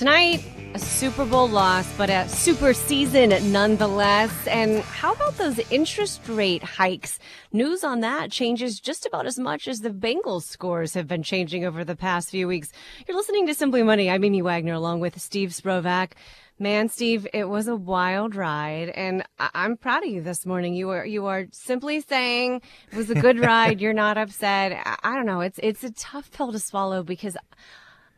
Tonight, 0.00 0.42
a 0.72 0.78
Super 0.78 1.26
Bowl 1.26 1.46
loss, 1.46 1.86
but 1.98 2.08
a 2.08 2.26
super 2.26 2.72
season 2.72 3.52
nonetheless. 3.52 4.32
And 4.46 4.80
how 4.80 5.12
about 5.12 5.36
those 5.36 5.58
interest 5.70 6.22
rate 6.26 6.62
hikes? 6.62 7.18
News 7.52 7.84
on 7.84 8.00
that 8.00 8.30
changes 8.30 8.80
just 8.80 9.04
about 9.04 9.26
as 9.26 9.38
much 9.38 9.68
as 9.68 9.80
the 9.80 9.90
Bengals 9.90 10.44
scores 10.44 10.94
have 10.94 11.06
been 11.06 11.22
changing 11.22 11.66
over 11.66 11.84
the 11.84 11.96
past 11.96 12.30
few 12.30 12.48
weeks. 12.48 12.72
You're 13.06 13.14
listening 13.18 13.46
to 13.48 13.54
Simply 13.54 13.82
Money. 13.82 14.08
I'm 14.08 14.24
Amy 14.24 14.40
Wagner 14.40 14.72
along 14.72 15.00
with 15.00 15.20
Steve 15.20 15.50
Sprovach. 15.50 16.12
Man, 16.58 16.88
Steve, 16.88 17.26
it 17.34 17.50
was 17.50 17.68
a 17.68 17.76
wild 17.76 18.34
ride, 18.34 18.88
and 18.90 19.22
I- 19.38 19.50
am 19.54 19.76
proud 19.76 20.04
of 20.04 20.10
you 20.10 20.22
this 20.22 20.46
morning. 20.46 20.74
You 20.74 20.88
are 20.90 21.04
you 21.04 21.26
are 21.26 21.46
simply 21.52 22.00
saying 22.00 22.62
it 22.90 22.96
was 22.96 23.10
a 23.10 23.14
good 23.14 23.38
ride. 23.44 23.82
You're 23.82 23.92
not 23.92 24.16
upset. 24.16 24.72
I, 24.72 24.96
I 25.02 25.14
don't 25.14 25.26
know. 25.26 25.40
It's 25.40 25.60
it's 25.62 25.84
a 25.84 25.92
tough 25.92 26.30
pill 26.30 26.52
to 26.52 26.58
swallow 26.58 27.02
because 27.02 27.36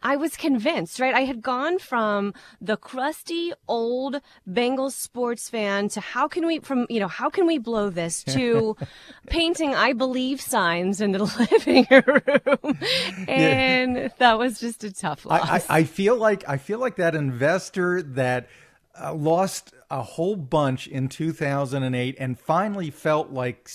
I 0.02 0.16
was 0.16 0.36
convinced, 0.36 1.00
right? 1.00 1.14
I 1.14 1.22
had 1.22 1.42
gone 1.42 1.78
from 1.78 2.34
the 2.60 2.76
crusty 2.76 3.52
old 3.68 4.20
Bengals 4.48 4.92
sports 4.92 5.48
fan 5.48 5.88
to 5.90 6.00
how 6.00 6.28
can 6.28 6.46
we 6.46 6.58
from, 6.58 6.86
you 6.88 7.00
know, 7.00 7.08
how 7.08 7.30
can 7.30 7.46
we 7.46 7.58
blow 7.58 7.90
this 7.90 8.24
to 8.24 8.76
painting 9.26 9.74
I 9.74 9.92
believe 9.92 10.40
signs 10.40 11.00
in 11.00 11.12
the 11.12 11.24
living 11.52 11.86
room. 11.90 12.78
And 13.28 13.96
yeah. 13.96 14.08
that 14.18 14.38
was 14.38 14.60
just 14.60 14.84
a 14.84 14.92
tough 14.92 15.24
loss. 15.24 15.68
I, 15.68 15.76
I, 15.76 15.78
I, 15.78 15.84
feel 15.84 16.16
like 16.16 16.48
I 16.48 16.56
feel 16.56 16.78
like 16.78 16.96
that 16.96 17.14
investor 17.14 18.02
that 18.02 18.48
uh, 19.00 19.14
lost 19.14 19.72
a 19.90 20.02
whole 20.02 20.36
bunch 20.36 20.86
in 20.86 21.08
2008 21.08 22.16
and 22.18 22.38
finally 22.38 22.90
felt 22.90 23.30
like 23.30 23.70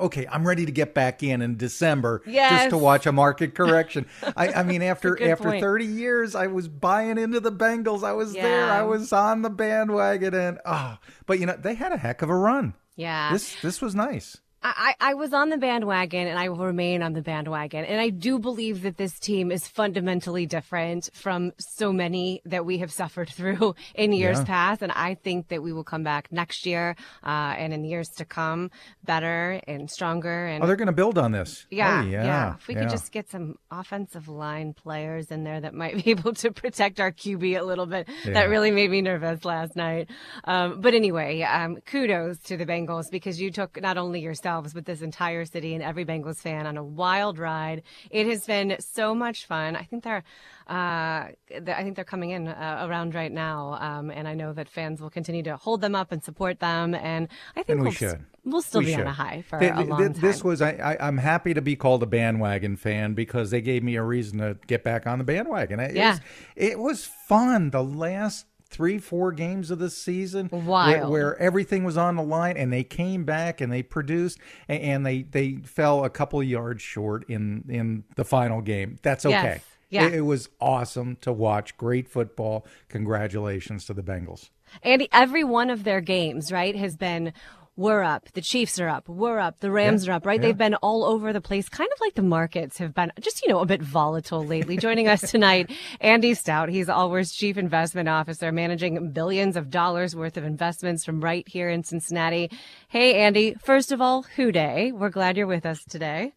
okay 0.00 0.26
i'm 0.30 0.46
ready 0.46 0.64
to 0.66 0.72
get 0.72 0.94
back 0.94 1.22
in 1.22 1.42
in 1.42 1.56
december 1.56 2.22
yes. 2.26 2.50
just 2.50 2.70
to 2.70 2.78
watch 2.78 3.06
a 3.06 3.12
market 3.12 3.54
correction 3.54 4.06
I, 4.36 4.48
I, 4.48 4.62
mean 4.62 4.82
after 4.82 5.22
after 5.22 5.50
point. 5.50 5.62
30 5.62 5.84
years 5.84 6.34
i 6.34 6.46
was 6.46 6.68
buying 6.68 7.18
into 7.18 7.40
the 7.40 7.52
bengals 7.52 8.02
i 8.02 8.12
was 8.12 8.34
yeah. 8.34 8.42
there 8.42 8.70
i 8.70 8.82
was 8.82 9.12
on 9.12 9.42
the 9.42 9.50
bandwagon 9.50 10.34
and 10.34 10.58
oh 10.64 10.96
but 11.26 11.38
you 11.38 11.46
know 11.46 11.56
they 11.56 11.74
had 11.74 11.92
a 11.92 11.98
heck 11.98 12.22
of 12.22 12.30
a 12.30 12.36
run 12.36 12.74
yeah 12.96 13.32
this 13.32 13.60
this 13.60 13.80
was 13.80 13.94
nice 13.94 14.38
I, 14.60 14.94
I 14.98 15.14
was 15.14 15.32
on 15.32 15.50
the 15.50 15.56
bandwagon 15.56 16.26
and 16.26 16.38
I 16.38 16.48
will 16.48 16.66
remain 16.66 17.02
on 17.02 17.12
the 17.12 17.22
bandwagon. 17.22 17.84
And 17.84 18.00
I 18.00 18.08
do 18.08 18.40
believe 18.40 18.82
that 18.82 18.96
this 18.96 19.18
team 19.18 19.52
is 19.52 19.68
fundamentally 19.68 20.46
different 20.46 21.10
from 21.14 21.52
so 21.58 21.92
many 21.92 22.42
that 22.44 22.66
we 22.66 22.78
have 22.78 22.90
suffered 22.90 23.28
through 23.32 23.76
in 23.94 24.12
years 24.12 24.38
yeah. 24.38 24.44
past. 24.44 24.82
And 24.82 24.90
I 24.92 25.14
think 25.14 25.48
that 25.48 25.62
we 25.62 25.72
will 25.72 25.84
come 25.84 26.02
back 26.02 26.32
next 26.32 26.66
year 26.66 26.96
uh, 27.22 27.54
and 27.56 27.72
in 27.72 27.84
years 27.84 28.08
to 28.16 28.24
come 28.24 28.70
better 29.04 29.60
and 29.68 29.88
stronger. 29.88 30.46
And 30.46 30.64
oh, 30.64 30.66
they're 30.66 30.76
going 30.76 30.86
to 30.86 30.92
build 30.92 31.18
on 31.18 31.30
this. 31.30 31.66
Yeah, 31.70 32.02
oh, 32.04 32.08
yeah, 32.08 32.24
yeah. 32.24 32.54
If 32.56 32.66
we 32.66 32.74
yeah. 32.74 32.80
could 32.82 32.90
just 32.90 33.12
get 33.12 33.30
some 33.30 33.56
offensive 33.70 34.28
line 34.28 34.72
players 34.74 35.30
in 35.30 35.44
there 35.44 35.60
that 35.60 35.72
might 35.72 35.94
be 36.04 36.10
able 36.10 36.34
to 36.34 36.50
protect 36.50 36.98
our 36.98 37.12
QB 37.12 37.60
a 37.60 37.62
little 37.62 37.86
bit, 37.86 38.08
that 38.24 38.48
really 38.48 38.72
made 38.72 38.90
me 38.90 39.02
nervous 39.02 39.44
last 39.44 39.76
night. 39.76 40.10
Um, 40.44 40.80
but 40.80 40.94
anyway, 40.94 41.42
um, 41.42 41.76
kudos 41.86 42.38
to 42.40 42.56
the 42.56 42.66
Bengals 42.66 43.04
because 43.12 43.40
you 43.40 43.52
took 43.52 43.80
not 43.80 43.96
only 43.96 44.20
yourself 44.20 44.47
ourselves 44.48 44.74
with 44.74 44.86
this 44.86 45.02
entire 45.02 45.44
city 45.44 45.74
and 45.74 45.82
every 45.82 46.04
Bengals 46.04 46.38
fan 46.38 46.66
on 46.66 46.76
a 46.76 46.84
wild 46.84 47.38
ride. 47.38 47.82
It 48.10 48.26
has 48.26 48.46
been 48.46 48.76
so 48.80 49.14
much 49.14 49.46
fun. 49.46 49.76
I 49.76 49.82
think 49.82 50.04
they're, 50.04 50.24
uh, 50.68 50.72
I 50.72 51.32
think 51.50 51.96
they're 51.96 52.04
coming 52.04 52.30
in 52.30 52.48
uh, 52.48 52.86
around 52.88 53.14
right 53.14 53.32
now, 53.32 53.76
um, 53.80 54.10
and 54.10 54.26
I 54.26 54.34
know 54.34 54.52
that 54.54 54.68
fans 54.68 55.00
will 55.00 55.10
continue 55.10 55.42
to 55.44 55.56
hold 55.56 55.80
them 55.80 55.94
up 55.94 56.12
and 56.12 56.22
support 56.22 56.60
them. 56.60 56.94
And 56.94 57.28
I 57.56 57.62
think 57.62 57.68
and 57.68 57.80
we 57.80 57.84
we'll, 57.86 57.92
should. 57.92 58.24
We'll 58.44 58.62
still 58.62 58.80
we 58.80 58.86
be 58.86 58.92
should. 58.92 59.02
on 59.02 59.06
a 59.08 59.12
high 59.12 59.44
for 59.46 59.58
a 59.58 59.84
long 59.84 60.12
the, 60.12 60.20
This 60.20 60.42
was 60.42 60.62
I, 60.62 60.72
I, 60.72 61.08
am 61.08 61.18
happy 61.18 61.52
to 61.52 61.60
be 61.60 61.76
called 61.76 62.02
a 62.02 62.06
bandwagon 62.06 62.76
fan 62.76 63.14
because 63.14 63.50
they 63.50 63.60
gave 63.60 63.82
me 63.82 63.96
a 63.96 64.02
reason 64.02 64.38
to 64.38 64.56
get 64.66 64.82
back 64.82 65.06
on 65.06 65.18
the 65.18 65.24
bandwagon. 65.24 65.80
It, 65.80 65.94
yeah. 65.94 66.12
was, 66.12 66.20
it 66.56 66.78
was 66.78 67.04
fun. 67.04 67.70
The 67.70 67.84
last 67.84 68.46
three, 68.70 68.98
four 68.98 69.32
games 69.32 69.70
of 69.70 69.78
the 69.78 69.90
season 69.90 70.48
where, 70.48 71.08
where, 71.08 71.38
everything 71.38 71.84
was 71.84 71.96
on 71.96 72.16
the 72.16 72.22
line, 72.22 72.56
and 72.56 72.72
they 72.72 72.84
came 72.84 73.24
back 73.24 73.60
and 73.60 73.72
they 73.72 73.82
produced, 73.82 74.38
and, 74.68 74.82
and 74.82 75.06
they 75.06 75.22
they 75.22 75.56
fell 75.56 76.04
a 76.04 76.10
couple 76.10 76.42
yards 76.42 76.82
short 76.82 77.28
in 77.28 77.64
in 77.68 78.04
the 78.16 78.24
final 78.24 78.60
game. 78.60 78.98
That's 79.02 79.24
okay. 79.24 79.60
Yes. 79.60 79.64
Yeah. 79.90 80.06
It, 80.06 80.14
it 80.14 80.20
was 80.20 80.48
awesome 80.60 81.16
to 81.22 81.32
watch. 81.32 81.76
Great 81.76 82.08
football. 82.08 82.66
Congratulations 82.88 83.86
to 83.86 83.94
the 83.94 84.02
Bengals. 84.02 84.50
Andy, 84.82 85.08
every 85.12 85.44
one 85.44 85.70
of 85.70 85.84
their 85.84 86.02
games, 86.02 86.52
right, 86.52 86.76
has 86.76 86.96
been 86.96 87.32
we're 87.78 88.02
up. 88.02 88.28
The 88.32 88.40
Chiefs 88.40 88.80
are 88.80 88.88
up. 88.88 89.08
We're 89.08 89.38
up. 89.38 89.60
The 89.60 89.70
Rams 89.70 90.04
yeah, 90.04 90.12
are 90.12 90.16
up, 90.16 90.26
right? 90.26 90.40
Yeah. 90.40 90.48
They've 90.48 90.58
been 90.58 90.74
all 90.74 91.04
over 91.04 91.32
the 91.32 91.40
place, 91.40 91.68
kind 91.68 91.88
of 91.94 92.00
like 92.00 92.14
the 92.14 92.22
markets 92.22 92.76
have 92.78 92.92
been 92.92 93.12
just, 93.20 93.40
you 93.40 93.48
know, 93.48 93.60
a 93.60 93.66
bit 93.66 93.80
volatile 93.80 94.44
lately. 94.44 94.76
Joining 94.76 95.06
us 95.06 95.20
tonight, 95.30 95.70
Andy 96.00 96.34
Stout. 96.34 96.68
He's 96.68 96.88
Allworth's 96.88 97.36
Chief 97.36 97.56
Investment 97.56 98.08
Officer, 98.08 98.50
managing 98.50 99.12
billions 99.12 99.56
of 99.56 99.70
dollars 99.70 100.16
worth 100.16 100.36
of 100.36 100.42
investments 100.42 101.04
from 101.04 101.20
right 101.20 101.46
here 101.46 101.70
in 101.70 101.84
Cincinnati. 101.84 102.50
Hey, 102.88 103.14
Andy. 103.20 103.54
First 103.62 103.92
of 103.92 104.00
all, 104.00 104.22
Who 104.34 104.50
Dey? 104.50 104.90
We're 104.90 105.10
glad 105.10 105.36
you're 105.36 105.46
with 105.46 105.64
us 105.64 105.84
today. 105.84 106.32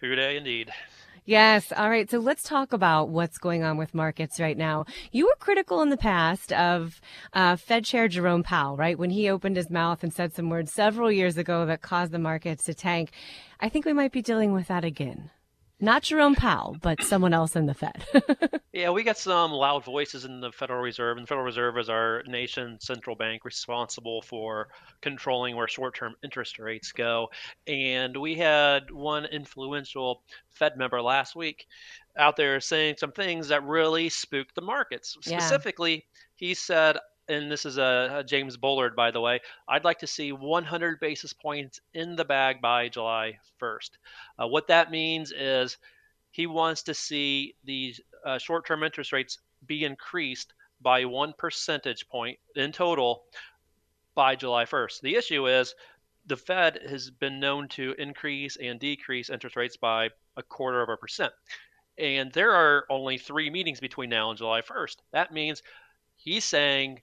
Who 0.00 0.16
Dey 0.16 0.36
indeed. 0.36 0.72
Yes. 1.26 1.72
All 1.76 1.90
right. 1.90 2.08
So 2.08 2.18
let's 2.20 2.44
talk 2.44 2.72
about 2.72 3.08
what's 3.08 3.36
going 3.36 3.64
on 3.64 3.76
with 3.76 3.94
markets 3.94 4.38
right 4.38 4.56
now. 4.56 4.86
You 5.10 5.26
were 5.26 5.34
critical 5.40 5.82
in 5.82 5.90
the 5.90 5.96
past 5.96 6.52
of 6.52 7.00
uh, 7.32 7.56
Fed 7.56 7.84
Chair 7.84 8.06
Jerome 8.06 8.44
Powell, 8.44 8.76
right? 8.76 8.96
When 8.96 9.10
he 9.10 9.28
opened 9.28 9.56
his 9.56 9.68
mouth 9.68 10.04
and 10.04 10.14
said 10.14 10.32
some 10.32 10.50
words 10.50 10.72
several 10.72 11.10
years 11.10 11.36
ago 11.36 11.66
that 11.66 11.82
caused 11.82 12.12
the 12.12 12.20
markets 12.20 12.62
to 12.64 12.74
tank. 12.74 13.10
I 13.58 13.68
think 13.68 13.84
we 13.84 13.92
might 13.92 14.12
be 14.12 14.22
dealing 14.22 14.52
with 14.52 14.68
that 14.68 14.84
again. 14.84 15.30
Not 15.78 16.04
Jerome 16.04 16.34
Powell, 16.34 16.76
but 16.80 17.02
someone 17.02 17.34
else 17.34 17.54
in 17.54 17.66
the 17.66 17.74
Fed. 17.74 18.02
yeah, 18.72 18.88
we 18.88 19.02
got 19.02 19.18
some 19.18 19.52
loud 19.52 19.84
voices 19.84 20.24
in 20.24 20.40
the 20.40 20.50
Federal 20.50 20.80
Reserve, 20.80 21.18
and 21.18 21.24
the 21.24 21.28
Federal 21.28 21.44
Reserve 21.44 21.76
is 21.76 21.90
our 21.90 22.22
nation's 22.26 22.86
central 22.86 23.14
bank 23.14 23.44
responsible 23.44 24.22
for 24.22 24.68
controlling 25.02 25.54
where 25.54 25.68
short 25.68 25.94
term 25.94 26.14
interest 26.24 26.58
rates 26.58 26.92
go. 26.92 27.28
And 27.66 28.16
we 28.16 28.34
had 28.34 28.90
one 28.90 29.26
influential 29.26 30.22
Fed 30.50 30.78
member 30.78 31.02
last 31.02 31.36
week 31.36 31.66
out 32.16 32.36
there 32.36 32.58
saying 32.58 32.94
some 32.98 33.12
things 33.12 33.48
that 33.48 33.62
really 33.62 34.08
spooked 34.08 34.54
the 34.54 34.62
markets. 34.62 35.14
Yeah. 35.26 35.38
Specifically, 35.38 36.06
he 36.36 36.54
said, 36.54 36.96
and 37.28 37.50
this 37.50 37.64
is 37.66 37.78
a, 37.78 38.18
a, 38.18 38.24
James 38.24 38.56
Bullard, 38.56 38.94
by 38.94 39.10
the 39.10 39.20
way. 39.20 39.40
I'd 39.68 39.84
like 39.84 39.98
to 40.00 40.06
see 40.06 40.32
100 40.32 41.00
basis 41.00 41.32
points 41.32 41.80
in 41.94 42.16
the 42.16 42.24
bag 42.24 42.60
by 42.60 42.88
July 42.88 43.38
1st. 43.60 43.90
Uh, 44.38 44.46
what 44.46 44.68
that 44.68 44.90
means 44.90 45.32
is 45.32 45.76
he 46.30 46.46
wants 46.46 46.82
to 46.84 46.94
see 46.94 47.54
these 47.64 48.00
uh, 48.24 48.38
short-term 48.38 48.82
interest 48.82 49.12
rates 49.12 49.38
be 49.66 49.84
increased 49.84 50.52
by 50.80 51.04
one 51.04 51.32
percentage 51.36 52.08
point 52.08 52.38
in 52.54 52.72
total 52.72 53.24
by 54.14 54.36
July 54.36 54.64
1st. 54.64 55.00
The 55.00 55.16
issue 55.16 55.48
is 55.48 55.74
the 56.26 56.36
Fed 56.36 56.80
has 56.88 57.10
been 57.10 57.40
known 57.40 57.68
to 57.68 57.94
increase 57.98 58.56
and 58.56 58.78
decrease 58.78 59.30
interest 59.30 59.56
rates 59.56 59.76
by 59.76 60.10
a 60.36 60.42
quarter 60.42 60.82
of 60.82 60.88
a 60.88 60.96
percent. 60.96 61.32
And 61.98 62.30
there 62.32 62.52
are 62.52 62.84
only 62.90 63.16
three 63.16 63.48
meetings 63.48 63.80
between 63.80 64.10
now 64.10 64.30
and 64.30 64.38
July 64.38 64.60
1st. 64.60 64.96
That 65.12 65.32
means 65.32 65.62
he's 66.16 66.44
saying 66.44 67.00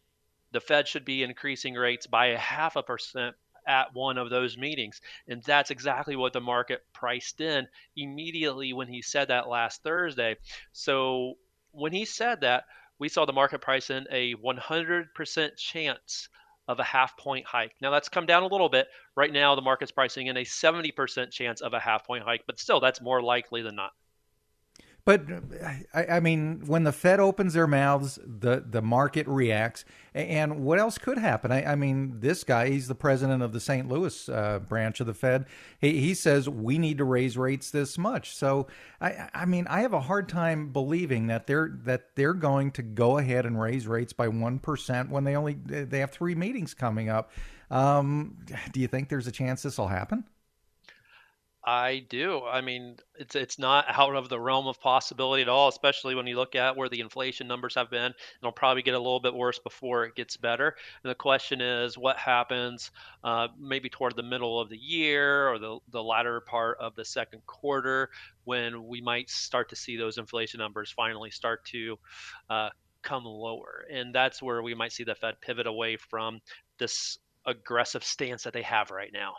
the 0.53 0.61
Fed 0.61 0.87
should 0.87 1.03
be 1.03 1.23
increasing 1.23 1.73
rates 1.73 2.07
by 2.07 2.27
a 2.27 2.37
half 2.37 2.75
a 2.75 2.83
percent 2.83 3.35
at 3.67 3.93
one 3.93 4.17
of 4.17 4.29
those 4.29 4.57
meetings. 4.57 5.01
And 5.27 5.41
that's 5.43 5.71
exactly 5.71 6.15
what 6.15 6.33
the 6.33 6.41
market 6.41 6.81
priced 6.93 7.41
in 7.41 7.67
immediately 7.95 8.73
when 8.73 8.87
he 8.87 9.01
said 9.01 9.29
that 9.29 9.49
last 9.49 9.83
Thursday. 9.83 10.37
So 10.71 11.35
when 11.71 11.93
he 11.93 12.05
said 12.05 12.41
that, 12.41 12.65
we 12.99 13.09
saw 13.09 13.25
the 13.25 13.33
market 13.33 13.59
price 13.59 13.89
in 13.89 14.05
a 14.11 14.35
100% 14.35 15.57
chance 15.57 16.29
of 16.67 16.79
a 16.79 16.83
half 16.83 17.17
point 17.17 17.45
hike. 17.45 17.73
Now 17.81 17.91
that's 17.91 18.09
come 18.09 18.25
down 18.25 18.43
a 18.43 18.47
little 18.47 18.69
bit. 18.69 18.87
Right 19.15 19.33
now, 19.33 19.55
the 19.55 19.61
market's 19.61 19.91
pricing 19.91 20.27
in 20.27 20.37
a 20.37 20.45
70% 20.45 21.31
chance 21.31 21.61
of 21.61 21.73
a 21.73 21.79
half 21.79 22.05
point 22.05 22.23
hike, 22.23 22.43
but 22.45 22.59
still, 22.59 22.79
that's 22.79 23.01
more 23.01 23.21
likely 23.21 23.61
than 23.61 23.75
not. 23.75 23.91
But 25.05 25.23
I, 25.93 26.05
I, 26.05 26.19
mean, 26.21 26.63
when 26.65 26.85
the 26.85 26.93
Fed 26.93 27.19
opens 27.19 27.55
their 27.55 27.67
mouths, 27.67 28.17
the, 28.25 28.63
the 28.65 28.81
market 28.81 29.27
reacts. 29.27 29.83
And 30.13 30.63
what 30.63 30.79
else 30.79 30.97
could 30.97 31.17
happen? 31.17 31.51
I, 31.51 31.73
I 31.73 31.75
mean, 31.75 32.21
this 32.21 32.45
guy, 32.45 32.69
he's 32.69 32.87
the 32.87 32.95
president 32.95 33.43
of 33.43 33.51
the 33.51 33.59
St. 33.59 33.89
Louis 33.89 34.29
uh, 34.29 34.59
branch 34.59 35.01
of 35.01 35.07
the 35.07 35.13
Fed. 35.13 35.45
He, 35.77 35.99
he 35.99 36.13
says 36.13 36.47
we 36.47 36.77
need 36.77 36.99
to 36.99 37.03
raise 37.03 37.37
rates 37.37 37.69
this 37.69 37.97
much. 37.97 38.33
So, 38.33 38.67
I, 39.01 39.29
I 39.33 39.45
mean, 39.45 39.67
I 39.67 39.81
have 39.81 39.91
a 39.91 39.99
hard 39.99 40.29
time 40.29 40.71
believing 40.71 41.27
that 41.27 41.47
they're 41.47 41.77
that 41.83 42.15
they're 42.15 42.33
going 42.33 42.71
to 42.71 42.81
go 42.81 43.17
ahead 43.17 43.45
and 43.45 43.59
raise 43.59 43.87
rates 43.87 44.13
by 44.13 44.29
one 44.29 44.59
percent 44.59 45.09
when 45.09 45.25
they 45.25 45.35
only 45.35 45.53
they 45.65 45.99
have 45.99 46.11
three 46.11 46.35
meetings 46.35 46.73
coming 46.73 47.09
up. 47.09 47.31
Um, 47.69 48.37
do 48.71 48.79
you 48.79 48.87
think 48.87 49.09
there's 49.09 49.27
a 49.27 49.31
chance 49.31 49.63
this 49.63 49.77
will 49.77 49.87
happen? 49.87 50.23
I 51.65 51.99
do. 52.09 52.43
I 52.43 52.59
mean, 52.59 52.97
it's 53.15 53.35
it's 53.35 53.57
not 53.57 53.85
out 53.87 54.15
of 54.15 54.27
the 54.27 54.39
realm 54.39 54.67
of 54.67 54.81
possibility 54.81 55.41
at 55.43 55.47
all, 55.47 55.69
especially 55.69 56.13
when 56.13 56.27
you 56.27 56.35
look 56.35 56.55
at 56.55 56.75
where 56.75 56.89
the 56.89 56.99
inflation 56.99 57.47
numbers 57.47 57.75
have 57.75 57.89
been. 57.89 58.13
It'll 58.41 58.51
probably 58.51 58.81
get 58.81 58.95
a 58.95 58.99
little 58.99 59.21
bit 59.21 59.33
worse 59.33 59.59
before 59.59 60.03
it 60.03 60.15
gets 60.15 60.35
better. 60.35 60.75
And 61.03 61.09
the 61.09 61.15
question 61.15 61.61
is, 61.61 61.97
what 61.97 62.17
happens 62.17 62.91
uh, 63.23 63.47
maybe 63.57 63.89
toward 63.89 64.17
the 64.17 64.23
middle 64.23 64.59
of 64.59 64.69
the 64.69 64.77
year 64.77 65.47
or 65.49 65.57
the 65.57 65.79
the 65.89 66.03
latter 66.03 66.41
part 66.41 66.79
of 66.79 66.95
the 66.95 67.05
second 67.05 67.45
quarter 67.45 68.09
when 68.43 68.85
we 68.87 68.99
might 68.99 69.29
start 69.29 69.69
to 69.69 69.75
see 69.77 69.95
those 69.95 70.17
inflation 70.17 70.57
numbers 70.59 70.91
finally 70.91 71.31
start 71.31 71.63
to 71.67 71.97
uh, 72.49 72.69
come 73.03 73.23
lower. 73.23 73.85
And 73.89 74.13
that's 74.13 74.41
where 74.41 74.61
we 74.61 74.75
might 74.75 74.91
see 74.91 75.05
the 75.05 75.15
Fed 75.15 75.39
pivot 75.39 75.67
away 75.67 75.95
from 75.95 76.41
this 76.77 77.19
aggressive 77.45 78.03
stance 78.03 78.43
that 78.43 78.53
they 78.53 78.63
have 78.63 78.91
right 78.91 79.11
now. 79.13 79.33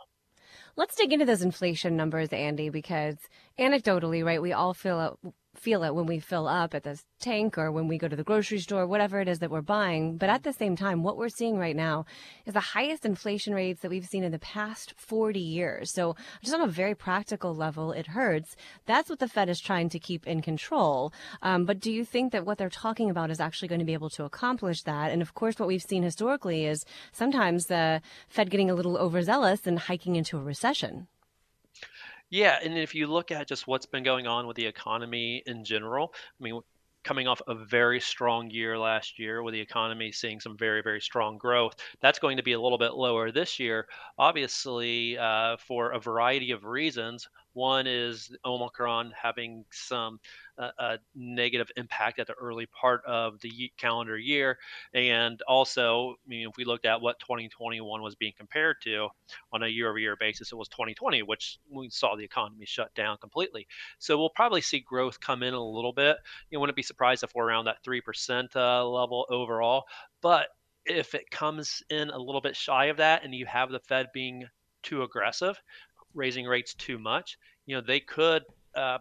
Let's 0.77 0.97
dig 0.97 1.13
into 1.13 1.25
those 1.25 1.43
inflation 1.43 1.97
numbers, 1.97 2.31
Andy, 2.31 2.69
because 2.69 3.17
anecdotally, 3.59 4.25
right, 4.25 4.43
we 4.43 4.53
all 4.53 4.75
feel 4.75 5.19
feel 5.55 5.83
it 5.85 5.95
when 5.95 6.07
we 6.07 6.19
fill 6.19 6.47
up 6.47 6.75
at 6.75 6.83
the 6.83 7.01
tank 7.21 7.57
or 7.57 7.73
when 7.73 7.89
we 7.89 7.99
go 7.99 8.09
to 8.09 8.17
the 8.17 8.25
grocery 8.25 8.59
store, 8.59 8.87
whatever 8.87 9.21
it 9.21 9.29
is 9.29 9.39
that 9.39 9.51
we're 9.51 9.63
buying. 9.63 10.17
But 10.17 10.29
at 10.29 10.43
the 10.43 10.53
same 10.53 10.77
time, 10.77 11.03
what 11.03 11.17
we're 11.17 11.29
seeing 11.29 11.59
right 11.59 11.77
now 11.77 12.07
is 12.47 12.55
the 12.55 12.61
highest 12.61 13.05
inflation 13.05 13.55
rates 13.55 13.81
that 13.81 13.91
we've 13.91 14.07
seen 14.07 14.25
in 14.25 14.33
the 14.33 14.39
past 14.39 14.95
40 14.97 15.41
years. 15.41 15.93
So 15.93 16.17
just 16.43 16.55
on 16.55 16.61
a 16.61 16.67
very 16.67 16.95
practical 16.95 17.55
level, 17.55 17.93
it 17.93 18.09
hurts. 18.09 18.57
That's 18.87 19.09
what 19.09 19.19
the 19.19 19.29
Fed 19.29 19.49
is 19.49 19.61
trying 19.61 19.89
to 19.91 19.99
keep 19.99 20.27
in 20.27 20.43
control. 20.43 21.13
Um, 21.43 21.65
but 21.65 21.81
do 21.81 21.91
you 21.93 22.05
think 22.05 22.33
that 22.33 22.45
what 22.45 22.59
they're 22.59 22.69
talking 22.69 23.11
about 23.11 23.31
is 23.31 23.41
actually 23.41 23.69
going 23.69 23.79
to 23.81 23.85
be 23.85 23.95
able 23.95 24.11
to 24.11 24.25
accomplish 24.25 24.83
that? 24.83 25.11
And 25.11 25.23
of 25.23 25.35
course, 25.35 25.59
what 25.59 25.69
we've 25.69 25.83
seen 25.83 26.03
historically 26.03 26.67
is 26.67 26.85
sometimes 27.13 27.67
the 27.67 28.03
Fed 28.29 28.51
getting 28.51 28.71
a 28.71 28.75
little 28.75 28.97
overzealous 28.97 29.67
and 29.67 29.79
hiking 29.79 30.17
into 30.17 30.37
a 30.37 30.43
recession. 30.43 31.09
Yeah, 32.31 32.59
and 32.63 32.77
if 32.77 32.95
you 32.95 33.07
look 33.07 33.31
at 33.31 33.49
just 33.49 33.67
what's 33.67 33.87
been 33.87 34.03
going 34.03 34.27
on 34.27 34.47
with 34.47 34.57
the 34.57 34.67
economy 34.67 35.43
in 35.47 35.65
general, 35.65 36.13
I 36.41 36.43
mean, 36.43 36.61
coming 37.05 37.29
off 37.29 37.41
a 37.47 37.55
very 37.55 38.01
strong 38.01 38.51
year 38.51 38.79
last 38.79 39.19
year 39.19 39.43
with 39.43 39.53
the 39.53 39.61
economy 39.61 40.11
seeing 40.11 40.41
some 40.41 40.57
very, 40.57 40.83
very 40.83 41.01
strong 41.01 41.39
growth. 41.39 41.75
That's 42.01 42.19
going 42.19 42.39
to 42.39 42.43
be 42.43 42.53
a 42.53 42.61
little 42.61 42.79
bit 42.79 42.95
lower 42.95 43.31
this 43.31 43.61
year, 43.61 43.87
obviously, 44.19 45.17
uh, 45.19 45.59
for 45.59 45.93
a 45.93 46.01
variety 46.01 46.51
of 46.51 46.65
reasons. 46.65 47.29
One 47.55 47.87
is 47.87 48.35
Omicron 48.45 49.13
having 49.21 49.65
some 49.71 50.21
uh, 50.59 50.71
a 50.79 50.99
negative 51.15 51.71
impact 51.77 52.19
at 52.19 52.27
the 52.27 52.35
early 52.35 52.67
part 52.67 53.03
of 53.07 53.41
the 53.41 53.73
calendar 53.77 54.19
year, 54.19 54.59
and 54.93 55.41
also, 55.49 56.17
I 56.25 56.29
mean, 56.29 56.49
if 56.49 56.57
we 56.57 56.65
looked 56.65 56.85
at 56.85 57.01
what 57.01 57.19
2021 57.21 58.03
was 58.03 58.15
being 58.15 58.35
compared 58.37 58.77
to 58.83 59.09
on 59.53 59.63
a 59.63 59.69
year-over-year 59.69 60.17
basis, 60.21 60.53
it 60.53 60.57
was 60.57 60.69
2020, 60.69 61.23
which 61.23 61.59
we 61.71 61.89
saw 61.91 62.15
the 62.15 62.25
economy 62.25 62.67
shut 62.67 62.95
down 62.95 63.17
completely. 63.19 63.67
So 63.99 64.19
we'll 64.19 64.31
probably 64.31 64.61
see 64.61 64.81
growth 64.81 65.21
come 65.21 65.43
in 65.43 65.55
a 65.55 65.65
little 65.65 65.93
bit. 65.93 66.19
You 66.51 66.61
wouldn't 66.61 66.77
be 66.77 66.83
surprised 66.83 67.25
if 67.25 67.35
we're 67.35 67.47
around 67.47 67.65
that 67.67 67.83
three 67.83 68.01
percent 68.01 68.55
uh, 68.57 68.87
level 68.87 69.27
overall, 69.31 69.85
but 70.21 70.49
if 70.87 71.15
it 71.15 71.31
comes 71.31 71.83
in 71.91 72.11
a 72.11 72.19
little 72.19 72.41
bit 72.41 72.57
shy 72.57 72.87
of 72.87 72.99
that, 72.99 73.25
and 73.25 73.35
you 73.35 73.47
have 73.47 73.71
the 73.71 73.81
Fed 73.81 74.09
being 74.13 74.47
too 74.83 75.03
aggressive, 75.03 75.61
raising 76.15 76.47
rates 76.47 76.75
too 76.75 76.99
much, 76.99 77.39
you 77.67 77.75
know, 77.75 77.83
they 77.83 78.01
could 78.01 78.43
uh, 78.75 78.99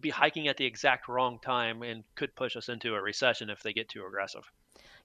be 0.00 0.10
hiking 0.10 0.48
at 0.48 0.56
the 0.56 0.66
exact 0.66 1.08
wrong 1.08 1.38
time 1.40 1.82
and 1.82 2.04
could 2.14 2.34
push 2.34 2.56
us 2.56 2.68
into 2.68 2.94
a 2.94 3.00
recession 3.00 3.50
if 3.50 3.62
they 3.62 3.72
get 3.72 3.88
too 3.88 4.04
aggressive. 4.06 4.42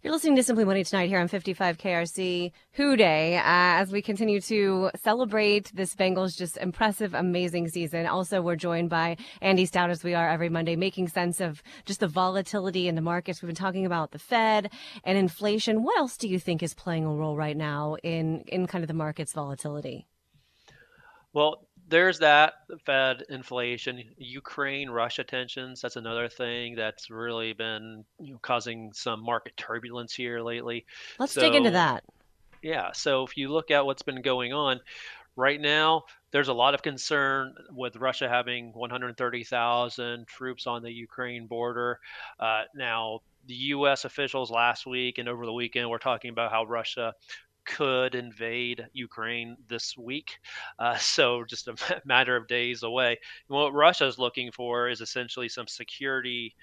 You're 0.03 0.13
listening 0.13 0.35
to 0.37 0.43
Simply 0.43 0.65
Money 0.65 0.83
tonight 0.83 1.09
here 1.09 1.19
on 1.19 1.27
55 1.27 1.77
KRC 1.77 2.51
Who 2.71 2.97
Dey 2.97 3.37
uh, 3.37 3.41
as 3.43 3.91
we 3.91 4.01
continue 4.01 4.41
to 4.41 4.89
celebrate 5.03 5.71
this 5.75 5.93
Bengals 5.93 6.35
just 6.35 6.57
impressive, 6.57 7.13
amazing 7.13 7.67
season. 7.67 8.07
Also, 8.07 8.41
we're 8.41 8.55
joined 8.55 8.89
by 8.89 9.17
Andy 9.41 9.67
Stout 9.67 9.91
as 9.91 10.03
we 10.03 10.15
are 10.15 10.27
every 10.27 10.49
Monday, 10.49 10.75
making 10.75 11.07
sense 11.09 11.39
of 11.39 11.61
just 11.85 11.99
the 11.99 12.07
volatility 12.07 12.87
in 12.87 12.95
the 12.95 13.01
markets. 13.01 13.43
We've 13.43 13.49
been 13.49 13.55
talking 13.55 13.85
about 13.85 14.09
the 14.09 14.17
Fed 14.17 14.71
and 15.03 15.19
inflation. 15.19 15.83
What 15.83 15.99
else 15.99 16.17
do 16.17 16.27
you 16.27 16.39
think 16.39 16.63
is 16.63 16.73
playing 16.73 17.05
a 17.05 17.13
role 17.13 17.37
right 17.37 17.55
now 17.55 17.95
in, 18.01 18.41
in 18.47 18.65
kind 18.65 18.83
of 18.83 18.87
the 18.87 18.95
market's 18.95 19.33
volatility? 19.33 20.07
Well, 21.33 21.67
there's 21.87 22.19
that 22.19 22.53
Fed 22.85 23.23
inflation, 23.29 24.03
Ukraine 24.17 24.89
Russia 24.89 25.23
tensions. 25.23 25.81
That's 25.81 25.97
another 25.97 26.29
thing 26.29 26.75
that's 26.75 27.09
really 27.09 27.53
been 27.53 28.05
you 28.19 28.33
know, 28.33 28.39
causing 28.41 28.91
some 28.93 29.23
market 29.23 29.55
turbulence 29.57 30.13
here 30.13 30.41
lately. 30.41 30.85
Let's 31.19 31.33
so, 31.33 31.41
dig 31.41 31.55
into 31.55 31.71
that. 31.71 32.03
Yeah. 32.61 32.91
So 32.93 33.23
if 33.23 33.37
you 33.37 33.49
look 33.49 33.71
at 33.71 33.85
what's 33.85 34.03
been 34.03 34.21
going 34.21 34.53
on 34.53 34.79
right 35.35 35.59
now, 35.59 36.03
there's 36.31 36.47
a 36.47 36.53
lot 36.53 36.73
of 36.73 36.81
concern 36.81 37.55
with 37.71 37.97
Russia 37.97 38.29
having 38.29 38.71
130,000 38.73 40.27
troops 40.27 40.67
on 40.67 40.83
the 40.83 40.91
Ukraine 40.91 41.47
border. 41.47 41.99
Uh, 42.39 42.63
now, 42.73 43.19
the 43.47 43.53
U.S. 43.53 44.05
officials 44.05 44.51
last 44.51 44.85
week 44.85 45.17
and 45.17 45.27
over 45.27 45.45
the 45.45 45.53
weekend 45.53 45.89
were 45.89 45.99
talking 45.99 46.29
about 46.29 46.51
how 46.51 46.63
Russia 46.63 47.13
could 47.65 48.15
invade 48.15 48.87
Ukraine 48.93 49.57
this 49.67 49.97
week. 49.97 50.39
Uh, 50.79 50.95
so 50.97 51.43
just 51.45 51.67
a 51.67 51.75
matter 52.05 52.35
of 52.35 52.47
days 52.47 52.83
away. 52.83 53.17
And 53.49 53.57
what 53.57 53.73
Russia 53.73 54.05
is 54.07 54.19
looking 54.19 54.51
for 54.51 54.89
is 54.89 55.01
essentially 55.01 55.49
some 55.49 55.67
security 55.67 56.55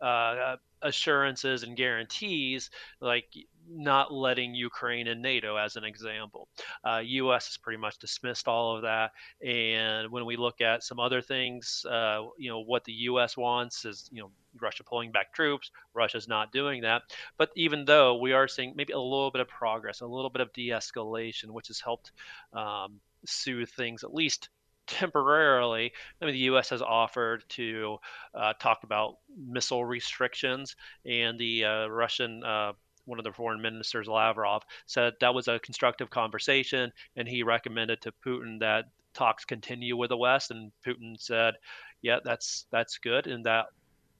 uh, 0.00 0.56
assurances 0.82 1.62
and 1.62 1.76
guarantees, 1.76 2.70
like 3.00 3.26
not 3.68 4.12
letting 4.12 4.54
Ukraine 4.54 5.08
in 5.08 5.20
NATO, 5.20 5.56
as 5.56 5.76
an 5.76 5.84
example. 5.84 6.48
Uh, 6.84 7.02
U.S. 7.04 7.48
has 7.48 7.56
pretty 7.56 7.78
much 7.78 7.98
dismissed 7.98 8.48
all 8.48 8.76
of 8.76 8.82
that. 8.82 9.10
And 9.44 10.10
when 10.10 10.24
we 10.24 10.36
look 10.36 10.60
at 10.60 10.84
some 10.84 11.00
other 11.00 11.20
things, 11.20 11.84
uh, 11.90 12.22
you 12.38 12.48
know, 12.48 12.60
what 12.60 12.84
the 12.84 12.92
U.S. 12.92 13.36
wants 13.36 13.84
is, 13.84 14.08
you 14.12 14.22
know, 14.22 14.30
Russia 14.60 14.84
pulling 14.84 15.12
back 15.12 15.32
troops. 15.32 15.70
Russia's 15.94 16.28
not 16.28 16.52
doing 16.52 16.82
that. 16.82 17.02
But 17.36 17.50
even 17.56 17.84
though 17.84 18.16
we 18.16 18.32
are 18.32 18.48
seeing 18.48 18.74
maybe 18.76 18.92
a 18.92 18.98
little 18.98 19.30
bit 19.30 19.40
of 19.40 19.48
progress, 19.48 20.00
a 20.00 20.06
little 20.06 20.30
bit 20.30 20.40
of 20.40 20.52
de-escalation, 20.52 21.50
which 21.50 21.68
has 21.68 21.80
helped 21.80 22.12
um, 22.52 23.00
soothe 23.26 23.68
things 23.70 24.04
at 24.04 24.14
least 24.14 24.48
temporarily. 24.88 25.92
I 26.20 26.24
mean, 26.24 26.34
the 26.34 26.40
U.S. 26.40 26.70
has 26.70 26.82
offered 26.82 27.44
to 27.50 27.98
uh, 28.34 28.54
talk 28.54 28.80
about 28.82 29.18
missile 29.36 29.84
restrictions, 29.84 30.74
and 31.04 31.38
the 31.38 31.64
uh, 31.64 31.86
Russian 31.88 32.42
uh, 32.42 32.72
one 33.04 33.18
of 33.18 33.24
the 33.24 33.32
foreign 33.32 33.62
ministers, 33.62 34.06
Lavrov, 34.06 34.62
said 34.86 35.14
that 35.20 35.34
was 35.34 35.48
a 35.48 35.58
constructive 35.60 36.10
conversation, 36.10 36.92
and 37.16 37.26
he 37.26 37.42
recommended 37.42 38.02
to 38.02 38.12
Putin 38.24 38.60
that 38.60 38.86
talks 39.14 39.44
continue 39.44 39.96
with 39.96 40.10
the 40.10 40.16
West. 40.16 40.50
And 40.50 40.72
Putin 40.86 41.18
said, 41.18 41.54
"Yeah, 42.02 42.18
that's 42.22 42.66
that's 42.70 42.98
good," 42.98 43.26
and 43.26 43.44
that 43.46 43.66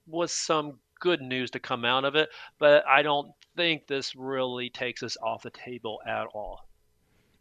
was 0.08 0.32
some 0.32 0.78
good 1.00 1.20
news 1.20 1.50
to 1.52 1.60
come 1.60 1.84
out 1.84 2.04
of 2.04 2.16
it. 2.16 2.28
But 2.58 2.84
I 2.86 3.02
don't 3.02 3.30
think 3.56 3.86
this 3.86 4.14
really 4.16 4.70
takes 4.70 5.02
us 5.02 5.16
off 5.22 5.42
the 5.42 5.50
table 5.50 6.00
at 6.06 6.26
all. 6.34 6.68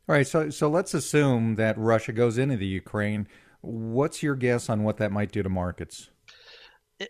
All 0.10 0.16
right, 0.16 0.26
so 0.26 0.50
so 0.50 0.70
let's 0.70 0.94
assume 0.94 1.56
that 1.56 1.78
Russia 1.78 2.14
goes 2.14 2.38
into 2.38 2.56
the 2.56 2.66
Ukraine. 2.66 3.28
What's 3.62 4.24
your 4.24 4.36
guess 4.36 4.70
on 4.70 4.84
what 4.84 4.98
that 4.98 5.12
might 5.12 5.32
do 5.32 5.44
to 5.44 5.50
markets? 5.50 6.10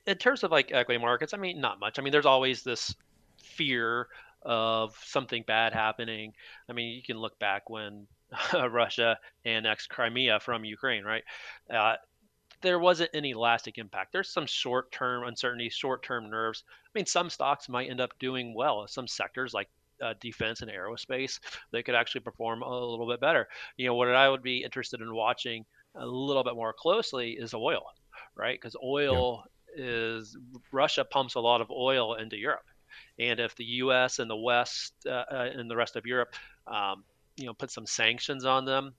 In 0.06 0.18
terms 0.18 0.44
of 0.44 0.52
like 0.52 0.72
equity 0.72 1.00
markets, 1.00 1.34
I 1.34 1.38
mean, 1.38 1.62
not 1.62 1.80
much. 1.80 2.00
I 2.00 2.02
mean, 2.02 2.12
there's 2.12 2.26
always 2.26 2.64
this 2.64 2.94
fear 3.42 4.08
of 4.42 4.98
something 5.04 5.44
bad 5.46 5.74
happening. 5.74 6.34
I 6.70 6.74
mean, 6.74 6.96
you 6.96 7.04
can 7.04 7.18
look 7.18 7.38
back 7.40 7.70
when 7.70 8.08
Russia 8.54 9.20
annexed 9.46 9.90
Crimea 9.90 10.40
from 10.40 10.66
Ukraine, 10.66 11.04
right? 11.04 11.24
Uh, 11.70 11.96
there 12.62 12.80
wasn't 12.80 13.12
any 13.14 13.34
lasting 13.34 13.74
impact. 13.78 14.12
There's 14.12 14.30
some 14.30 14.46
short 14.46 14.92
term 14.92 15.24
uncertainty, 15.24 15.70
short 15.70 16.04
term 16.04 16.30
nerves. 16.30 16.64
I 16.86 16.90
mean, 16.98 17.06
some 17.06 17.30
stocks 17.30 17.70
might 17.70 17.90
end 17.90 18.02
up 18.02 18.18
doing 18.20 18.54
well. 18.54 18.88
Some 18.88 19.08
sectors 19.08 19.54
like 19.54 19.70
uh, 20.02 20.14
defense 20.20 20.62
and 20.62 20.72
aerospace, 20.72 21.40
they 21.72 21.84
could 21.84 21.96
actually 21.96 22.22
perform 22.22 22.62
a 22.62 22.70
little 22.70 23.08
bit 23.08 23.20
better. 23.20 23.48
You 23.78 23.88
know, 23.88 23.96
what 23.96 24.10
I 24.10 24.30
would 24.30 24.44
be 24.44 24.64
interested 24.64 25.02
in 25.02 25.14
watching 25.14 25.66
a 25.96 26.06
little 26.06 26.44
bit 26.44 26.56
more 26.56 26.74
closely 26.74 27.32
is 27.32 27.54
oil, 27.54 27.84
right? 28.36 28.60
Because 28.60 28.76
oil 28.84 29.44
yeah. 29.76 29.86
is 29.86 30.38
Russia 30.72 31.04
pumps 31.04 31.36
a 31.36 31.40
lot 31.40 31.62
of 31.62 31.72
oil 31.72 32.16
into 32.16 32.38
Europe. 32.38 32.66
And 33.20 33.40
if 33.40 33.56
the 33.56 33.66
U.S. 33.66 34.20
and 34.20 34.30
the 34.30 34.36
West 34.36 34.94
uh, 35.06 35.24
uh, 35.32 35.50
and 35.54 35.70
the 35.70 35.76
rest 35.76 35.96
of 35.96 36.06
Europe, 36.06 36.34
um, 36.68 37.04
you 37.36 37.46
know, 37.46 37.54
put 37.54 37.72
some 37.72 37.86
sanctions 37.86 38.46
on 38.46 38.66
them, 38.66 38.94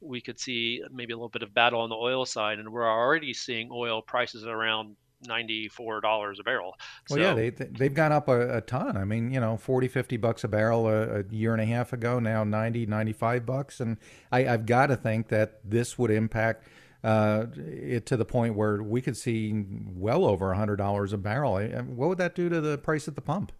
we 0.00 0.20
could 0.20 0.38
see 0.38 0.82
maybe 0.92 1.12
a 1.12 1.16
little 1.16 1.28
bit 1.28 1.42
of 1.42 1.52
battle 1.54 1.80
on 1.80 1.88
the 1.88 1.96
oil 1.96 2.24
side. 2.24 2.58
And 2.58 2.70
we're 2.70 2.88
already 2.88 3.32
seeing 3.32 3.68
oil 3.72 4.02
prices 4.02 4.44
around 4.44 4.96
ninety-four 5.26 6.00
dollars 6.00 6.38
a 6.40 6.42
barrel. 6.42 6.74
Well, 7.08 7.18
so, 7.18 7.22
yeah, 7.22 7.34
they 7.34 7.50
they've 7.50 7.94
gone 7.94 8.12
up 8.12 8.28
a, 8.28 8.58
a, 8.58 8.60
ton. 8.60 8.96
I 8.96 9.04
mean, 9.04 9.30
you 9.30 9.40
know, 9.40 9.56
40, 9.56 9.88
50 9.88 10.16
bucks 10.16 10.44
a 10.44 10.48
barrel 10.48 10.88
a, 10.88 11.20
a, 11.20 11.24
year 11.30 11.52
and 11.52 11.62
a 11.62 11.66
half 11.66 11.92
ago. 11.92 12.18
Now 12.18 12.44
90, 12.44 12.86
95 12.86 13.46
bucks, 13.46 13.80
and 13.80 13.98
I, 14.32 14.46
I've 14.46 14.66
got 14.66 14.86
to 14.86 14.96
think 14.96 15.28
that 15.28 15.60
this 15.64 15.98
would 15.98 16.10
impact 16.10 16.66
uh, 17.02 17.46
it 17.56 18.06
to 18.06 18.16
the 18.16 18.24
point 18.24 18.54
where 18.54 18.82
we 18.82 19.00
could 19.00 19.16
see 19.16 19.64
well 19.94 20.24
over 20.24 20.52
a 20.52 20.56
hundred 20.56 20.76
dollars 20.76 21.12
a 21.12 21.18
barrel. 21.18 21.60
What 21.60 22.08
would 22.08 22.18
that 22.18 22.34
do 22.34 22.48
to 22.48 22.60
the 22.60 22.78
price 22.78 23.08
at 23.08 23.14
the 23.14 23.22
pump? 23.22 23.52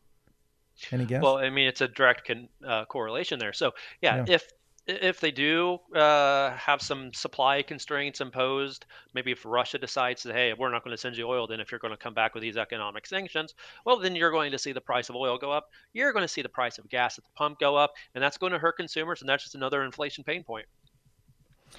Any 0.93 1.05
guess? 1.05 1.23
Well, 1.23 1.37
I 1.37 1.51
mean, 1.51 1.69
it's 1.69 1.81
a 1.81 1.89
direct 1.89 2.27
con- 2.27 2.49
uh, 2.67 2.87
correlation 2.87 3.39
there. 3.39 3.53
So, 3.53 3.73
yeah, 4.01 4.25
yeah, 4.27 4.35
if 4.35 4.49
if 4.87 5.21
they 5.21 5.31
do 5.31 5.79
uh, 5.95 6.51
have 6.57 6.83
some 6.83 7.13
supply 7.13 7.63
constraints 7.63 8.21
imposed, 8.21 8.87
maybe 9.15 9.33
if 9.33 9.45
Russia 9.45 9.79
decides 9.79 10.23
that 10.23 10.35
hey, 10.35 10.53
we're 10.53 10.71
not 10.71 10.85
going 10.85 10.95
to 10.95 11.01
send 11.01 11.17
you 11.17 11.27
oil, 11.27 11.47
then 11.47 11.61
if 11.61 11.71
you're 11.71 11.79
going 11.79 11.93
to 11.93 11.97
come 11.97 12.15
back 12.15 12.35
with 12.35 12.43
these 12.43 12.57
economic 12.57 13.07
sanctions, 13.07 13.55
well, 13.85 13.99
then 13.99 14.17
you're 14.17 14.31
going 14.31 14.53
to 14.53 14.59
see 14.59 14.73
the 14.73 14.81
price 14.81 15.09
of 15.09 15.17
oil 15.17 15.39
go 15.39 15.53
up. 15.53 15.69
You're 15.93 16.13
going 16.13 16.25
to 16.25 16.29
see 16.29 16.43
the 16.43 16.49
price 16.49 16.79
of 16.79 16.89
gas 16.89 17.19
at 17.19 17.25
the 17.25 17.31
pump 17.37 17.59
go 17.59 17.77
up, 17.77 17.93
and 18.15 18.23
that's 18.23 18.39
going 18.39 18.53
to 18.53 18.59
hurt 18.59 18.77
consumers, 18.77 19.21
and 19.21 19.29
that's 19.29 19.45
just 19.45 19.55
another 19.55 19.85
inflation 19.85 20.25
pain 20.25 20.45
point. 20.45 20.67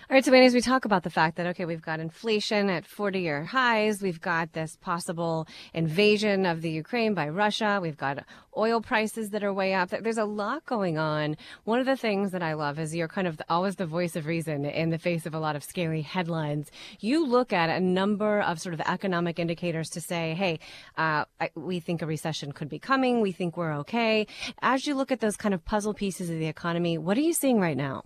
All 0.09 0.15
right, 0.15 0.25
so 0.25 0.33
as 0.33 0.53
we 0.53 0.61
talk 0.61 0.85
about 0.85 1.03
the 1.03 1.09
fact 1.09 1.37
that, 1.37 1.47
okay, 1.47 1.65
we've 1.65 1.81
got 1.81 1.99
inflation 1.99 2.69
at 2.69 2.85
40 2.85 3.19
year 3.19 3.43
highs, 3.45 4.01
we've 4.01 4.19
got 4.19 4.53
this 4.53 4.77
possible 4.77 5.47
invasion 5.73 6.45
of 6.45 6.61
the 6.61 6.69
Ukraine 6.69 7.13
by 7.13 7.29
Russia, 7.29 7.79
we've 7.81 7.97
got 7.97 8.25
oil 8.57 8.81
prices 8.81 9.29
that 9.29 9.43
are 9.43 9.53
way 9.53 9.73
up. 9.73 9.89
There's 9.89 10.17
a 10.17 10.25
lot 10.25 10.65
going 10.65 10.97
on. 10.97 11.37
One 11.63 11.79
of 11.79 11.85
the 11.85 11.95
things 11.95 12.31
that 12.31 12.43
I 12.43 12.53
love 12.53 12.79
is 12.79 12.95
you're 12.95 13.07
kind 13.07 13.27
of 13.27 13.41
always 13.49 13.75
the 13.75 13.85
voice 13.85 14.15
of 14.15 14.25
reason 14.25 14.65
in 14.65 14.89
the 14.89 14.97
face 14.97 15.25
of 15.25 15.33
a 15.33 15.39
lot 15.39 15.55
of 15.55 15.63
scary 15.63 16.01
headlines. 16.01 16.71
You 16.99 17.25
look 17.25 17.53
at 17.53 17.69
a 17.69 17.79
number 17.79 18.41
of 18.41 18.59
sort 18.59 18.73
of 18.73 18.81
economic 18.81 19.39
indicators 19.39 19.89
to 19.91 20.01
say, 20.01 20.33
hey, 20.33 20.59
uh, 20.97 21.25
we 21.55 21.79
think 21.79 22.01
a 22.01 22.05
recession 22.05 22.51
could 22.51 22.69
be 22.69 22.79
coming, 22.79 23.21
we 23.21 23.31
think 23.31 23.57
we're 23.57 23.73
okay. 23.79 24.27
As 24.61 24.85
you 24.85 24.95
look 24.95 25.11
at 25.11 25.19
those 25.19 25.37
kind 25.37 25.53
of 25.53 25.63
puzzle 25.63 25.93
pieces 25.93 26.29
of 26.29 26.37
the 26.37 26.47
economy, 26.47 26.97
what 26.97 27.17
are 27.17 27.21
you 27.21 27.33
seeing 27.33 27.59
right 27.59 27.77
now? 27.77 28.03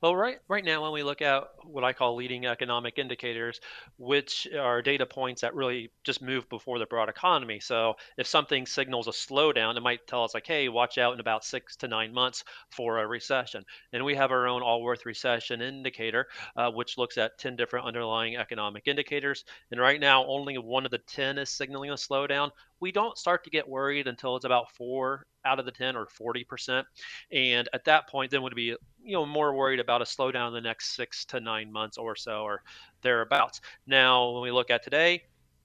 Well, 0.00 0.14
right 0.14 0.38
right 0.48 0.64
now, 0.64 0.82
when 0.82 0.92
we 0.92 1.02
look 1.02 1.22
at 1.22 1.44
what 1.66 1.84
I 1.84 1.92
call 1.92 2.16
leading 2.16 2.46
economic 2.46 2.98
indicators, 2.98 3.60
which 3.98 4.46
are 4.58 4.82
data 4.82 5.06
points 5.06 5.40
that 5.40 5.54
really 5.54 5.90
just 6.04 6.22
move 6.22 6.48
before 6.48 6.78
the 6.78 6.86
broad 6.86 7.08
economy. 7.08 7.60
So 7.60 7.94
if 8.16 8.26
something 8.26 8.66
signals 8.66 9.08
a 9.08 9.10
slowdown, 9.10 9.76
it 9.76 9.82
might 9.82 10.06
tell 10.06 10.24
us 10.24 10.34
like, 10.34 10.46
hey, 10.46 10.68
watch 10.68 10.98
out 10.98 11.14
in 11.14 11.20
about 11.20 11.44
six 11.44 11.76
to 11.76 11.88
nine 11.88 12.12
months 12.12 12.44
for 12.70 12.98
a 12.98 13.06
recession. 13.06 13.64
And 13.92 14.04
we 14.04 14.14
have 14.14 14.30
our 14.30 14.46
own 14.46 14.62
Allworth 14.62 15.06
recession 15.06 15.62
indicator, 15.62 16.26
uh, 16.56 16.70
which 16.70 16.98
looks 16.98 17.18
at 17.18 17.38
10 17.38 17.56
different 17.56 17.86
underlying 17.86 18.36
economic 18.36 18.86
indicators. 18.86 19.44
And 19.70 19.80
right 19.80 20.00
now, 20.00 20.24
only 20.26 20.58
one 20.58 20.84
of 20.84 20.90
the 20.90 20.98
10 20.98 21.38
is 21.38 21.50
signaling 21.50 21.90
a 21.90 21.94
slowdown. 21.94 22.50
We 22.80 22.92
don't 22.92 23.16
start 23.16 23.44
to 23.44 23.50
get 23.50 23.68
worried 23.68 24.06
until 24.06 24.36
it's 24.36 24.44
about 24.44 24.70
four 24.72 25.26
out 25.46 25.58
of 25.58 25.64
the 25.64 25.72
10 25.72 25.96
or 25.96 26.06
40%. 26.06 26.84
And 27.32 27.68
at 27.72 27.84
that 27.84 28.08
point, 28.08 28.30
then 28.30 28.42
we'd 28.42 28.54
be, 28.54 28.76
you 29.02 29.12
know, 29.12 29.24
more 29.24 29.54
worried 29.54 29.80
about 29.80 30.02
a 30.02 30.04
slowdown 30.04 30.48
in 30.48 30.54
the 30.54 30.60
next 30.60 30.94
six 30.94 31.24
to 31.26 31.40
nine 31.40 31.55
months 31.64 31.98
or 31.98 32.16
so 32.16 32.42
or 32.42 32.62
thereabouts. 33.02 33.60
Now, 33.86 34.30
when 34.30 34.42
we 34.42 34.50
look 34.50 34.70
at 34.70 34.82
today, 34.82 35.24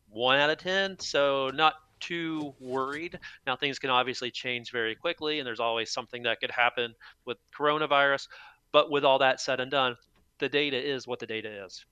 one 0.10 0.40
out 0.40 0.50
of 0.50 0.58
10. 0.58 1.00
So 1.00 1.52
not 1.54 1.76
too 2.00 2.54
worried. 2.60 3.20
Now, 3.46 3.56
things 3.56 3.80
can 3.80 3.90
obviously 3.90 4.32
change 4.32 4.72
very 4.72 4.96
quickly, 4.96 5.40
and 5.40 5.48
there's 5.48 5.60
always 5.60 5.92
something 5.92 6.24
that 6.24 6.40
could 6.40 6.52
happen 6.52 6.94
with 7.26 7.38
coronavirus. 7.58 8.28
But 8.72 8.90
with 8.92 9.06
all 9.06 9.20
that 9.20 9.40
said 9.40 9.60
and 9.60 9.72
done, 9.72 9.96
the 10.40 10.50
data 10.50 10.78
is 10.78 11.08
what 11.08 11.20
the 11.20 11.28
data 11.28 11.66
is. 11.66 11.86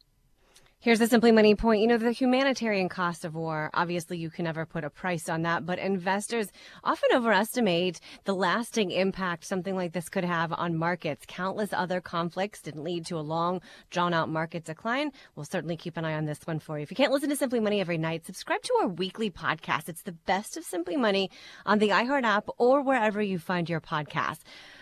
Here's 0.81 0.99
the 0.99 1.07
Simply 1.07 1.33
Money 1.33 1.55
point. 1.55 1.81
You 1.81 1.87
know, 1.87 1.97
the 1.97 2.13
humanitarian 2.13 2.87
cost 2.87 3.25
of 3.25 3.35
war, 3.35 3.69
obviously, 3.73 4.17
you 4.17 4.29
can 4.29 4.45
never 4.45 4.65
put 4.65 4.85
a 4.85 4.89
price 4.89 5.27
on 5.27 5.41
that, 5.41 5.65
but 5.65 5.77
investors 5.77 6.53
often 6.85 7.09
overestimate 7.13 7.99
the 8.23 8.33
lasting 8.33 8.91
impact 8.91 9.43
something 9.43 9.75
like 9.75 9.91
this 9.91 10.07
could 10.07 10.23
have 10.23 10.53
on 10.53 10.77
markets. 10.77 11.25
Countless 11.27 11.73
other 11.73 11.99
conflicts 11.99 12.61
didn't 12.61 12.85
lead 12.85 13.05
to 13.07 13.17
a 13.17 13.19
long, 13.19 13.59
drawn 13.89 14.13
out 14.13 14.29
market 14.29 14.63
decline. 14.63 15.11
We'll 15.35 15.43
certainly 15.43 15.75
keep 15.75 15.97
an 15.97 16.05
eye 16.05 16.13
on 16.13 16.23
this 16.23 16.47
one 16.47 16.59
for 16.59 16.77
you. 16.77 16.83
If 16.83 16.91
you 16.91 16.95
can't 16.95 17.11
listen 17.11 17.29
to 17.29 17.35
Simply 17.35 17.59
Money 17.59 17.81
every 17.81 17.97
night, 17.97 18.25
subscribe 18.25 18.61
to 18.61 18.73
our 18.79 18.87
weekly 18.87 19.29
podcast. 19.29 19.89
It's 19.89 20.03
the 20.03 20.13
best 20.13 20.55
of 20.55 20.63
Simply 20.63 20.95
Money 20.95 21.29
on 21.65 21.79
the 21.79 21.89
iHeart 21.89 22.23
app 22.23 22.47
or 22.57 22.81
wherever 22.81 23.21
you 23.21 23.37
find 23.37 23.69
your 23.69 23.81
podcast. 23.81 24.39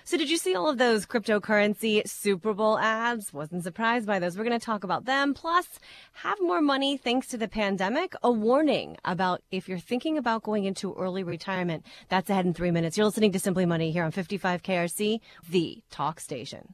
So, 0.08 0.16
did 0.16 0.30
you 0.30 0.38
see 0.38 0.56
all 0.56 0.70
of 0.70 0.78
those 0.78 1.06
cryptocurrency 1.06 2.08
Super 2.08 2.54
Bowl 2.54 2.80
ads? 2.80 3.34
Wasn't 3.34 3.62
surprised 3.62 4.08
by 4.08 4.20
those. 4.20 4.38
We're 4.38 4.46
going 4.46 4.58
to 4.58 4.66
talk 4.66 4.86
about 4.86 5.04
them. 5.04 5.34
Plus, 5.34 5.68
have 6.14 6.38
more 6.40 6.62
money 6.62 6.96
thanks 6.96 7.28
to 7.28 7.38
the 7.38 7.50
pandemic. 7.50 8.14
A 8.24 8.32
warning 8.32 8.96
about 9.04 9.42
if 9.52 9.68
you're 9.68 9.80
thinking 9.80 10.18
about 10.18 10.44
going 10.44 10.64
into 10.64 10.94
early 10.94 11.24
retirement. 11.24 11.86
That's 12.08 12.30
ahead 12.30 12.46
in 12.46 12.54
three 12.54 12.72
minutes. 12.72 12.98
You're 12.98 13.06
listening 13.06 13.34
to 13.34 13.40
Simply 13.40 13.66
Money 13.66 13.92
here 13.92 14.06
on 14.06 14.12
55 14.12 14.64
KRC, 14.64 15.20
the 15.50 15.84
talk 15.92 16.22
station. 16.22 16.74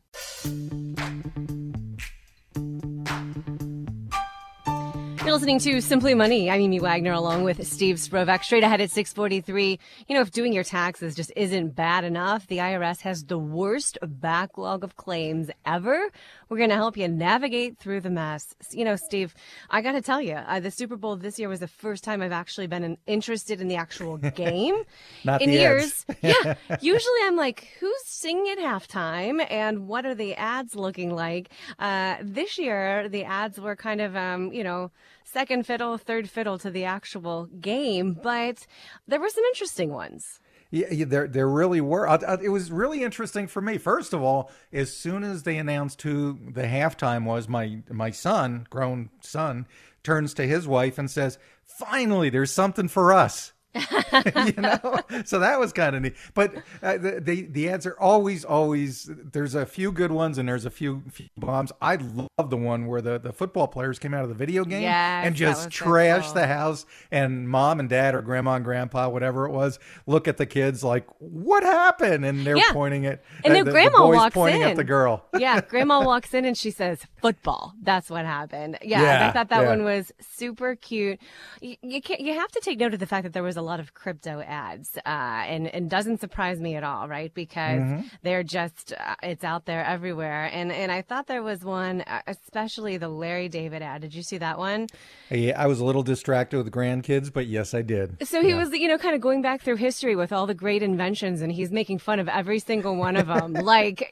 You're 5.24 5.32
listening 5.32 5.60
to 5.60 5.80
Simply 5.80 6.15
Money. 6.15 6.51
I'm 6.51 6.60
Amy 6.60 6.80
Wagner 6.80 7.13
along 7.13 7.46
with 7.46 7.65
Steve 7.65 7.96
Sprovach. 7.96 8.44
Straight 8.44 8.65
ahead 8.65 8.82
at 8.82 8.92
643. 8.92 9.80
You 10.10 10.15
know, 10.15 10.20
if 10.20 10.32
doing 10.32 10.51
your 10.51 10.65
taxes 10.65 11.15
just 11.15 11.32
isn't 11.38 11.77
bad 11.77 12.03
enough, 12.03 12.46
the 12.48 12.58
IRS 12.58 13.00
has 13.01 13.24
the 13.24 13.38
worst 13.38 13.98
backlog 14.01 14.84
of 14.84 14.98
claims 14.98 15.50
ever. 15.65 16.10
We're 16.53 16.60
going 16.60 16.69
to 16.69 16.75
help 16.75 16.98
you 16.98 17.07
navigate 17.07 17.79
through 17.79 18.01
the 18.01 18.12
mess. 18.12 18.53
You 18.69 18.86
know, 18.86 18.95
Steve, 18.95 19.33
I 19.72 19.81
got 19.81 19.93
to 19.93 20.03
tell 20.03 20.22
you, 20.22 20.36
uh, 20.36 20.60
the 20.60 20.69
Super 20.69 20.95
Bowl 20.95 21.15
this 21.15 21.39
year 21.39 21.50
was 21.50 21.62
the 21.62 21.67
first 21.67 22.03
time 22.03 22.22
I've 22.22 22.31
actually 22.31 22.67
been 22.67 22.83
in, 22.83 22.98
interested 23.07 23.60
in 23.60 23.69
the 23.69 23.75
actual 23.75 24.17
game. 24.36 24.83
Not 25.24 25.41
in 25.41 25.50
the 25.50 25.55
years. 25.55 26.05
yeah. 26.22 26.53
Usually 26.79 27.19
I'm 27.24 27.36
like, 27.36 27.69
who's 27.79 28.05
singing 28.05 28.51
at 28.51 28.60
halftime 28.60 29.43
and 29.50 29.88
what 29.88 30.05
are 30.05 30.13
the 30.13 30.36
ads 30.36 30.75
looking 30.75 31.15
like? 31.15 31.50
Uh, 31.79 32.17
this 32.22 32.60
year, 32.60 33.10
the 33.10 33.24
ads 33.24 33.60
were 33.60 33.75
kind 33.75 34.00
of, 34.00 34.15
um, 34.15 34.53
you 34.53 34.63
know, 34.63 34.91
second 35.24 35.65
fiddle, 35.65 35.98
third 35.98 36.29
fiddle 36.29 36.60
to 36.60 36.69
the 36.69 36.83
actual 36.83 37.48
game, 37.62 38.15
but 38.22 38.67
there 39.07 39.19
were 39.19 39.29
some 39.29 39.43
interesting 39.45 39.91
ones. 39.91 40.39
Yeah, 40.74 41.06
there 41.06 41.27
there 41.27 41.48
really 41.48 41.82
were. 41.82 42.10
I, 42.10 42.15
I, 42.15 42.34
it 42.42 42.50
was 42.50 42.72
really 42.72 43.03
interesting 43.03 43.46
for 43.46 43.62
me. 43.62 43.77
First 43.77 44.12
of 44.12 44.24
all, 44.24 44.50
as 44.72 44.92
soon 44.92 45.24
as 45.24 45.44
they 45.44 45.60
announced 45.60 46.01
who 46.01 46.39
the 46.51 46.63
halftime 46.63 47.25
was, 47.25 47.48
my 47.48 47.84
my 47.92 48.10
son, 48.10 48.65
grown 48.72 49.12
son, 49.22 49.68
turns 50.01 50.34
to 50.34 50.48
his 50.48 50.68
wife 50.68 50.98
and 50.98 51.12
says, 51.12 51.38
"Finally, 51.63 52.32
there's 52.32 52.50
something 52.51 52.88
for 52.88 53.13
us." 53.13 53.52
you 54.46 54.53
know, 54.62 55.00
so 55.25 55.39
that 55.39 55.60
was 55.60 55.74
kind 55.74 55.96
of 55.96 56.01
neat. 56.01 56.15
But 56.34 56.53
uh, 56.82 56.98
the, 56.98 57.20
the 57.22 57.42
the 57.44 57.70
ads 57.70 57.86
are 57.86 58.00
always 58.00 58.46
always 58.46 59.10
there's 59.12 59.56
a 59.56 59.65
few 59.65 59.92
good 59.92 60.12
ones 60.12 60.38
and 60.38 60.48
there's 60.48 60.65
a 60.65 60.70
few, 60.70 61.03
few 61.12 61.27
bombs. 61.38 61.72
I 61.82 61.96
love 61.96 62.50
the 62.50 62.58
one 62.58 62.86
where 62.88 63.01
the, 63.01 63.20
the 63.20 63.34
football 63.34 63.68
players 63.68 64.00
came 64.00 64.13
out 64.13 64.24
of 64.24 64.30
the 64.30 64.36
video 64.36 64.63
game 64.65 64.84
Yes, 64.84 65.25
and 65.25 65.36
just 65.36 65.65
was 65.65 65.75
so 65.75 65.86
trashed 65.86 66.24
cool. 66.25 66.34
the 66.36 66.48
house, 66.48 66.86
and 67.12 67.50
mom 67.50 67.80
and 67.80 67.89
dad 67.89 68.15
or 68.15 68.22
grandma 68.22 68.56
and 68.56 68.65
grandpa, 68.65 69.10
whatever 69.10 69.46
it 69.46 69.51
was, 69.51 69.80
look 70.06 70.27
at 70.27 70.38
the 70.38 70.46
kids 70.46 70.84
like, 70.84 71.06
"What 71.20 71.63
happened?" 71.63 72.25
And 72.25 72.46
they're 72.46 72.58
Yeah. 72.58 72.72
pointing 72.72 73.06
at 73.06 73.24
And 73.44 73.51
uh, 73.53 73.56
then 73.56 73.65
the, 73.65 73.72
grandma 73.72 74.08
the 74.08 74.15
walks 74.15 74.34
pointing 74.34 74.62
in. 74.62 74.68
at 74.70 74.75
the 74.75 74.84
girl. 74.84 75.25
yeah, 75.38 75.62
grandma 75.68 76.03
walks 76.06 76.34
in 76.34 76.46
and 76.46 76.58
she 76.58 76.70
says, 76.72 77.00
football. 77.22 77.74
That's 77.82 78.10
what 78.10 78.25
happened. 78.25 78.77
Yeah, 78.82 79.01
Yeah, 79.01 79.27
I 79.30 79.32
thought 79.32 79.50
that 79.50 79.62
yeah. 79.63 79.70
one 79.70 79.84
was 79.84 80.12
super 80.20 80.75
cute. 80.75 81.20
You, 81.62 81.75
you, 81.82 82.01
can't, 82.01 82.20
you 82.20 82.34
have 82.34 82.51
to 82.51 82.60
take 82.60 82.80
note 82.80 82.94
of 82.94 83.00
the 83.00 83.08
fact 83.08 83.24
that 83.24 83.34
there 83.34 83.44
was 83.44 83.56
a 83.58 83.62
lot 83.63 83.79
of 83.79 83.93
crypto 83.93 84.41
ads, 84.41 84.98
uh, 84.98 85.10
and, 85.10 85.67
and 85.67 85.89
doesn't 85.89 86.20
surprise 86.20 86.60
me 86.60 86.75
at 86.75 86.84
all, 86.84 87.08
right? 87.08 87.34
Because 87.34 87.82
Mm-hmm. 87.82 88.01
they're 88.22 88.43
just, 88.43 88.93
uh, 88.93 89.15
it's 89.24 89.43
out 89.43 89.65
there 89.65 89.84
everywhere. 89.86 90.46
And, 90.53 90.72
and 90.72 90.91
I 90.91 91.01
thought 91.01 91.27
there 91.27 91.41
was 91.41 91.63
one, 91.63 92.01
uh, 92.01 92.22
especially 92.27 92.98
the 92.98 93.08
Larry 93.10 93.50
David 93.50 93.82
ad. 93.82 94.01
Did 94.01 94.13
you 94.13 94.22
see 94.24 94.38
that 94.38 94.58
one? 94.58 94.88
Hey, 95.29 95.53
I 95.53 95.65
was 95.65 95.79
a 95.79 95.86
little 95.86 96.03
distracted 96.03 96.58
with 96.58 96.72
grandkids, 96.72 97.32
but 97.34 97.48
yes, 97.48 97.74
I 97.74 97.82
did. 97.82 98.27
So 98.27 98.41
he 98.41 98.53
was, 98.53 98.72
you 98.74 98.88
know, 98.88 98.98
kind 98.98 99.15
of 99.15 99.22
going 99.22 99.41
back 99.41 99.62
through 99.62 99.77
history 99.77 100.15
with 100.15 100.32
all 100.32 100.46
the 100.46 100.53
great 100.53 100.84
inventions, 100.84 101.41
and 101.41 101.51
he's 101.51 101.72
making 101.72 102.00
fun 102.00 102.20
of 102.20 102.27
every 102.27 102.60
single 102.60 102.96
one 102.96 103.15
of 103.15 103.27
them. 103.27 103.53
like, 103.75 104.10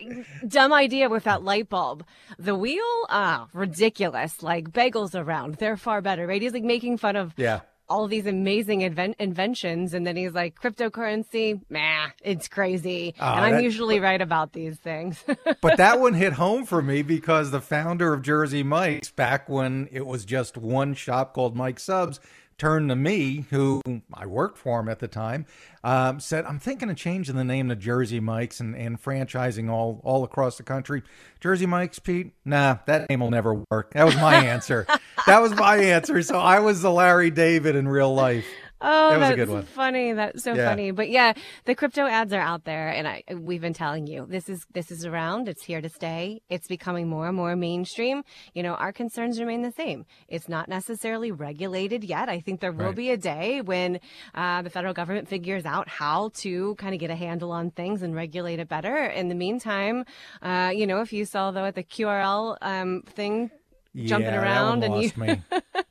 dumb 0.48 0.74
idea 0.74 1.10
with 1.10 1.26
that 1.26 1.44
light 1.44 1.70
bulb. 1.70 2.04
The 2.40 2.56
wheel, 2.56 2.84
ah, 3.10 3.48
ridiculous. 3.54 4.42
Like, 4.42 4.72
bagels 4.72 5.14
around, 5.20 5.56
they're 5.56 5.78
far 5.78 6.02
better, 6.02 6.26
right? 6.28 6.42
He's 6.42 6.54
like 6.54 6.64
making 6.64 6.98
fun 6.98 7.16
of 7.16 7.34
Yeah. 7.38 7.62
All 7.92 8.08
these 8.08 8.26
amazing 8.26 8.80
inven- 8.80 9.16
inventions, 9.20 9.94
and 9.94 10.08
then 10.08 10.16
he's 10.16 10.34
like, 10.34 10.56
cryptocurrency, 10.60 11.60
nah, 11.70 12.08
it's 12.24 12.48
crazy. 12.48 13.14
Ah, 13.20 13.36
and 13.36 13.46
I'm 13.46 13.52
that- 13.54 13.64
usually 13.64 14.00
right 14.00 14.22
about 14.22 14.54
these 14.54 14.78
things. 14.78 15.24
but 15.62 15.76
that 15.78 16.00
one 16.00 16.14
hit 16.14 16.34
home 16.34 16.66
for 16.66 16.82
me 16.82 17.02
because 17.02 17.52
the 17.52 17.60
founder 17.60 18.14
of 18.14 18.22
Jersey 18.22 18.64
Mike's, 18.64 19.12
back 19.12 19.50
when 19.50 19.90
it 19.92 20.06
was 20.06 20.24
just 20.24 20.58
one 20.58 20.94
shop 20.94 21.34
called 21.34 21.56
Mike 21.56 21.80
Subs, 21.80 22.22
turned 22.62 22.90
to 22.90 22.96
me, 22.96 23.48
who 23.50 23.82
I 24.14 24.28
worked 24.28 24.56
for 24.56 24.80
him 24.80 24.88
at 24.88 25.00
the 25.00 25.08
time, 25.08 25.48
um, 25.84 26.20
said, 26.20 26.46
"I'm 26.46 26.60
thinking 26.60 26.92
of 26.92 26.96
changing 26.96 27.36
the 27.36 27.44
name 27.44 27.70
to 27.70 27.76
Jersey 27.76 28.20
Mike's 28.20 28.60
and, 28.60 28.76
and 28.76 29.02
franchising 29.02 29.68
all 29.68 30.00
all 30.04 30.24
across 30.24 30.58
the 30.58 30.64
country." 30.64 31.02
Jersey 31.40 31.66
Mike's, 31.66 31.98
Pete? 31.98 32.34
Nah, 32.46 32.78
that 32.86 33.10
name 33.10 33.22
will 33.22 33.32
never 33.32 33.64
work. 33.72 33.94
That 33.94 34.04
was 34.04 34.16
my 34.18 34.36
answer. 34.36 34.86
that 35.26 35.42
was 35.42 35.56
my 35.56 35.78
answer. 35.78 36.22
So 36.22 36.38
I 36.38 36.60
was 36.60 36.84
the 36.84 36.92
Larry 36.92 37.32
David 37.32 37.76
in 37.76 37.88
real 37.88 38.14
life. 38.14 38.46
Oh, 38.82 39.10
That 39.12 39.20
was 39.20 39.30
a 39.30 39.36
that's 39.36 39.36
good 39.36 39.50
one. 39.50 39.64
funny. 39.64 40.14
That's 40.14 40.44
so 40.44 40.56
Yeah. 40.56 40.66
funny. 40.70 40.92
But 40.92 41.10
yeah, 41.10 41.34
the 41.66 41.76
crypto 41.76 42.06
ads 42.08 42.34
are 42.34 42.40
out 42.42 42.64
there, 42.64 42.90
and 42.90 43.08
I 43.08 43.24
we've 43.36 43.62
been 43.62 43.74
telling 43.74 44.08
you 44.08 44.26
this 44.28 44.50
is 44.50 44.66
this 44.74 44.90
is 44.92 45.06
around. 45.06 45.48
It's 45.48 45.64
here 45.64 45.82
to 45.82 45.90
stay. 45.90 46.42
It's 46.50 46.68
becoming 46.68 47.08
more 47.08 47.28
and 47.28 47.36
more 47.38 47.56
mainstream. 47.56 48.24
You 48.54 48.64
know, 48.64 48.74
our 48.74 48.92
concerns 48.92 49.40
remain 49.40 49.62
the 49.62 49.72
same. 49.72 50.06
It's 50.28 50.50
not 50.50 50.68
necessarily 50.68 51.32
regulated 51.32 52.04
yet. 52.04 52.28
I 52.28 52.40
think 52.40 52.60
there 52.60 52.72
will 52.72 52.88
Right. 52.88 52.96
be 52.96 53.12
a 53.12 53.18
day 53.18 53.62
when 53.62 54.00
uh, 54.34 54.62
the 54.64 54.70
federal 54.70 54.94
government 54.94 55.28
figures 55.28 55.66
out 55.66 55.88
how 55.88 56.32
to 56.42 56.76
kind 56.76 56.94
of 56.94 57.00
get 57.00 57.12
a 57.12 57.16
handle 57.16 57.52
on 57.52 57.72
things 57.72 58.02
and 58.02 58.16
regulate 58.16 58.60
it 58.60 58.68
better. 58.68 59.06
In 59.06 59.28
the 59.30 59.36
meantime, 59.36 60.06
uh, 60.42 60.72
you 60.74 60.88
know, 60.88 61.02
if 61.02 61.14
you 61.14 61.26
saw 61.26 61.52
though 61.52 61.66
at 61.66 61.76
the 61.76 61.84
QRL 61.84 62.58
um, 62.62 63.04
thing 63.06 63.52
jumping 63.96 64.28
yeah, 64.34 64.42
around 64.42 64.84
and 64.84 65.04
you. 65.04 65.12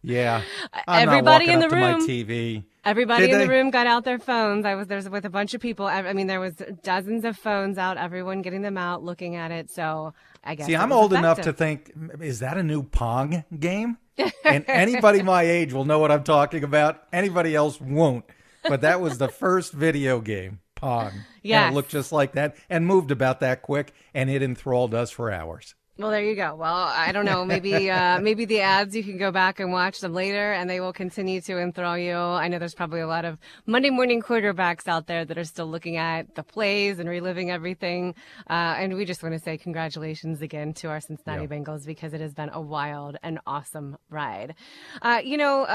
Yeah, 0.02 0.42
I'm 0.88 1.08
Everybody 1.08 1.50
in 1.52 1.60
the 1.60 1.68
room. 1.68 1.80
my 1.80 1.94
TV 1.94 2.64
Everybody 2.84 3.26
Did 3.26 3.34
in 3.34 3.40
the 3.40 3.48
room 3.48 3.70
got 3.70 3.86
out 3.86 4.04
their 4.04 4.18
phones. 4.18 4.64
I 4.64 4.74
was 4.74 4.86
there 4.86 5.00
with 5.10 5.24
a 5.26 5.30
bunch 5.30 5.52
of 5.52 5.60
people. 5.60 5.86
I 5.86 5.98
I 5.98 6.12
mean, 6.12 6.26
there 6.26 6.40
was 6.40 6.54
dozens 6.82 7.24
of 7.24 7.36
phones 7.36 7.76
out. 7.76 7.98
Everyone 7.98 8.40
getting 8.42 8.62
them 8.62 8.78
out, 8.78 9.02
looking 9.02 9.36
at 9.36 9.50
it. 9.50 9.70
So 9.70 10.14
I 10.42 10.54
guess. 10.54 10.66
See, 10.66 10.76
I'm 10.76 10.92
old 10.92 11.12
enough 11.12 11.42
to 11.42 11.52
think, 11.52 11.92
is 12.20 12.40
that 12.40 12.56
a 12.56 12.62
new 12.62 12.82
Pong 12.82 13.44
game? 13.58 13.98
And 14.44 14.64
anybody 14.68 15.22
my 15.22 15.42
age 15.42 15.72
will 15.72 15.86
know 15.86 15.98
what 15.98 16.10
I'm 16.10 16.24
talking 16.24 16.62
about. 16.62 17.04
Anybody 17.12 17.54
else 17.54 17.80
won't. 17.80 18.24
But 18.64 18.82
that 18.82 19.00
was 19.00 19.16
the 19.16 19.28
first 19.44 19.72
video 19.72 20.20
game, 20.20 20.60
Pong. 20.74 21.12
Yeah, 21.42 21.70
it 21.70 21.74
looked 21.74 21.90
just 21.90 22.12
like 22.12 22.32
that 22.32 22.56
and 22.68 22.86
moved 22.86 23.10
about 23.10 23.40
that 23.40 23.62
quick, 23.62 23.94
and 24.12 24.28
it 24.28 24.42
enthralled 24.42 24.94
us 24.94 25.10
for 25.10 25.30
hours. 25.30 25.74
Well, 25.98 26.10
there 26.10 26.24
you 26.24 26.34
go. 26.34 26.54
Well, 26.54 26.72
I 26.72 27.12
don't 27.12 27.26
know. 27.26 27.44
Maybe, 27.44 27.90
uh, 27.90 28.20
maybe 28.22 28.46
the 28.46 28.60
ads 28.62 28.96
you 28.96 29.04
can 29.04 29.18
go 29.18 29.30
back 29.30 29.60
and 29.60 29.70
watch 29.70 30.00
them 30.00 30.14
later, 30.14 30.52
and 30.52 30.68
they 30.70 30.80
will 30.80 30.94
continue 30.94 31.42
to 31.42 31.58
enthrall 31.58 31.98
you. 31.98 32.16
I 32.16 32.48
know 32.48 32.58
there's 32.58 32.74
probably 32.74 33.00
a 33.00 33.06
lot 33.06 33.26
of 33.26 33.36
Monday 33.66 33.90
morning 33.90 34.22
quarterbacks 34.22 34.88
out 34.88 35.06
there 35.06 35.26
that 35.26 35.36
are 35.36 35.44
still 35.44 35.66
looking 35.66 35.98
at 35.98 36.34
the 36.36 36.42
plays 36.42 37.00
and 37.00 37.08
reliving 37.08 37.50
everything. 37.50 38.14
Uh, 38.48 38.76
and 38.78 38.94
we 38.94 39.04
just 39.04 39.22
want 39.22 39.34
to 39.34 39.38
say 39.38 39.58
congratulations 39.58 40.40
again 40.40 40.72
to 40.74 40.88
our 40.88 41.00
Cincinnati 41.00 41.42
Yeah. 41.42 41.48
Bengals 41.48 41.84
because 41.84 42.14
it 42.14 42.22
has 42.22 42.32
been 42.32 42.48
a 42.50 42.60
wild 42.60 43.18
and 43.22 43.38
awesome 43.46 43.98
ride. 44.08 44.54
Uh, 45.02 45.20
you 45.22 45.36
know. 45.36 45.66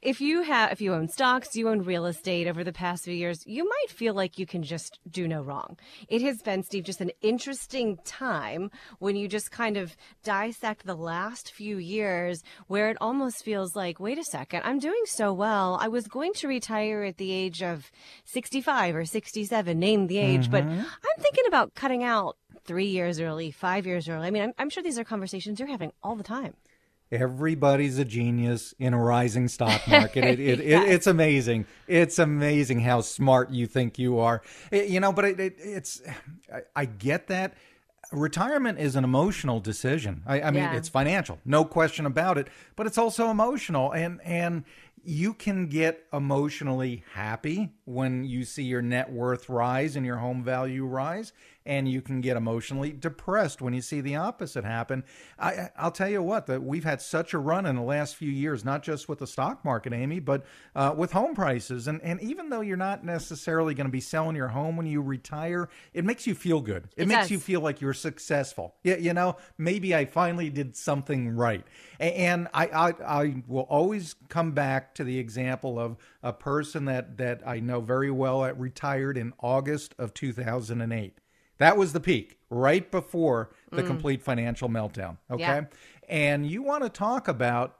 If 0.00 0.20
you 0.20 0.42
have 0.42 0.70
if 0.70 0.80
you 0.80 0.94
own 0.94 1.08
stocks 1.08 1.56
you 1.56 1.68
own 1.68 1.82
real 1.82 2.06
estate 2.06 2.46
over 2.46 2.62
the 2.62 2.72
past 2.72 3.04
few 3.04 3.14
years 3.14 3.44
you 3.46 3.64
might 3.64 3.90
feel 3.90 4.14
like 4.14 4.38
you 4.38 4.46
can 4.46 4.62
just 4.62 5.00
do 5.10 5.26
no 5.26 5.42
wrong. 5.42 5.76
It 6.08 6.22
has 6.22 6.40
been 6.40 6.62
steve 6.62 6.84
just 6.84 7.00
an 7.00 7.10
interesting 7.20 7.98
time 8.04 8.70
when 9.00 9.16
you 9.16 9.26
just 9.26 9.50
kind 9.50 9.76
of 9.76 9.96
dissect 10.22 10.86
the 10.86 10.94
last 10.94 11.50
few 11.50 11.78
years 11.78 12.44
where 12.68 12.90
it 12.90 12.96
almost 13.00 13.44
feels 13.44 13.74
like 13.74 13.98
wait 13.98 14.18
a 14.18 14.24
second 14.24 14.62
i'm 14.64 14.78
doing 14.78 15.02
so 15.06 15.32
well. 15.32 15.76
I 15.80 15.88
was 15.88 16.06
going 16.06 16.32
to 16.34 16.46
retire 16.46 17.02
at 17.02 17.16
the 17.16 17.32
age 17.32 17.60
of 17.60 17.90
65 18.24 18.94
or 18.94 19.04
67 19.04 19.78
name 19.78 20.06
the 20.06 20.18
age 20.18 20.48
but 20.48 20.62
mm-hmm. 20.62 20.78
i'm 20.78 21.22
thinking 21.22 21.44
about 21.48 21.74
cutting 21.74 22.04
out 22.04 22.36
three 22.64 22.86
years 22.86 23.18
early 23.18 23.50
five 23.50 23.84
years 23.84 24.08
early. 24.08 24.28
I 24.28 24.30
mean 24.30 24.44
I'm, 24.44 24.52
I'm 24.58 24.70
sure 24.70 24.82
these 24.82 24.98
are 24.98 25.04
conversations 25.04 25.58
you're 25.58 25.66
having 25.66 25.90
all 26.04 26.14
the 26.14 26.22
time 26.22 26.54
Everybody's 27.10 27.98
a 27.98 28.04
genius 28.04 28.74
in 28.78 28.92
a 28.94 29.02
rising 29.02 29.48
stock 29.48 29.80
market. 29.88 30.24
It, 30.24 30.40
it, 30.40 30.64
Yes. 30.66 30.84
it, 30.84 30.92
it's 30.92 31.06
amazing. 31.06 31.66
It's 31.86 32.18
amazing 32.18 32.80
how 32.80 33.00
smart 33.00 33.50
you 33.50 33.66
think 33.66 33.98
you 33.98 34.18
are. 34.18 34.42
You 34.70 35.00
know, 35.00 35.12
but 35.12 35.24
it, 35.24 35.40
it, 35.40 35.56
it's, 35.58 36.02
I, 36.52 36.60
I 36.76 36.84
get 36.84 37.28
that. 37.28 37.54
Retirement 38.12 38.78
is 38.78 38.96
an 38.96 39.04
emotional 39.04 39.60
decision. 39.60 40.22
I, 40.26 40.40
I 40.42 40.50
mean, 40.50 40.62
Yeah. 40.62 40.74
it's 40.76 40.88
financial, 40.88 41.38
no 41.44 41.64
question 41.64 42.06
about 42.06 42.38
it, 42.38 42.48
but 42.76 42.86
it's 42.86 42.96
also 42.98 43.30
emotional. 43.30 43.92
And, 43.92 44.20
and, 44.24 44.64
you 45.04 45.32
can 45.32 45.68
get 45.68 46.04
emotionally 46.12 47.02
happy 47.14 47.70
when 47.86 48.24
you 48.24 48.44
see 48.44 48.64
your 48.64 48.82
net 48.82 49.10
worth 49.10 49.48
rise 49.48 49.96
and 49.96 50.04
your 50.04 50.16
home 50.18 50.42
value 50.44 50.84
rise, 50.84 51.32
and 51.68 51.88
you 51.88 52.02
can 52.02 52.20
get 52.20 52.36
emotionally 52.36 52.90
depressed 52.90 53.62
when 53.62 53.74
you 53.74 53.80
see 53.82 54.00
the 54.00 54.16
opposite 54.16 54.64
happen. 54.64 55.04
I, 55.38 55.50
I- 55.52 55.70
I'll 55.76 55.92
tell 55.92 56.08
you 56.08 56.22
what, 56.22 56.46
that 56.46 56.62
we've 56.62 56.82
had 56.84 57.00
such 57.00 57.32
a 57.34 57.38
run 57.38 57.66
in 57.66 57.76
the 57.76 57.82
last 57.82 58.16
few 58.16 58.30
years, 58.30 58.64
not 58.64 58.82
just 58.82 59.08
with 59.08 59.18
the 59.20 59.26
stock 59.26 59.64
market, 59.64 59.92
Amy, 59.92 60.18
but 60.18 60.44
uh, 60.74 60.94
with 60.96 61.12
home 61.12 61.34
prices. 61.34 61.86
And 61.86 62.00
and 62.02 62.20
even 62.20 62.48
though 62.48 62.62
you're 62.62 62.76
not 62.76 63.04
necessarily 63.04 63.74
going 63.74 63.86
to 63.86 63.92
be 63.92 64.00
selling 64.00 64.34
your 64.34 64.48
home 64.48 64.76
when 64.76 64.86
you 64.86 65.00
retire, 65.02 65.68
it 65.92 66.04
makes 66.04 66.26
you 66.26 66.34
feel 66.34 66.60
good. 66.60 66.88
It, 66.96 67.02
It 67.02 67.08
makes 67.08 67.22
does. 67.22 67.30
you 67.32 67.38
feel 67.38 67.60
like 67.60 67.80
you're 67.80 67.92
successful. 67.92 68.74
Yeah, 68.82 68.96
you 68.96 69.12
know, 69.12 69.36
maybe 69.58 69.94
I 69.94 70.06
finally 70.06 70.48
did 70.50 70.74
something 70.76 71.28
right. 71.36 71.64
And 72.00 72.48
I, 72.54 72.66
I, 72.68 72.94
I 73.22 73.42
will 73.46 73.62
always 73.68 74.14
come 74.28 74.52
back 74.52 74.94
to 74.94 75.04
the 75.04 75.18
example 75.18 75.78
of 75.78 75.96
a 76.22 76.32
person 76.32 76.86
that, 76.86 77.18
that 77.18 77.42
I 77.46 77.60
know 77.60 77.80
very 77.80 78.10
well 78.10 78.40
that 78.42 78.58
retired 78.58 79.16
in 79.18 79.32
August 79.40 79.94
of 79.98 80.14
2008. 80.14 81.18
That 81.58 81.76
was 81.76 81.92
the 81.92 82.00
peak, 82.00 82.38
right 82.50 82.90
before 82.90 83.50
the 83.70 83.82
complete 83.82 84.22
financial 84.22 84.68
meltdown. 84.68 85.18
Okay. 85.30 85.42
Yeah. 85.42 85.64
And 86.08 86.46
you 86.46 86.62
want 86.62 86.84
to 86.84 86.88
talk 86.88 87.28
about 87.28 87.76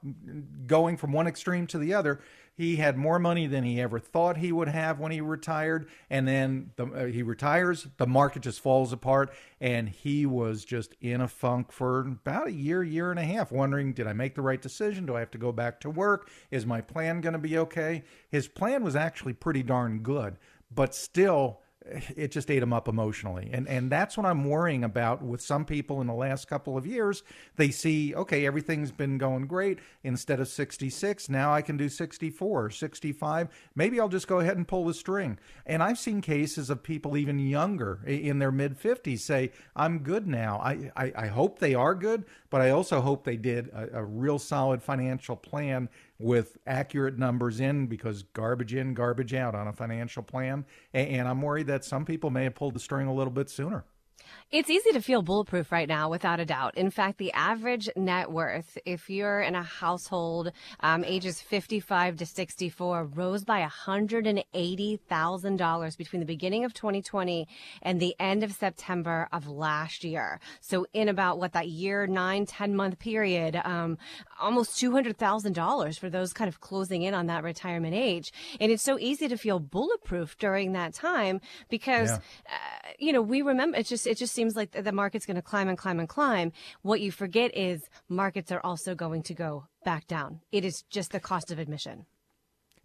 going 0.67 0.97
from 0.97 1.11
one 1.11 1.27
extreme 1.27 1.65
to 1.67 1.79
the 1.79 1.93
other. 1.93 2.19
He 2.53 2.75
had 2.75 2.97
more 2.97 3.19
money 3.19 3.47
than 3.47 3.63
he 3.63 3.79
ever 3.79 3.99
thought 3.99 4.35
he 4.35 4.51
would 4.51 4.67
have 4.67 4.99
when 4.99 5.13
he 5.13 5.21
retired, 5.21 5.87
and 6.09 6.27
then 6.27 6.71
the, 6.75 6.85
uh, 6.87 7.05
he 7.05 7.23
retires. 7.23 7.87
The 7.95 8.05
market 8.05 8.41
just 8.41 8.59
falls 8.59 8.91
apart, 8.91 9.33
and 9.61 9.87
he 9.87 10.25
was 10.25 10.65
just 10.65 10.93
in 10.99 11.21
a 11.21 11.29
funk 11.29 11.71
for 11.71 12.01
about 12.01 12.47
a 12.47 12.51
year, 12.51 12.83
year 12.83 13.11
and 13.11 13.19
a 13.19 13.23
half, 13.23 13.49
wondering, 13.49 13.93
did 13.93 14.07
I 14.07 14.13
make 14.13 14.35
the 14.35 14.41
right 14.41 14.61
decision? 14.61 15.05
Do 15.05 15.15
I 15.15 15.19
have 15.19 15.31
to 15.31 15.37
go 15.37 15.53
back 15.53 15.79
to 15.79 15.89
work? 15.89 16.29
Is 16.51 16.65
my 16.65 16.81
plan 16.81 17.21
going 17.21 17.31
to 17.31 17.39
be 17.39 17.57
okay? 17.57 18.03
His 18.29 18.49
plan 18.49 18.83
was 18.83 18.95
actually 18.95 19.33
pretty 19.33 19.63
darn 19.63 19.99
good, 19.99 20.35
but 20.69 20.93
still 20.93 21.61
it 22.15 22.31
just 22.31 22.49
ate 22.51 22.59
them 22.59 22.73
up 22.73 22.87
emotionally. 22.87 23.49
And 23.51 23.67
and 23.67 23.91
that's 23.91 24.17
what 24.17 24.25
I'm 24.25 24.45
worrying 24.45 24.83
about 24.83 25.21
with 25.21 25.41
some 25.41 25.65
people 25.65 26.01
in 26.01 26.07
the 26.07 26.13
last 26.13 26.47
couple 26.47 26.77
of 26.77 26.85
years. 26.85 27.23
They 27.55 27.69
see, 27.71 28.15
okay, 28.15 28.45
everything's 28.45 28.91
been 28.91 29.17
going 29.17 29.47
great. 29.47 29.79
Instead 30.03 30.39
of 30.39 30.47
66, 30.47 31.29
now 31.29 31.53
I 31.53 31.61
can 31.61 31.77
do 31.77 31.89
64 31.89 32.65
or 32.65 32.69
65. 32.69 33.49
Maybe 33.75 33.99
I'll 33.99 34.09
just 34.09 34.27
go 34.27 34.39
ahead 34.39 34.57
and 34.57 34.67
pull 34.67 34.85
the 34.85 34.93
string. 34.93 35.37
And 35.65 35.83
I've 35.83 35.99
seen 35.99 36.21
cases 36.21 36.69
of 36.69 36.83
people 36.83 37.17
even 37.17 37.39
younger 37.39 37.99
in 38.05 38.39
their 38.39 38.51
mid 38.51 38.79
50s 38.79 39.19
say, 39.19 39.51
I'm 39.75 39.99
good 39.99 40.27
now. 40.27 40.59
I, 40.59 40.91
I, 40.95 41.13
I 41.15 41.27
hope 41.27 41.59
they 41.59 41.75
are 41.75 41.95
good, 41.95 42.25
but 42.49 42.61
I 42.61 42.71
also 42.71 43.01
hope 43.01 43.23
they 43.23 43.37
did 43.37 43.69
a, 43.69 43.99
a 43.99 44.03
real 44.03 44.39
solid 44.39 44.81
financial 44.81 45.35
plan 45.35 45.89
with 46.19 46.57
accurate 46.67 47.17
numbers 47.17 47.59
in 47.61 47.87
because 47.87 48.23
garbage 48.23 48.75
in, 48.75 48.93
garbage 48.93 49.33
out 49.33 49.55
on 49.55 49.67
a 49.67 49.73
financial 49.73 50.21
plan. 50.21 50.65
And 50.93 51.27
I'm 51.27 51.41
worried 51.41 51.67
that 51.67 51.85
some 51.85 52.05
people 52.05 52.29
may 52.29 52.43
have 52.43 52.55
pulled 52.55 52.75
the 52.75 52.79
string 52.79 53.07
a 53.07 53.13
little 53.13 53.31
bit 53.31 53.49
sooner. 53.49 53.85
It's 54.51 54.69
easy 54.71 54.91
to 54.93 55.01
feel 55.01 55.21
bulletproof 55.21 55.71
right 55.71 55.87
now, 55.87 56.09
without 56.09 56.39
a 56.39 56.45
doubt. 56.45 56.75
In 56.75 56.89
fact, 56.89 57.19
the 57.19 57.31
average 57.33 57.87
net 57.95 58.31
worth, 58.31 58.79
if 58.83 59.07
you're 59.07 59.41
in 59.41 59.53
a 59.53 59.61
household 59.61 60.51
um, 60.79 61.03
ages 61.03 61.39
55 61.39 62.17
to 62.17 62.25
64, 62.25 63.03
rose 63.13 63.43
by 63.43 63.61
$180,000 63.61 65.97
between 65.97 66.19
the 66.19 66.25
beginning 66.25 66.65
of 66.65 66.73
2020 66.73 67.47
and 67.83 67.99
the 67.99 68.15
end 68.19 68.43
of 68.43 68.51
September 68.51 69.27
of 69.31 69.47
last 69.47 70.03
year. 70.03 70.39
So, 70.61 70.87
in 70.93 71.09
about 71.09 71.37
what 71.37 71.53
that 71.53 71.67
year, 71.67 72.07
nine, 72.07 72.47
10 72.47 72.75
month 72.75 72.97
period, 72.97 73.55
um, 73.63 73.99
almost 74.41 74.81
$200,000 74.81 75.99
for 75.99 76.09
those 76.09 76.33
kind 76.33 76.47
of 76.47 76.59
closing 76.59 77.03
in 77.03 77.13
on 77.13 77.27
that 77.27 77.43
retirement 77.43 77.93
age. 77.93 78.33
And 78.59 78.71
it's 78.71 78.81
so 78.81 78.97
easy 78.97 79.27
to 79.27 79.37
feel 79.37 79.59
bulletproof 79.59 80.39
during 80.39 80.71
that 80.71 80.95
time 80.95 81.39
because 81.69 82.09
Yeah. 82.09 82.17
uh, 82.47 82.53
you 82.97 83.13
know, 83.13 83.21
we 83.21 83.43
remember 83.43 83.77
it 83.77 83.85
just 83.85 84.07
it 84.07 84.17
just 84.17 84.38
seems 84.39 84.55
like 84.55 84.71
the 84.71 84.93
market's 84.93 85.25
going 85.25 85.35
to 85.35 85.41
climb 85.41 85.67
and 85.67 85.77
climb 85.77 85.99
and 85.99 86.07
climb. 86.07 86.53
What 86.81 87.01
you 87.01 87.11
forget 87.11 87.51
is 87.57 87.89
markets 88.07 88.53
are 88.53 88.61
also 88.63 88.95
going 88.95 89.21
to 89.23 89.33
go 89.33 89.65
back 89.83 90.07
down. 90.07 90.39
It 90.53 90.63
is 90.63 90.83
just 90.83 91.11
the 91.11 91.19
cost 91.19 91.51
of 91.51 91.59
admission. 91.59 92.05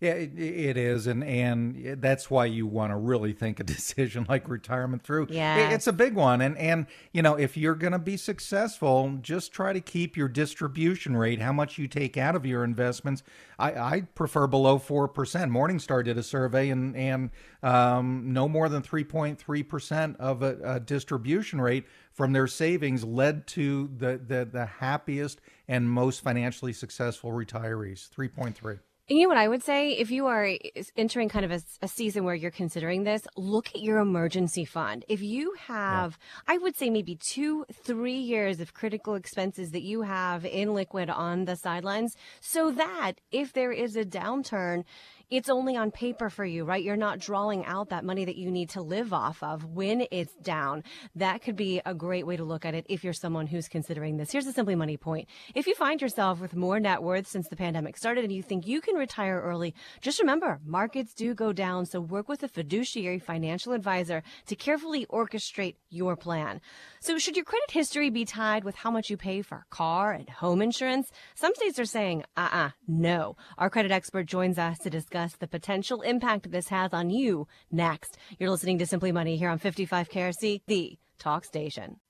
Yeah, 0.04 0.12
it, 0.12 0.38
it 0.38 0.76
is, 0.76 1.06
and 1.06 1.24
and 1.24 2.00
that's 2.02 2.30
why 2.30 2.44
you 2.46 2.66
want 2.66 2.92
to 2.92 2.96
really 2.96 3.32
think 3.32 3.58
a 3.58 3.64
decision 3.76 4.26
like 4.28 4.48
retirement 4.48 5.02
through. 5.02 5.28
It- 5.68 5.72
it's 5.72 5.86
a 5.86 5.92
big 5.92 6.14
one, 6.14 6.40
and 6.42 6.58
and 6.58 6.86
you 7.12 7.22
know 7.22 7.36
if 7.36 7.56
you're 7.56 7.74
going 7.74 7.92
to 7.94 7.98
be 7.98 8.16
successful, 8.16 9.18
just 9.22 9.52
try 9.52 9.72
to 9.72 9.80
keep 9.80 10.16
your 10.16 10.28
distribution 10.28 11.16
rate, 11.16 11.40
how 11.40 11.52
much 11.52 11.78
you 11.78 11.88
take 11.88 12.16
out 12.16 12.36
of 12.36 12.44
your 12.44 12.64
investments. 12.64 13.22
I, 13.58 13.72
I 13.72 14.00
prefer 14.14 14.46
below 14.46 14.78
four 14.78 15.08
percent. 15.08 15.50
Morningstar 15.50 16.04
did 16.04 16.18
a 16.18 16.22
survey, 16.22 16.68
and 16.68 16.94
and 16.96 17.30
um, 17.62 18.32
no 18.32 18.48
more 18.48 18.68
than 18.68 18.82
three 18.82 19.04
point 19.04 19.38
three 19.38 19.62
percent 19.62 20.16
of 20.20 20.42
a, 20.42 20.58
a 20.64 20.80
distribution 20.80 21.60
rate 21.60 21.86
from 22.12 22.32
their 22.32 22.46
savings 22.46 23.04
led 23.04 23.46
to 23.48 23.90
the 23.96 24.20
the, 24.26 24.44
the 24.44 24.66
happiest 24.66 25.40
and 25.66 25.88
most 25.90 26.20
financially 26.22 26.72
successful 26.74 27.30
retirees. 27.30 28.08
Three 28.10 28.28
point 28.28 28.54
three. 28.56 28.76
And 29.06 29.18
you 29.18 29.24
know 29.24 29.28
what 29.28 29.36
I 29.36 29.48
would 29.48 29.62
say? 29.62 29.90
If 29.90 30.10
you 30.10 30.26
are 30.28 30.48
entering 30.96 31.28
kind 31.28 31.44
of 31.44 31.50
a, 31.50 31.60
a 31.82 31.88
season 31.88 32.24
where 32.24 32.34
you're 32.34 32.50
considering 32.50 33.04
this, 33.04 33.26
look 33.36 33.68
at 33.74 33.82
your 33.82 33.98
emergency 33.98 34.64
fund. 34.64 35.04
If 35.10 35.20
you 35.20 35.52
have, 35.66 36.18
I 36.48 36.56
would 36.56 36.74
say 36.74 36.88
maybe 36.88 37.16
two, 37.16 37.66
three 37.70 38.16
years 38.16 38.60
of 38.60 38.72
critical 38.72 39.14
expenses 39.14 39.72
that 39.72 39.82
you 39.82 40.02
have 40.02 40.46
in 40.46 40.72
liquid 40.72 41.10
on 41.10 41.44
the 41.44 41.54
sidelines, 41.54 42.16
so 42.40 42.70
that 42.70 43.16
if 43.30 43.52
there 43.52 43.72
is 43.72 43.94
a 43.94 44.06
downturn, 44.06 44.84
it's 45.30 45.48
only 45.48 45.76
on 45.76 45.90
paper 45.90 46.28
for 46.28 46.44
you, 46.44 46.64
right? 46.64 46.82
You're 46.82 46.96
not 46.96 47.18
drawing 47.18 47.64
out 47.64 47.88
that 47.88 48.04
money 48.04 48.24
that 48.24 48.36
you 48.36 48.50
need 48.50 48.70
to 48.70 48.82
live 48.82 49.12
off 49.12 49.42
of 49.42 49.64
when 49.64 50.06
it's 50.10 50.34
down. 50.42 50.84
That 51.14 51.42
could 51.42 51.56
be 51.56 51.80
a 51.86 51.94
great 51.94 52.26
way 52.26 52.36
to 52.36 52.44
look 52.44 52.64
at 52.64 52.74
it 52.74 52.86
if 52.88 53.02
you're 53.02 53.12
someone 53.12 53.46
who's 53.46 53.68
considering 53.68 54.16
this. 54.16 54.30
Here's 54.30 54.46
a 54.46 54.52
simply 54.52 54.74
money 54.74 54.96
point. 54.96 55.28
If 55.54 55.66
you 55.66 55.74
find 55.74 56.00
yourself 56.00 56.40
with 56.40 56.54
more 56.54 56.78
net 56.78 57.02
worth 57.02 57.26
since 57.26 57.48
the 57.48 57.56
pandemic 57.56 57.96
started 57.96 58.24
and 58.24 58.32
you 58.32 58.42
think 58.42 58.66
you 58.66 58.80
can 58.80 58.96
retire 58.96 59.40
early, 59.40 59.74
just 60.00 60.20
remember 60.20 60.60
markets 60.64 61.14
do 61.14 61.34
go 61.34 61.52
down. 61.52 61.86
So 61.86 62.00
work 62.00 62.28
with 62.28 62.42
a 62.42 62.48
fiduciary 62.48 63.18
financial 63.18 63.72
advisor 63.72 64.22
to 64.46 64.56
carefully 64.56 65.06
orchestrate 65.06 65.76
your 65.88 66.16
plan. 66.16 66.60
So 67.00 67.18
should 67.18 67.36
your 67.36 67.44
credit 67.44 67.70
history 67.70 68.10
be 68.10 68.24
tied 68.24 68.64
with 68.64 68.74
how 68.74 68.90
much 68.90 69.10
you 69.10 69.16
pay 69.16 69.42
for 69.42 69.64
car 69.70 70.12
and 70.12 70.28
home 70.28 70.60
insurance? 70.60 71.10
Some 71.34 71.54
states 71.54 71.78
are 71.78 71.84
saying, 71.84 72.24
uh-uh, 72.36 72.70
no. 72.86 73.36
Our 73.58 73.70
credit 73.70 73.90
expert 73.90 74.26
joins 74.26 74.58
us 74.58 74.78
to 74.80 74.90
discuss 74.90 75.13
discuss 75.14 75.36
the 75.38 75.46
potential 75.46 76.02
impact 76.02 76.50
this 76.50 76.68
has 76.68 76.92
on 76.92 77.08
you 77.08 77.46
next. 77.70 78.18
You're 78.38 78.50
listening 78.50 78.78
to 78.78 78.86
Simply 78.86 79.12
Money 79.12 79.36
here 79.36 79.48
on 79.48 79.58
55 79.58 80.08
KRC, 80.08 80.62
the 80.66 80.98
talk 81.18 81.44
station. 81.44 82.00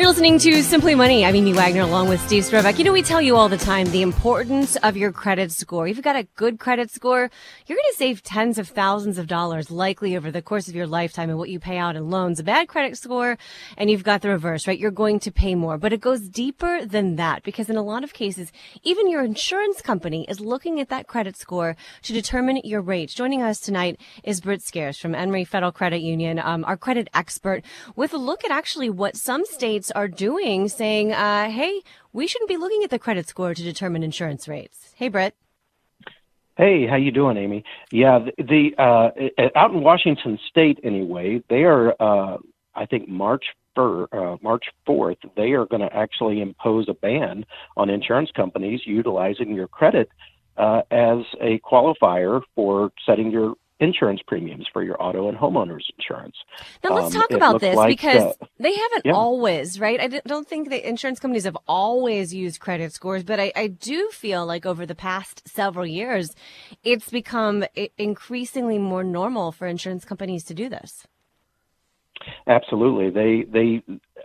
You're 0.00 0.08
listening 0.08 0.38
to 0.38 0.62
Simply 0.62 0.94
Money. 0.94 1.26
I'm 1.26 1.36
Amy 1.36 1.52
Wagner 1.52 1.82
along 1.82 2.08
with 2.08 2.22
Steve 2.22 2.44
Sprovach. 2.44 2.78
You 2.78 2.84
know, 2.84 2.92
we 2.92 3.02
tell 3.02 3.20
you 3.20 3.36
all 3.36 3.50
the 3.50 3.58
time 3.58 3.86
the 3.90 4.00
importance 4.00 4.76
of 4.76 4.96
your 4.96 5.12
credit 5.12 5.52
score. 5.52 5.86
If 5.86 5.96
you've 5.96 6.02
got 6.02 6.16
a 6.16 6.26
good 6.36 6.58
credit 6.58 6.90
score, 6.90 7.30
you're 7.66 7.76
going 7.76 7.90
to 7.90 7.96
save 7.98 8.22
tens 8.22 8.56
of 8.56 8.68
thousands 8.68 9.18
of 9.18 9.26
dollars 9.26 9.70
likely 9.70 10.16
over 10.16 10.30
the 10.30 10.40
course 10.40 10.68
of 10.68 10.74
your 10.74 10.86
lifetime 10.86 11.28
and 11.28 11.38
what 11.38 11.50
you 11.50 11.60
pay 11.60 11.76
out 11.76 11.96
in 11.96 12.08
loans. 12.08 12.40
A 12.40 12.42
bad 12.42 12.66
credit 12.66 12.96
score, 12.96 13.36
and 13.76 13.90
you've 13.90 14.02
got 14.02 14.22
the 14.22 14.30
reverse, 14.30 14.66
right? 14.66 14.78
You're 14.78 14.90
going 14.90 15.20
to 15.20 15.30
pay 15.30 15.54
more. 15.54 15.76
But 15.76 15.92
it 15.92 16.00
goes 16.00 16.30
deeper 16.30 16.86
than 16.86 17.16
that 17.16 17.42
because 17.42 17.68
in 17.68 17.76
a 17.76 17.82
lot 17.82 18.02
of 18.02 18.14
cases, 18.14 18.52
even 18.82 19.10
your 19.10 19.22
insurance 19.22 19.82
company 19.82 20.24
is 20.30 20.40
looking 20.40 20.80
at 20.80 20.88
that 20.88 21.08
credit 21.08 21.36
score 21.36 21.76
to 22.04 22.14
determine 22.14 22.62
your 22.64 22.80
rates. 22.80 23.12
Joining 23.12 23.42
us 23.42 23.60
tonight 23.60 24.00
is 24.24 24.40
Britt 24.40 24.62
Scares 24.62 24.96
from 24.96 25.14
Emery 25.14 25.44
Federal 25.44 25.72
Credit 25.72 26.00
Union, 26.00 26.38
um, 26.38 26.64
our 26.64 26.78
credit 26.78 27.08
expert, 27.12 27.62
with 27.96 28.14
a 28.14 28.18
look 28.18 28.46
at 28.46 28.50
actually 28.50 28.88
what 28.88 29.14
some 29.14 29.44
states 29.44 29.89
are 29.92 30.08
doing, 30.08 30.68
saying, 30.68 31.12
uh, 31.12 31.50
hey, 31.50 31.82
we 32.12 32.26
shouldn't 32.26 32.48
be 32.48 32.56
looking 32.56 32.82
at 32.82 32.90
the 32.90 32.98
credit 32.98 33.28
score 33.28 33.54
to 33.54 33.62
determine 33.62 34.02
insurance 34.02 34.48
rates. 34.48 34.92
Hey, 34.96 35.08
Brett. 35.08 35.34
Hey, 36.56 36.86
how 36.86 36.96
you 36.96 37.10
doing, 37.10 37.36
Amy? 37.36 37.64
Yeah, 37.90 38.18
the, 38.18 38.72
the 38.76 38.82
uh, 38.82 39.48
out 39.56 39.70
in 39.70 39.82
Washington 39.82 40.38
State, 40.48 40.78
anyway, 40.84 41.42
they 41.48 41.62
are, 41.62 41.94
uh, 42.00 42.36
I 42.74 42.86
think, 42.86 43.08
March 43.08 43.44
for 43.74 44.08
uh, 44.12 44.36
March 44.42 44.64
4th, 44.86 45.16
they 45.36 45.52
are 45.52 45.66
going 45.66 45.80
to 45.80 45.94
actually 45.94 46.40
impose 46.40 46.88
a 46.88 46.94
ban 46.94 47.44
on 47.76 47.88
insurance 47.88 48.30
companies 48.34 48.80
utilizing 48.84 49.54
your 49.54 49.68
credit 49.68 50.10
uh, 50.56 50.82
as 50.90 51.18
a 51.40 51.58
qualifier 51.60 52.42
for 52.54 52.90
setting 53.06 53.30
your 53.30 53.54
insurance 53.80 54.20
premiums 54.26 54.66
for 54.72 54.82
your 54.82 55.02
auto 55.02 55.28
and 55.28 55.36
homeowners 55.36 55.82
insurance. 55.98 56.36
Now 56.84 56.94
let's 56.94 57.14
um, 57.14 57.20
talk 57.20 57.30
about 57.30 57.60
this 57.60 57.76
like, 57.76 57.88
because 57.88 58.36
uh, 58.40 58.46
they 58.58 58.74
haven't 58.74 59.06
yeah. 59.06 59.12
always, 59.12 59.80
right? 59.80 60.00
I 60.00 60.20
don't 60.26 60.46
think 60.46 60.68
the 60.68 60.86
insurance 60.88 61.18
companies 61.18 61.44
have 61.44 61.56
always 61.66 62.32
used 62.34 62.60
credit 62.60 62.92
scores, 62.92 63.24
but 63.24 63.40
I, 63.40 63.52
I 63.56 63.66
do 63.68 64.10
feel 64.10 64.46
like 64.46 64.66
over 64.66 64.86
the 64.86 64.94
past 64.94 65.48
several 65.48 65.86
years, 65.86 66.34
it's 66.84 67.08
become 67.08 67.64
increasingly 67.98 68.78
more 68.78 69.02
normal 69.02 69.52
for 69.52 69.66
insurance 69.66 70.04
companies 70.04 70.44
to 70.44 70.54
do 70.54 70.68
this. 70.68 71.06
Absolutely, 72.46 73.08
they 73.10 73.44
they 73.50 73.82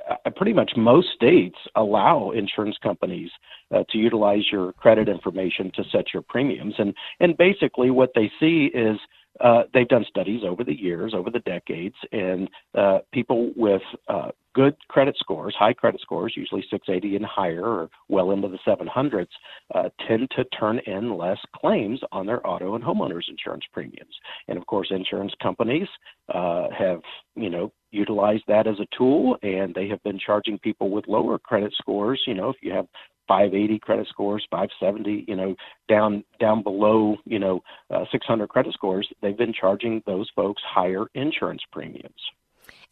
uh, 0.09 0.29
pretty 0.31 0.53
much 0.53 0.71
most 0.75 1.07
states 1.15 1.55
allow 1.75 2.31
insurance 2.31 2.77
companies 2.83 3.29
uh, 3.73 3.83
to 3.89 3.97
utilize 3.97 4.43
your 4.51 4.73
credit 4.73 5.07
information 5.07 5.71
to 5.75 5.83
set 5.91 6.13
your 6.13 6.21
premiums, 6.21 6.75
and 6.77 6.93
and 7.21 7.37
basically 7.37 7.89
what 7.91 8.11
they 8.13 8.29
see 8.39 8.69
is 8.73 8.97
uh, 9.41 9.63
they've 9.73 9.87
done 9.87 10.05
studies 10.07 10.41
over 10.47 10.63
the 10.63 10.77
years, 10.77 11.13
over 11.13 11.29
the 11.29 11.39
decades, 11.39 11.95
and 12.11 12.49
uh, 12.77 12.99
people 13.11 13.51
with 13.55 13.81
uh, 14.07 14.31
good 14.53 14.75
credit 14.87 15.15
scores, 15.19 15.53
high 15.57 15.73
credit 15.73 15.99
scores, 16.01 16.33
usually 16.35 16.63
680 16.71 17.17
and 17.17 17.25
higher, 17.25 17.65
or 17.65 17.89
well 18.07 18.31
into 18.31 18.47
the 18.47 18.59
700s, 18.65 19.27
uh, 19.73 19.89
tend 20.07 20.31
to 20.35 20.45
turn 20.57 20.79
in 20.87 21.17
less 21.17 21.37
claims 21.55 21.99
on 22.11 22.25
their 22.25 22.45
auto 22.47 22.75
and 22.75 22.83
homeowners 22.83 23.29
insurance 23.29 23.65
premiums. 23.73 24.15
And 24.47 24.57
of 24.57 24.65
course, 24.65 24.87
insurance 24.91 25.33
companies 25.43 25.87
uh, 26.33 26.67
have, 26.77 27.01
you 27.35 27.49
know, 27.49 27.71
utilized 27.91 28.43
that 28.47 28.67
as 28.67 28.79
a 28.79 28.97
tool, 28.97 29.37
and 29.43 29.75
they 29.75 29.87
have 29.89 30.01
been 30.03 30.19
charging 30.19 30.57
people 30.59 30.89
with 30.89 31.07
lower 31.07 31.37
credit 31.37 31.73
scores. 31.77 32.21
You 32.25 32.33
know, 32.33 32.49
if 32.49 32.57
you 32.61 32.71
have 32.71 32.87
580 33.27 33.79
credit 33.79 34.07
scores, 34.07 34.45
570, 34.51 35.25
you 35.27 35.35
know, 35.35 35.55
down 35.87 36.23
down 36.39 36.63
below, 36.63 37.17
you 37.25 37.39
know, 37.39 37.61
uh, 37.89 38.05
600 38.11 38.47
credit 38.47 38.73
scores, 38.73 39.07
they've 39.21 39.37
been 39.37 39.53
charging 39.53 40.01
those 40.05 40.29
folks 40.35 40.61
higher 40.65 41.05
insurance 41.13 41.61
premiums. 41.71 42.21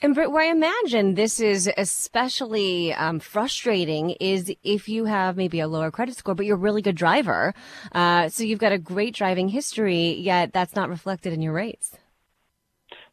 And 0.02 0.16
where 0.18 0.38
I 0.38 0.48
imagine 0.48 1.16
this 1.16 1.40
is 1.40 1.72
especially 1.78 2.94
um, 2.94 3.20
frustrating 3.20 4.12
is 4.20 4.54
if 4.64 4.90
you 4.90 5.06
have 5.06 5.38
maybe 5.38 5.62
a 5.62 5.68
lower 5.68 5.92
credit 5.92 6.18
score, 6.18 6.36
but 6.36 6.46
you're 6.46 6.58
a 6.58 6.60
really 6.60 6.82
good 6.82 6.98
driver. 6.98 7.54
Uh, 7.94 8.28
so 8.28 8.44
you've 8.44 8.60
got 8.60 8.74
a 8.74 8.78
great 8.78 9.16
driving 9.16 9.48
history, 9.48 10.14
yet 10.16 10.52
that's 10.52 10.76
not 10.76 10.90
reflected 10.90 11.32
in 11.32 11.42
your 11.42 11.54
rates. 11.54 11.98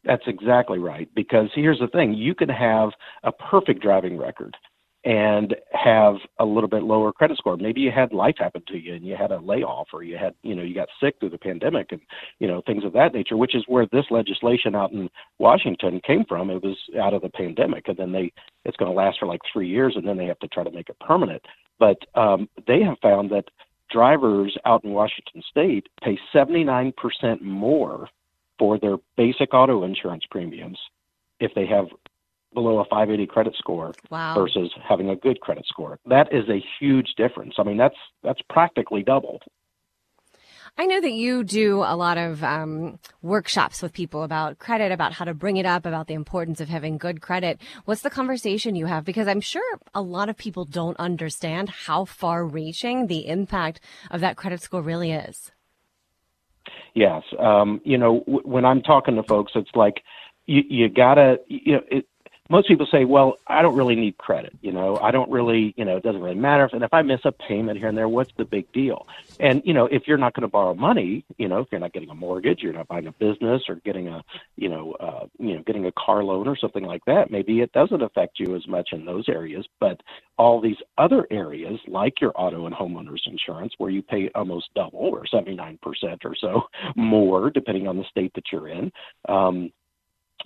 That's 0.03 0.23
exactly 0.27 0.79
right. 0.79 1.07
Because 1.15 1.49
here's 1.55 1.79
the 1.79 1.87
thing 1.87 2.13
you 2.13 2.35
can 2.35 2.49
have 2.49 2.89
a 3.23 3.31
perfect 3.31 3.81
driving 3.81 4.17
record 4.17 4.57
and 5.03 5.55
have 5.71 6.15
a 6.39 6.45
little 6.45 6.69
bit 6.69 6.83
lower 6.83 7.11
credit 7.11 7.37
score. 7.37 7.57
Maybe 7.57 7.81
you 7.81 7.91
had 7.91 8.13
life 8.13 8.35
happen 8.37 8.61
to 8.67 8.77
you 8.77 8.93
and 8.93 9.05
you 9.05 9.15
had 9.15 9.31
a 9.31 9.39
layoff 9.39 9.87
or 9.93 10.03
you 10.03 10.15
had, 10.15 10.35
you 10.43 10.53
know, 10.53 10.61
you 10.61 10.75
got 10.75 10.89
sick 11.01 11.15
through 11.19 11.31
the 11.31 11.39
pandemic 11.39 11.91
and, 11.91 12.01
you 12.39 12.47
know, 12.47 12.61
things 12.67 12.83
of 12.85 12.93
that 12.93 13.13
nature, 13.13 13.35
which 13.35 13.55
is 13.55 13.63
where 13.67 13.87
this 13.91 14.05
legislation 14.11 14.75
out 14.75 14.91
in 14.91 15.09
Washington 15.39 16.01
came 16.05 16.23
from. 16.25 16.51
It 16.51 16.63
was 16.63 16.77
out 17.01 17.15
of 17.15 17.23
the 17.23 17.29
pandemic 17.29 17.87
and 17.87 17.97
then 17.97 18.11
they, 18.11 18.31
it's 18.63 18.77
going 18.77 18.91
to 18.91 18.95
last 18.95 19.17
for 19.19 19.25
like 19.25 19.41
three 19.51 19.67
years 19.67 19.93
and 19.95 20.07
then 20.07 20.17
they 20.17 20.25
have 20.25 20.39
to 20.39 20.47
try 20.47 20.63
to 20.63 20.71
make 20.71 20.89
it 20.89 20.99
permanent. 20.99 21.41
But 21.79 21.97
um, 22.13 22.47
they 22.67 22.83
have 22.83 22.99
found 23.01 23.31
that 23.31 23.45
drivers 23.89 24.55
out 24.65 24.83
in 24.83 24.91
Washington 24.91 25.41
state 25.49 25.87
pay 26.03 26.19
79% 26.33 26.93
more 27.41 28.07
for 28.59 28.77
their 28.77 28.97
basic 29.17 29.55
auto 29.55 29.83
insurance 29.83 30.23
premiums 30.29 30.77
if 31.39 31.51
they 31.55 31.65
have 31.65 31.87
below 32.53 32.79
a 32.79 32.85
580 32.85 33.27
credit 33.27 33.55
score 33.57 33.93
wow. 34.09 34.35
versus 34.35 34.71
having 34.87 35.09
a 35.09 35.15
good 35.15 35.39
credit 35.39 35.65
score. 35.67 35.99
That 36.05 36.33
is 36.33 36.47
a 36.49 36.63
huge 36.79 37.13
difference. 37.17 37.55
I 37.57 37.63
mean, 37.63 37.77
that's 37.77 37.95
that's 38.23 38.41
practically 38.49 39.03
doubled. 39.03 39.43
I 40.77 40.85
know 40.85 41.01
that 41.01 41.11
you 41.11 41.43
do 41.43 41.79
a 41.79 41.95
lot 41.95 42.17
of 42.17 42.43
um, 42.43 42.97
workshops 43.21 43.81
with 43.81 43.91
people 43.91 44.23
about 44.23 44.57
credit, 44.57 44.91
about 44.91 45.13
how 45.13 45.25
to 45.25 45.33
bring 45.33 45.57
it 45.57 45.65
up, 45.65 45.85
about 45.85 46.07
the 46.07 46.13
importance 46.13 46.61
of 46.61 46.69
having 46.69 46.97
good 46.97 47.21
credit. 47.21 47.59
What's 47.85 48.01
the 48.01 48.09
conversation 48.09 48.75
you 48.75 48.85
have? 48.85 49.03
Because 49.03 49.27
I'm 49.27 49.41
sure 49.41 49.79
a 49.93 50.01
lot 50.01 50.29
of 50.29 50.37
people 50.37 50.63
don't 50.63 50.97
understand 50.97 51.69
how 51.69 52.05
far 52.05 52.45
reaching 52.45 53.07
the 53.07 53.27
impact 53.27 53.81
of 54.11 54.21
that 54.21 54.37
credit 54.37 54.61
score 54.61 54.81
really 54.81 55.11
is. 55.11 55.51
Yes. 56.93 57.23
Um, 57.37 57.81
you 57.83 57.97
know, 57.97 58.19
w- 58.21 58.47
when 58.47 58.65
I'm 58.65 58.81
talking 58.81 59.15
to 59.15 59.23
folks, 59.23 59.51
it's 59.55 59.71
like, 59.75 60.01
you, 60.45 60.63
you 60.69 60.89
gotta, 60.89 61.39
you 61.47 61.73
know, 61.73 61.81
it, 61.89 62.05
most 62.51 62.67
people 62.67 62.85
say, 62.91 63.05
well, 63.05 63.37
I 63.47 63.61
don't 63.61 63.77
really 63.77 63.95
need 63.95 64.17
credit. 64.17 64.51
You 64.61 64.73
know, 64.73 64.97
I 64.97 65.11
don't 65.11 65.31
really, 65.31 65.73
you 65.77 65.85
know, 65.85 65.95
it 65.95 66.03
doesn't 66.03 66.21
really 66.21 66.35
matter. 66.35 66.69
And 66.73 66.83
if 66.83 66.93
I 66.93 67.01
miss 67.01 67.21
a 67.23 67.31
payment 67.31 67.79
here 67.79 67.87
and 67.87 67.97
there, 67.97 68.09
what's 68.09 68.33
the 68.37 68.43
big 68.43 68.69
deal? 68.73 69.07
And, 69.39 69.61
you 69.63 69.73
know, 69.73 69.85
if 69.85 70.05
you're 70.05 70.17
not 70.17 70.33
going 70.33 70.41
to 70.41 70.49
borrow 70.49 70.73
money, 70.73 71.23
you 71.37 71.47
know, 71.47 71.59
if 71.59 71.69
you're 71.71 71.79
not 71.79 71.93
getting 71.93 72.09
a 72.09 72.13
mortgage, 72.13 72.59
you're 72.61 72.73
not 72.73 72.89
buying 72.89 73.07
a 73.07 73.13
business 73.13 73.63
or 73.69 73.75
getting 73.85 74.09
a, 74.09 74.21
you 74.57 74.67
know, 74.67 74.91
uh, 74.99 75.27
you 75.39 75.55
know, 75.55 75.63
getting 75.65 75.85
a 75.85 75.93
car 75.93 76.25
loan 76.25 76.45
or 76.45 76.57
something 76.57 76.83
like 76.83 77.05
that, 77.05 77.31
maybe 77.31 77.61
it 77.61 77.71
doesn't 77.71 78.01
affect 78.01 78.37
you 78.37 78.53
as 78.53 78.67
much 78.67 78.89
in 78.91 79.05
those 79.05 79.29
areas. 79.29 79.65
But 79.79 80.01
all 80.37 80.59
these 80.59 80.77
other 80.97 81.25
areas, 81.31 81.79
like 81.87 82.19
your 82.19 82.33
auto 82.35 82.65
and 82.65 82.75
homeowners 82.75 83.27
insurance, 83.27 83.73
where 83.77 83.91
you 83.91 84.01
pay 84.01 84.29
almost 84.35 84.73
double 84.75 84.99
or 84.99 85.23
79% 85.23 85.77
or 86.25 86.35
so 86.35 86.63
more, 86.97 87.49
depending 87.49 87.87
on 87.87 87.97
the 87.97 88.03
state 88.09 88.33
that 88.35 88.51
you're 88.51 88.67
in, 88.67 88.91
um, 89.29 89.71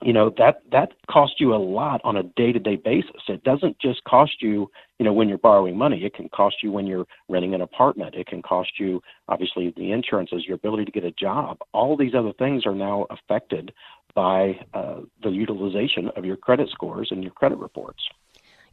you 0.01 0.13
know 0.13 0.33
that 0.37 0.61
that 0.71 0.93
costs 1.09 1.37
you 1.39 1.53
a 1.53 1.57
lot 1.57 2.01
on 2.03 2.17
a 2.17 2.23
day-to-day 2.23 2.77
basis. 2.77 3.21
It 3.27 3.43
doesn't 3.43 3.79
just 3.79 4.03
cost 4.03 4.41
you 4.41 4.69
you 4.99 5.05
know 5.05 5.13
when 5.13 5.29
you're 5.29 5.37
borrowing 5.37 5.77
money. 5.77 6.03
It 6.03 6.13
can 6.13 6.29
cost 6.29 6.57
you 6.63 6.71
when 6.71 6.87
you're 6.87 7.07
renting 7.29 7.53
an 7.53 7.61
apartment. 7.61 8.15
It 8.15 8.27
can 8.27 8.41
cost 8.41 8.79
you 8.79 9.01
obviously 9.27 9.73
the 9.77 9.91
insurances 9.91 10.45
your 10.45 10.55
ability 10.55 10.85
to 10.85 10.91
get 10.91 11.03
a 11.03 11.11
job. 11.11 11.57
All 11.73 11.95
these 11.97 12.15
other 12.15 12.33
things 12.33 12.65
are 12.65 12.75
now 12.75 13.07
affected 13.09 13.73
by 14.13 14.59
uh, 14.73 15.01
the 15.23 15.29
utilization 15.29 16.09
of 16.15 16.25
your 16.25 16.37
credit 16.37 16.69
scores 16.69 17.09
and 17.11 17.21
your 17.23 17.33
credit 17.33 17.57
reports 17.57 18.03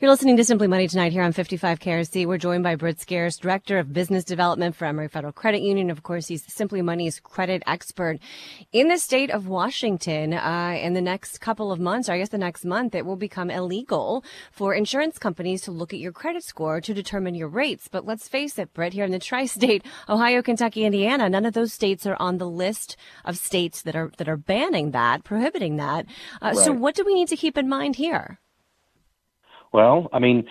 you're 0.03 0.11
listening 0.11 0.37
to 0.37 0.43
Simply 0.43 0.67
Money 0.67 0.89
tonight 0.89 1.13
here 1.13 1.23
on 1.23 1.31
55 1.31 1.79
KRC. 1.79 2.27
We're 2.27 2.37
joined 2.37 2.65
by 2.65 2.75
Britt 2.75 2.99
Scares, 2.99 3.37
Director 3.37 3.79
of 3.79 3.93
Business 3.93 4.25
Development 4.25 4.75
for 4.75 4.85
Emery 4.85 5.07
Federal 5.07 5.33
Credit 5.33 5.63
Union. 5.63 5.91
Of 5.91 6.03
course, 6.03 6.27
he's 6.27 6.43
Simply 6.53 6.83
Money's 6.83 7.21
credit 7.21 7.63
expert 7.69 8.19
in 8.73 8.89
the 8.89 8.99
state 8.99 9.31
of 9.31 9.47
Washington. 9.47 10.35
Uh, 10.35 10.77
in 10.83 10.95
the 10.95 11.01
next 11.01 11.39
couple 11.39 11.71
of 11.71 11.79
months, 11.79 12.09
or 12.09 12.15
I 12.15 12.19
guess 12.19 12.31
the 12.31 12.37
next 12.37 12.65
month, 12.65 12.97
it 12.97 13.07
will 13.07 13.15
become 13.15 13.49
illegal 13.49 14.25
for 14.51 14.75
insurance 14.75 15.21
companies 15.21 15.63
to 15.63 15.71
look 15.71 15.93
at 15.93 16.01
your 16.01 16.11
credit 16.11 16.43
score 16.43 16.81
to 16.81 16.93
determine 16.93 17.37
your 17.37 17.47
rates. 17.47 17.87
But 17.87 18.05
let's 18.05 18.27
face 18.27 18.59
it, 18.59 18.75
Britt, 18.75 18.95
here 18.95 19.05
in 19.05 19.13
the 19.13 19.21
tri-state, 19.21 19.87
Ohio, 20.09 20.43
Kentucky, 20.43 20.85
Indiana, 20.85 21.29
none 21.29 21.47
of 21.47 21.55
those 21.55 21.73
states 21.73 22.07
are 22.07 22.17
on 22.19 22.39
the 22.39 22.51
list 22.51 22.97
of 23.25 23.37
states 23.37 23.83
that 23.83 23.95
are 23.95 24.11
that 24.19 24.29
are 24.29 24.37
banning 24.37 24.91
that, 24.91 25.23
prohibiting 25.23 25.77
that. 25.77 26.07
Uh, 26.41 26.55
right. 26.57 26.57
So, 26.57 26.73
what 26.73 26.97
do 26.97 27.05
we 27.05 27.15
need 27.15 27.29
to 27.29 27.37
keep 27.37 27.57
in 27.57 27.69
mind 27.69 27.95
here? 27.95 28.41
Well, 29.73 30.09
I 30.13 30.19
mean, 30.19 30.47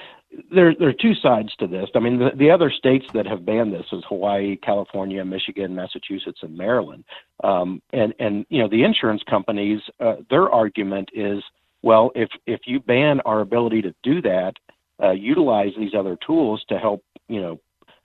there 0.53 0.73
there 0.77 0.89
are 0.89 0.93
two 0.93 1.13
sides 1.13 1.53
to 1.60 1.67
this. 1.67 1.89
I 1.95 1.99
mean, 1.99 2.17
the, 2.19 2.31
the 2.36 2.49
other 2.51 2.71
states 2.71 3.05
that 3.13 3.27
have 3.27 3.45
banned 3.45 3.73
this 3.73 3.86
is 3.91 4.03
Hawaii, 4.07 4.55
California, 4.57 5.23
Michigan, 5.25 5.75
Massachusetts, 5.75 6.39
and 6.41 6.57
Maryland. 6.57 7.03
Um, 7.43 7.81
and 7.93 8.13
and 8.19 8.45
you 8.49 8.62
know, 8.62 8.69
the 8.69 8.84
insurance 8.84 9.21
companies, 9.29 9.81
uh, 9.99 10.15
their 10.29 10.49
argument 10.49 11.10
is, 11.13 11.43
well, 11.81 12.12
if 12.15 12.29
if 12.47 12.62
you 12.65 12.79
ban 12.79 13.19
our 13.21 13.41
ability 13.41 13.81
to 13.84 13.93
do 14.03 14.21
that, 14.21 14.53
uh, 15.01 15.12
utilize 15.12 15.71
these 15.77 15.93
other 15.97 16.17
tools 16.25 16.63
to 16.69 16.77
help 16.77 17.03
you 17.27 17.41
know 17.41 17.60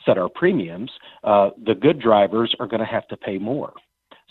set 0.05 0.19
our 0.19 0.29
premiums, 0.29 0.91
uh, 1.25 1.51
the 1.65 1.75
good 1.75 2.01
drivers 2.01 2.55
are 2.61 2.67
going 2.67 2.81
to 2.81 2.87
have 2.87 3.07
to 3.09 3.17
pay 3.17 3.39
more. 3.39 3.73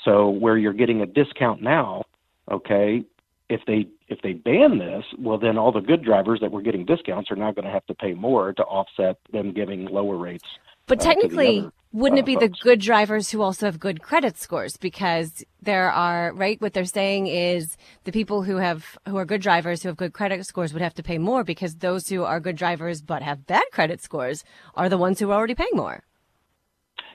So 0.03 0.29
where 0.29 0.57
you're 0.57 0.73
getting 0.73 1.01
a 1.01 1.05
discount 1.05 1.61
now, 1.61 2.03
okay, 2.51 3.03
if 3.49 3.61
they 3.67 3.87
if 4.07 4.21
they 4.21 4.33
ban 4.33 4.77
this, 4.77 5.03
well 5.17 5.37
then 5.37 5.57
all 5.57 5.71
the 5.71 5.81
good 5.81 6.03
drivers 6.03 6.39
that 6.41 6.51
were 6.51 6.61
getting 6.61 6.85
discounts 6.85 7.31
are 7.31 7.35
now 7.35 7.51
going 7.51 7.65
to 7.65 7.71
have 7.71 7.85
to 7.87 7.95
pay 7.95 8.13
more 8.13 8.53
to 8.53 8.63
offset 8.63 9.17
them 9.31 9.53
giving 9.53 9.85
lower 9.85 10.17
rates. 10.17 10.45
But 10.87 11.01
uh, 11.01 11.03
technically, 11.03 11.59
other, 11.59 11.71
wouldn't 11.91 12.19
uh, 12.19 12.23
it 12.23 12.25
be 12.25 12.35
the 12.35 12.49
good 12.49 12.79
drivers 12.81 13.31
who 13.31 13.41
also 13.41 13.65
have 13.65 13.79
good 13.79 14.01
credit 14.01 14.37
scores? 14.37 14.77
Because 14.77 15.43
there 15.61 15.91
are 15.91 16.33
right. 16.33 16.59
What 16.61 16.73
they're 16.73 16.85
saying 16.85 17.27
is 17.27 17.77
the 18.03 18.11
people 18.11 18.43
who 18.43 18.57
have 18.57 18.97
who 19.07 19.17
are 19.17 19.25
good 19.25 19.41
drivers 19.41 19.81
who 19.81 19.89
have 19.89 19.97
good 19.97 20.13
credit 20.13 20.45
scores 20.45 20.73
would 20.73 20.81
have 20.81 20.93
to 20.95 21.03
pay 21.03 21.17
more 21.17 21.43
because 21.43 21.75
those 21.75 22.09
who 22.09 22.23
are 22.23 22.39
good 22.39 22.57
drivers 22.57 23.01
but 23.01 23.23
have 23.23 23.47
bad 23.47 23.63
credit 23.71 24.01
scores 24.01 24.43
are 24.75 24.89
the 24.89 24.97
ones 24.97 25.19
who 25.19 25.31
are 25.31 25.35
already 25.35 25.55
paying 25.55 25.71
more. 25.73 26.03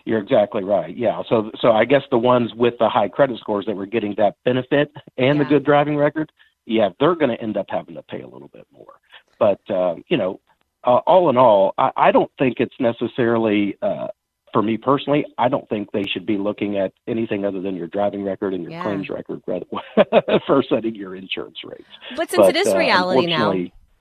You're 0.06 0.20
exactly 0.20 0.64
right. 0.64 0.96
Yeah. 0.96 1.22
So 1.28 1.50
so 1.60 1.72
I 1.72 1.84
guess 1.84 2.02
the 2.10 2.18
ones 2.18 2.52
with 2.54 2.74
the 2.78 2.88
high 2.88 3.08
credit 3.08 3.38
scores 3.38 3.66
that 3.66 3.76
were 3.76 3.86
getting 3.86 4.14
that 4.16 4.36
benefit 4.44 4.90
and 5.18 5.38
the 5.38 5.44
good 5.44 5.64
driving 5.64 5.96
record, 5.96 6.32
yeah, 6.66 6.90
they're 6.98 7.14
going 7.14 7.30
to 7.30 7.40
end 7.42 7.56
up 7.56 7.66
having 7.68 7.94
to 7.94 8.02
pay 8.02 8.20
a 8.22 8.28
little 8.28 8.48
bit 8.48 8.66
more. 8.72 8.94
But 9.38 9.60
um, 9.70 10.04
you 10.08 10.16
know, 10.16 10.40
uh, 10.84 11.00
all 11.06 11.30
in 11.30 11.36
all, 11.36 11.74
I, 11.78 11.90
I 11.96 12.12
don't 12.12 12.30
think 12.38 12.56
it's 12.60 12.74
necessarily. 12.80 13.76
Uh, 13.82 14.08
for 14.52 14.62
me 14.62 14.76
personally, 14.76 15.24
I 15.38 15.48
don't 15.48 15.68
think 15.68 15.92
they 15.92 16.02
should 16.12 16.26
be 16.26 16.36
looking 16.36 16.76
at 16.76 16.92
anything 17.06 17.44
other 17.44 17.60
than 17.60 17.76
your 17.76 17.86
driving 17.86 18.24
record 18.24 18.52
and 18.52 18.64
your 18.64 18.72
Yeah. 18.72 18.82
claims 18.82 19.08
record 19.08 19.42
rather 19.46 19.64
for 20.46 20.64
setting 20.68 20.96
your 20.96 21.14
insurance 21.14 21.58
rates. 21.64 21.84
But 22.16 22.30
since 22.30 22.48
it 22.48 22.54
But, 22.54 22.56
is 22.56 22.66
uh, 22.66 22.76
reality 22.76 23.26
now, 23.26 23.52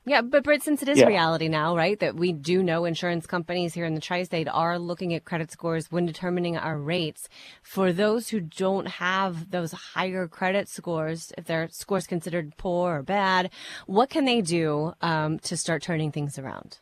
Yeah, 0.06 0.22
but, 0.22 0.44
but 0.44 0.64
since 0.64 0.82
it 0.82 0.90
is 0.90 1.00
Yeah. 1.00 1.08
reality 1.08 1.50
now, 1.50 1.76
right, 1.76 2.00
that 2.00 2.16
we 2.16 2.32
do 2.32 2.64
know 2.64 2.86
insurance 2.86 3.28
companies 3.28 3.74
here 3.74 3.86
in 3.86 3.96
the 3.96 4.02
tri 4.02 4.24
state 4.24 4.48
are 4.48 4.80
looking 4.80 5.14
at 5.14 5.26
credit 5.26 5.52
scores 5.52 5.92
when 5.92 6.06
determining 6.06 6.58
our 6.58 6.78
rates. 6.78 7.28
For 7.62 7.92
those 7.92 8.30
who 8.30 8.40
don't 8.40 8.88
have 8.88 9.52
those 9.52 9.72
higher 9.72 10.28
credit 10.28 10.68
scores, 10.70 11.32
if 11.38 11.46
their 11.46 11.68
scores 11.70 12.08
considered 12.08 12.56
poor 12.58 12.98
or 12.98 13.04
bad, 13.04 13.52
what 13.88 14.10
can 14.10 14.26
they 14.26 14.42
do 14.42 14.94
um, 15.02 15.38
to 15.40 15.58
start 15.58 15.84
turning 15.84 16.12
things 16.12 16.40
around? 16.40 16.80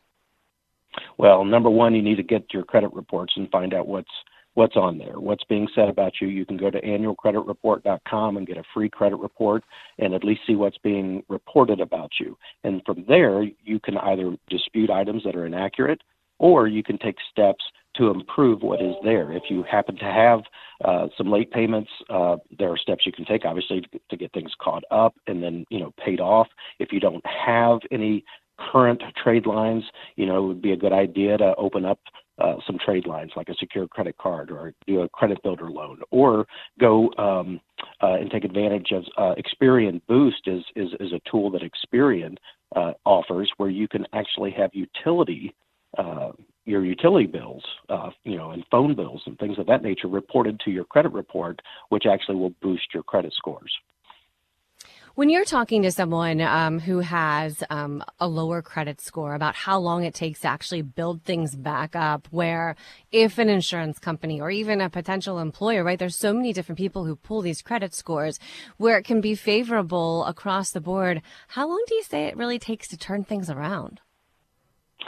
Well, 1.17 1.43
number 1.43 1.69
one, 1.69 1.95
you 1.95 2.01
need 2.01 2.15
to 2.17 2.23
get 2.23 2.53
your 2.53 2.63
credit 2.63 2.93
reports 2.93 3.33
and 3.35 3.49
find 3.49 3.73
out 3.73 3.87
what's 3.87 4.09
what's 4.57 4.75
on 4.75 4.97
there, 4.97 5.19
what's 5.19 5.43
being 5.43 5.67
said 5.75 5.87
about 5.87 6.13
you. 6.19 6.27
You 6.29 6.43
can 6.43 6.57
go 6.57 6.71
to 6.71 6.81
annualcreditreport.com 6.81 8.37
and 8.37 8.47
get 8.47 8.57
a 8.57 8.63
free 8.73 8.89
credit 8.89 9.17
report 9.17 9.63
and 9.99 10.15
at 10.15 10.23
least 10.23 10.41
see 10.47 10.55
what's 10.55 10.79
being 10.79 11.21
reported 11.29 11.79
about 11.79 12.09
you. 12.19 12.35
And 12.63 12.81
from 12.83 13.05
there, 13.07 13.43
you 13.63 13.79
can 13.79 13.97
either 13.99 14.35
dispute 14.49 14.89
items 14.89 15.23
that 15.25 15.35
are 15.35 15.45
inaccurate 15.45 16.01
or 16.39 16.67
you 16.67 16.81
can 16.81 16.97
take 16.97 17.17
steps 17.31 17.63
to 17.97 18.09
improve 18.09 18.63
what 18.63 18.81
is 18.81 18.95
there. 19.03 19.31
If 19.31 19.43
you 19.47 19.61
happen 19.61 19.95
to 19.97 20.05
have 20.05 20.41
uh, 20.83 21.07
some 21.15 21.29
late 21.29 21.51
payments, 21.51 21.91
uh, 22.09 22.37
there 22.57 22.71
are 22.71 22.77
steps 22.77 23.05
you 23.05 23.11
can 23.11 23.25
take, 23.25 23.45
obviously, 23.45 23.83
to, 24.09 24.17
get 24.17 24.33
things 24.33 24.51
caught 24.59 24.83
up 24.89 25.13
and 25.27 25.43
then 25.43 25.65
you 25.69 25.79
know 25.79 25.93
paid 26.03 26.19
off. 26.19 26.47
If 26.79 26.91
you 26.91 26.99
don't 26.99 27.25
have 27.25 27.79
any 27.91 28.23
current 28.59 29.03
trade 29.21 29.45
lines, 29.45 29.83
you 30.15 30.25
know, 30.25 30.43
it 30.43 30.47
would 30.47 30.61
be 30.63 30.71
a 30.71 30.77
good 30.77 30.93
idea 30.93 31.37
to 31.37 31.53
open 31.57 31.85
up 31.85 31.99
uh, 32.39 32.55
some 32.65 32.77
trade 32.83 33.07
lines 33.07 33.31
like 33.35 33.49
a 33.49 33.55
secured 33.55 33.89
credit 33.89 34.17
card 34.17 34.51
or 34.51 34.73
do 34.85 35.01
a 35.01 35.09
credit 35.09 35.41
builder 35.43 35.69
loan 35.69 35.99
or 36.11 36.45
go 36.79 37.11
um, 37.17 37.59
uh, 38.01 38.13
and 38.13 38.29
take 38.29 38.43
advantage 38.43 38.91
of 38.91 39.03
uh, 39.17 39.35
Experian 39.35 40.01
Boost 40.07 40.47
is, 40.47 40.63
is, 40.75 40.89
is 40.99 41.13
a 41.13 41.21
tool 41.29 41.49
that 41.51 41.61
Experian 41.61 42.37
uh, 42.75 42.93
offers 43.05 43.51
where 43.57 43.69
you 43.69 43.87
can 43.87 44.05
actually 44.13 44.51
have 44.51 44.71
utility 44.73 45.53
uh, 45.97 46.31
your 46.65 46.83
utility 46.83 47.25
bills, 47.25 47.63
uh, 47.89 48.09
you 48.25 48.35
know, 48.35 48.51
and 48.51 48.63
phone 48.69 48.93
bills 48.93 49.21
and 49.25 49.39
things 49.39 49.57
of 49.57 49.65
that 49.65 49.81
nature 49.81 50.07
reported 50.07 50.59
to 50.59 50.69
your 50.69 50.83
credit 50.83 51.13
report, 51.13 51.61
which 51.89 52.05
actually 52.05 52.35
will 52.35 52.53
boost 52.61 52.93
your 52.93 53.03
credit 53.03 53.33
scores. 53.33 53.73
When 55.17 55.29
you're 55.29 55.45
talking 55.45 55.81
to 55.81 55.91
someone 55.91 56.41
um, 56.41 56.77
who 56.77 56.99
has 56.99 57.63
um, 57.71 58.03
a 58.19 58.27
lower 58.27 58.61
credit 58.61 59.01
score 59.01 59.33
about 59.33 59.55
how 59.55 59.79
long 59.79 60.03
it 60.03 60.13
takes 60.13 60.41
to 60.41 60.47
actually 60.47 60.83
build 60.83 61.23
things 61.23 61.55
back 61.55 61.95
up, 61.95 62.27
where 62.29 62.75
if 63.11 63.39
an 63.39 63.49
insurance 63.49 63.97
company 63.97 64.39
or 64.39 64.51
even 64.51 64.79
a 64.79 64.91
potential 64.91 65.39
employer, 65.39 65.83
right, 65.83 65.97
there's 65.97 66.15
so 66.15 66.33
many 66.33 66.53
different 66.53 66.77
people 66.77 67.05
who 67.05 67.15
pull 67.15 67.41
these 67.41 67.63
credit 67.63 67.95
scores 67.95 68.39
where 68.77 68.99
it 68.99 69.05
can 69.05 69.19
be 69.19 69.33
favorable 69.33 70.23
across 70.25 70.69
the 70.69 70.81
board. 70.81 71.23
How 71.47 71.67
long 71.67 71.83
do 71.87 71.95
you 71.95 72.03
say 72.03 72.25
it 72.25 72.37
really 72.37 72.59
takes 72.59 72.87
to 72.89 72.95
turn 72.95 73.23
things 73.23 73.49
around? 73.49 74.01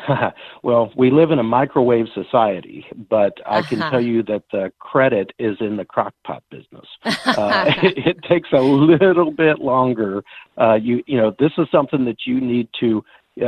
well, 0.64 0.92
we 0.96 1.12
live 1.12 1.32
in 1.32 1.40
a 1.40 1.44
microwave 1.44 2.08
society, 2.14 2.86
but 3.10 3.34
I 3.46 3.62
can 3.62 3.82
Uh-huh. 3.82 3.92
tell 3.92 4.02
you 4.02 4.24
that 4.24 4.44
the 4.52 4.72
credit 4.80 5.32
is 5.40 5.58
in 5.60 5.78
the 5.78 5.86
crock 5.86 6.14
pot 6.24 6.44
business. 6.50 6.88
Uh, 7.26 7.66
it, 7.84 7.98
it 8.08 8.24
takes 8.24 8.50
a 8.54 8.60
little 8.60 9.32
bit 9.32 9.60
longer. 9.60 10.24
Uh, 10.58 10.74
you 10.76 11.04
you 11.06 11.18
know 11.18 11.34
this 11.40 11.52
is 11.58 11.68
something 11.72 12.04
that 12.06 12.26
you 12.26 12.42
need 12.42 12.68
to 12.80 13.04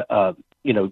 uh, 0.09 0.33
you 0.63 0.73
know 0.73 0.91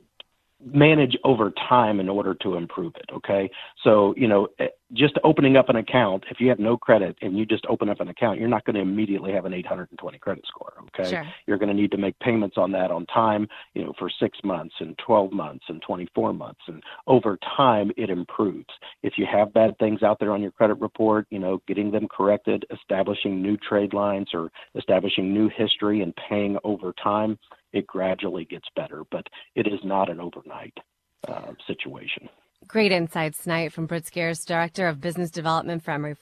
manage 0.64 1.18
over 1.24 1.52
time 1.52 2.00
in 2.00 2.10
order 2.10 2.36
to 2.36 2.56
improve 2.56 2.94
it. 2.96 3.10
Okay, 3.14 3.50
so 3.84 4.14
you 4.18 4.28
know 4.28 4.48
eh, 4.60 4.68
just 4.94 5.14
opening 5.24 5.56
up 5.56 5.70
an 5.70 5.76
account 5.76 6.24
if 6.32 6.40
you 6.40 6.50
have 6.50 6.60
no 6.60 6.76
credit 6.76 7.16
and 7.22 7.38
you 7.38 7.46
just 7.46 7.66
open 7.68 7.90
up 7.90 8.00
an 8.00 8.08
account, 8.08 8.40
you're 8.40 8.50
not 8.50 8.66
going 8.66 8.76
to 8.76 8.82
immediately 8.82 9.32
have 9.32 9.46
an 9.46 9.54
820 9.54 10.18
credit 10.20 10.44
score. 10.48 10.74
Okay, 10.88 11.12
Sure. 11.12 11.26
you're 11.46 11.58
going 11.58 11.70
to 11.70 11.76
need 11.76 11.92
to 11.92 11.98
make 11.98 12.18
payments 12.20 12.58
on 12.58 12.72
that 12.72 12.92
on 12.92 13.06
time, 13.06 13.48
you 13.74 13.84
know, 13.84 13.94
for 13.98 14.10
six 14.10 14.38
months 14.44 14.76
and 14.80 14.98
12 14.98 15.32
months 15.32 15.66
and 15.70 15.82
24 15.82 16.34
months. 16.34 16.62
And 16.68 16.84
over 17.08 17.38
time, 17.56 17.92
it 17.98 18.10
improves. 18.10 18.70
If 19.04 19.14
you 19.18 19.26
have 19.32 19.54
bad 19.54 19.78
things 19.78 20.04
out 20.04 20.20
there 20.20 20.32
on 20.32 20.42
your 20.42 20.52
credit 20.52 20.80
report, 20.80 21.28
you 21.30 21.40
know, 21.40 21.62
getting 21.68 21.92
them 21.92 22.08
corrected, 22.10 22.66
establishing 22.72 23.42
new 23.42 23.58
trade 23.58 23.94
lines 23.94 24.30
or 24.34 24.52
establishing 24.76 25.34
new 25.34 25.50
history 25.50 26.02
and 26.02 26.14
paying 26.16 26.58
over 26.64 26.94
time, 27.02 27.38
it 27.74 27.88
gradually 27.88 28.46
gets 28.46 28.68
better. 28.76 29.04
But 29.12 29.28
it 29.56 29.68
is 29.68 29.80
not 29.84 30.10
an 30.10 30.20
overnight 30.20 30.78
uh, 31.28 31.54
situation. 31.68 32.30
Great 32.68 32.92
insights 32.92 33.42
tonight 33.44 33.72
from 33.74 33.88
Britt 33.88 34.06
Scares, 34.06 34.44
Director 34.44 34.88
of 34.88 35.02
Business 35.02 35.32
Development 35.32 35.82
from 35.82 36.14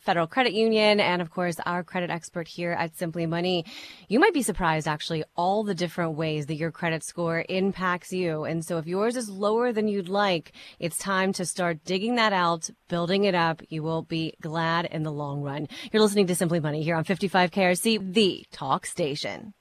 Federal 0.00 0.26
Credit 0.26 0.52
Union, 0.52 1.00
and 1.00 1.22
of 1.22 1.30
course, 1.30 1.56
our 1.64 1.84
credit 1.84 2.10
expert 2.10 2.48
here 2.48 2.72
at 2.72 2.96
Simply 2.96 3.24
Money. 3.24 3.64
You 4.08 4.18
might 4.18 4.34
be 4.34 4.42
surprised, 4.42 4.88
actually, 4.88 5.24
all 5.36 5.62
the 5.62 5.74
different 5.74 6.16
ways 6.16 6.46
that 6.46 6.56
your 6.56 6.70
credit 6.70 7.04
score 7.04 7.46
impacts 7.48 8.12
you. 8.12 8.44
And 8.44 8.64
so 8.64 8.78
if 8.78 8.86
yours 8.86 9.16
is 9.16 9.30
lower 9.30 9.72
than 9.72 9.88
you'd 9.88 10.08
like, 10.08 10.52
it's 10.80 10.98
time 10.98 11.32
to 11.34 11.46
start 11.46 11.84
digging 11.84 12.16
that 12.16 12.32
out, 12.32 12.68
building 12.88 13.24
it 13.24 13.36
up. 13.36 13.62
You 13.68 13.82
will 13.82 14.02
be 14.02 14.34
glad 14.42 14.86
in 14.86 15.04
the 15.04 15.12
long 15.12 15.40
run. 15.40 15.68
You're 15.92 16.02
listening 16.02 16.26
to 16.26 16.34
Simply 16.34 16.60
Money 16.60 16.82
here 16.82 16.96
on 16.96 17.04
55 17.04 17.52
KRC, 17.52 18.12
the 18.12 18.44
talk 18.50 18.84
station. 18.84 19.54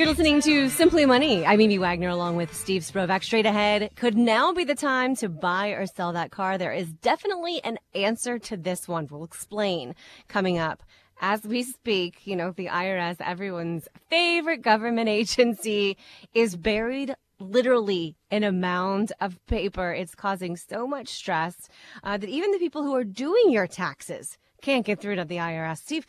You're 0.00 0.08
listening 0.08 0.40
to 0.40 0.70
Simply 0.70 1.04
Money. 1.04 1.44
I'm 1.44 1.60
Amy 1.60 1.76
Wagner 1.76 2.08
along 2.08 2.36
with 2.36 2.56
Steve 2.56 2.80
Sprovach. 2.80 3.24
Straight 3.24 3.44
ahead, 3.44 3.90
could 3.96 4.16
now 4.16 4.50
be 4.50 4.64
the 4.64 4.74
time 4.74 5.14
to 5.16 5.28
buy 5.28 5.68
or 5.68 5.84
sell 5.84 6.14
that 6.14 6.30
car? 6.30 6.56
There 6.56 6.72
is 6.72 6.90
definitely 6.90 7.62
an 7.64 7.78
answer 7.94 8.38
to 8.38 8.56
this 8.56 8.88
one. 8.88 9.08
We'll 9.10 9.24
explain 9.24 9.94
coming 10.26 10.56
up. 10.56 10.82
As 11.20 11.42
we 11.42 11.62
speak, 11.62 12.26
you 12.26 12.34
know, 12.34 12.50
the 12.50 12.68
IRS, 12.68 13.16
everyone's 13.20 13.88
favorite 14.08 14.62
government 14.62 15.08
agency, 15.10 15.98
is 16.32 16.56
buried 16.56 17.14
literally 17.38 18.16
in 18.30 18.42
a 18.42 18.52
mound 18.52 19.12
of 19.20 19.38
paper. 19.48 19.92
It's 19.92 20.14
causing 20.14 20.56
so 20.56 20.86
much 20.86 21.08
stress 21.08 21.68
uh, 22.02 22.16
that 22.16 22.30
even 22.30 22.52
the 22.52 22.58
people 22.58 22.84
who 22.84 22.94
are 22.94 23.04
doing 23.04 23.50
your 23.50 23.66
taxes 23.66 24.38
can't 24.62 24.86
get 24.86 24.98
through 24.98 25.16
to 25.16 25.26
the 25.26 25.36
IRS. 25.36 25.76
Steve, 25.76 26.06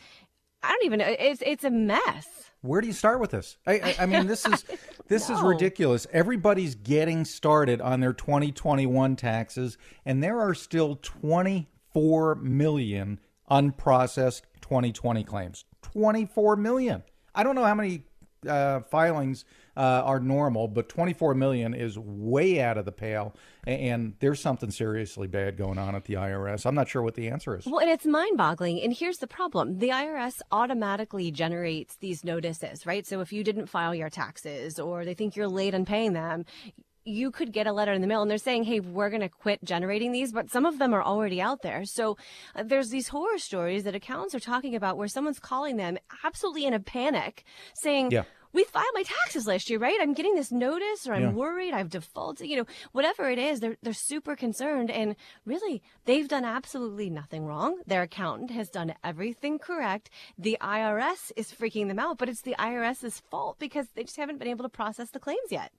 I 0.62 0.70
don't 0.70 0.86
even 0.86 1.00
know. 1.00 1.14
It's, 1.18 1.42
it's 1.44 1.64
a 1.64 1.70
mess. 1.70 2.51
Where 2.62 2.80
do 2.80 2.86
you 2.86 2.92
start 2.92 3.20
with 3.20 3.32
this? 3.32 3.56
I, 3.66 3.72
I, 3.72 3.96
I 4.00 4.06
mean, 4.06 4.26
this 4.28 4.46
is 4.46 4.64
this 5.08 5.28
is 5.28 5.40
ridiculous. 5.42 6.06
Everybody's 6.12 6.76
getting 6.76 7.24
started 7.24 7.80
on 7.80 8.00
their 8.00 8.12
2021 8.12 9.16
taxes, 9.16 9.76
and 10.06 10.22
there 10.22 10.40
are 10.40 10.54
still 10.54 10.96
24 11.02 12.36
million 12.36 13.20
unprocessed 13.50 14.42
2020 14.60 15.24
claims. 15.24 15.64
24 15.82 16.56
million. 16.56 17.02
I 17.34 17.42
don't 17.42 17.56
know 17.56 17.64
how 17.64 17.74
many 17.74 18.04
uh, 18.48 18.80
filings 18.80 19.44
uh, 19.76 20.02
are 20.04 20.20
normal, 20.20 20.68
but 20.68 20.88
24 20.88 21.34
million 21.34 21.74
is 21.74 21.98
way 21.98 22.60
out 22.60 22.78
of 22.78 22.84
the 22.84 22.92
pale, 22.92 23.34
and 23.66 24.14
there's 24.20 24.40
something 24.40 24.70
seriously 24.70 25.26
bad 25.26 25.56
going 25.56 25.78
on 25.78 25.94
at 25.94 26.04
the 26.04 26.14
IRS. 26.14 26.66
I'm 26.66 26.74
not 26.74 26.88
sure 26.88 27.02
what 27.02 27.14
the 27.14 27.28
answer 27.28 27.56
is. 27.56 27.66
Well, 27.66 27.80
and 27.80 27.90
it's 27.90 28.04
mind 28.04 28.36
boggling. 28.36 28.80
And 28.82 28.92
here's 28.92 29.18
the 29.18 29.26
problem 29.26 29.78
the 29.78 29.88
IRS 29.88 30.40
automatically 30.50 31.30
generates 31.30 31.96
these 31.96 32.24
notices, 32.24 32.86
right? 32.86 33.06
So 33.06 33.20
if 33.20 33.32
you 33.32 33.44
didn't 33.44 33.66
file 33.66 33.94
your 33.94 34.10
taxes 34.10 34.78
or 34.78 35.04
they 35.04 35.14
think 35.14 35.36
you're 35.36 35.48
late 35.48 35.74
on 35.74 35.84
paying 35.84 36.12
them, 36.12 36.44
you 37.04 37.30
could 37.30 37.52
get 37.52 37.66
a 37.66 37.72
letter 37.72 37.92
in 37.92 38.00
the 38.00 38.06
mail 38.06 38.22
and 38.22 38.30
they're 38.30 38.38
saying, 38.38 38.64
hey, 38.64 38.80
we're 38.80 39.10
going 39.10 39.22
to 39.22 39.28
quit 39.28 39.62
generating 39.64 40.12
these, 40.12 40.32
but 40.32 40.50
some 40.50 40.64
of 40.64 40.78
them 40.78 40.94
are 40.94 41.02
already 41.02 41.40
out 41.40 41.62
there. 41.62 41.84
So 41.84 42.16
uh, 42.54 42.62
there's 42.62 42.90
these 42.90 43.08
horror 43.08 43.38
stories 43.38 43.84
that 43.84 43.94
accountants 43.94 44.34
are 44.34 44.40
talking 44.40 44.74
about 44.74 44.96
where 44.96 45.08
someone's 45.08 45.40
calling 45.40 45.76
them 45.76 45.98
absolutely 46.24 46.64
in 46.64 46.74
a 46.74 46.80
panic 46.80 47.44
saying, 47.74 48.10
Yeah. 48.12 48.22
We 48.52 48.64
filed 48.64 48.86
my 48.94 49.02
taxes 49.02 49.46
last 49.46 49.70
year, 49.70 49.78
right? 49.78 49.98
I'm 50.00 50.12
getting 50.14 50.34
this 50.34 50.52
notice 50.52 51.06
or 51.06 51.14
I'm 51.14 51.22
Yeah. 51.22 51.30
worried, 51.30 51.72
I've 51.74 51.90
defaulted, 51.90 52.48
you 52.48 52.56
know, 52.56 52.66
whatever 52.92 53.30
it 53.30 53.38
is, 53.38 53.60
they're 53.60 53.76
they're 53.82 53.92
super 53.92 54.36
concerned 54.36 54.90
and 54.90 55.16
really 55.44 55.82
they've 56.04 56.28
done 56.28 56.44
absolutely 56.44 57.10
nothing 57.10 57.46
wrong. 57.46 57.80
Their 57.86 58.02
accountant 58.02 58.50
has 58.50 58.68
done 58.68 58.94
everything 59.02 59.58
correct. 59.58 60.10
The 60.38 60.56
IRS 60.60 61.32
is 61.36 61.52
freaking 61.52 61.88
them 61.88 61.98
out, 61.98 62.18
but 62.18 62.28
it's 62.28 62.42
the 62.42 62.56
IRS's 62.58 63.20
fault 63.30 63.58
because 63.58 63.88
they 63.94 64.04
just 64.04 64.16
haven't 64.16 64.38
been 64.38 64.48
able 64.48 64.64
to 64.64 64.68
process 64.68 65.10
the 65.10 65.20
claims 65.20 65.50
yet. 65.50 65.72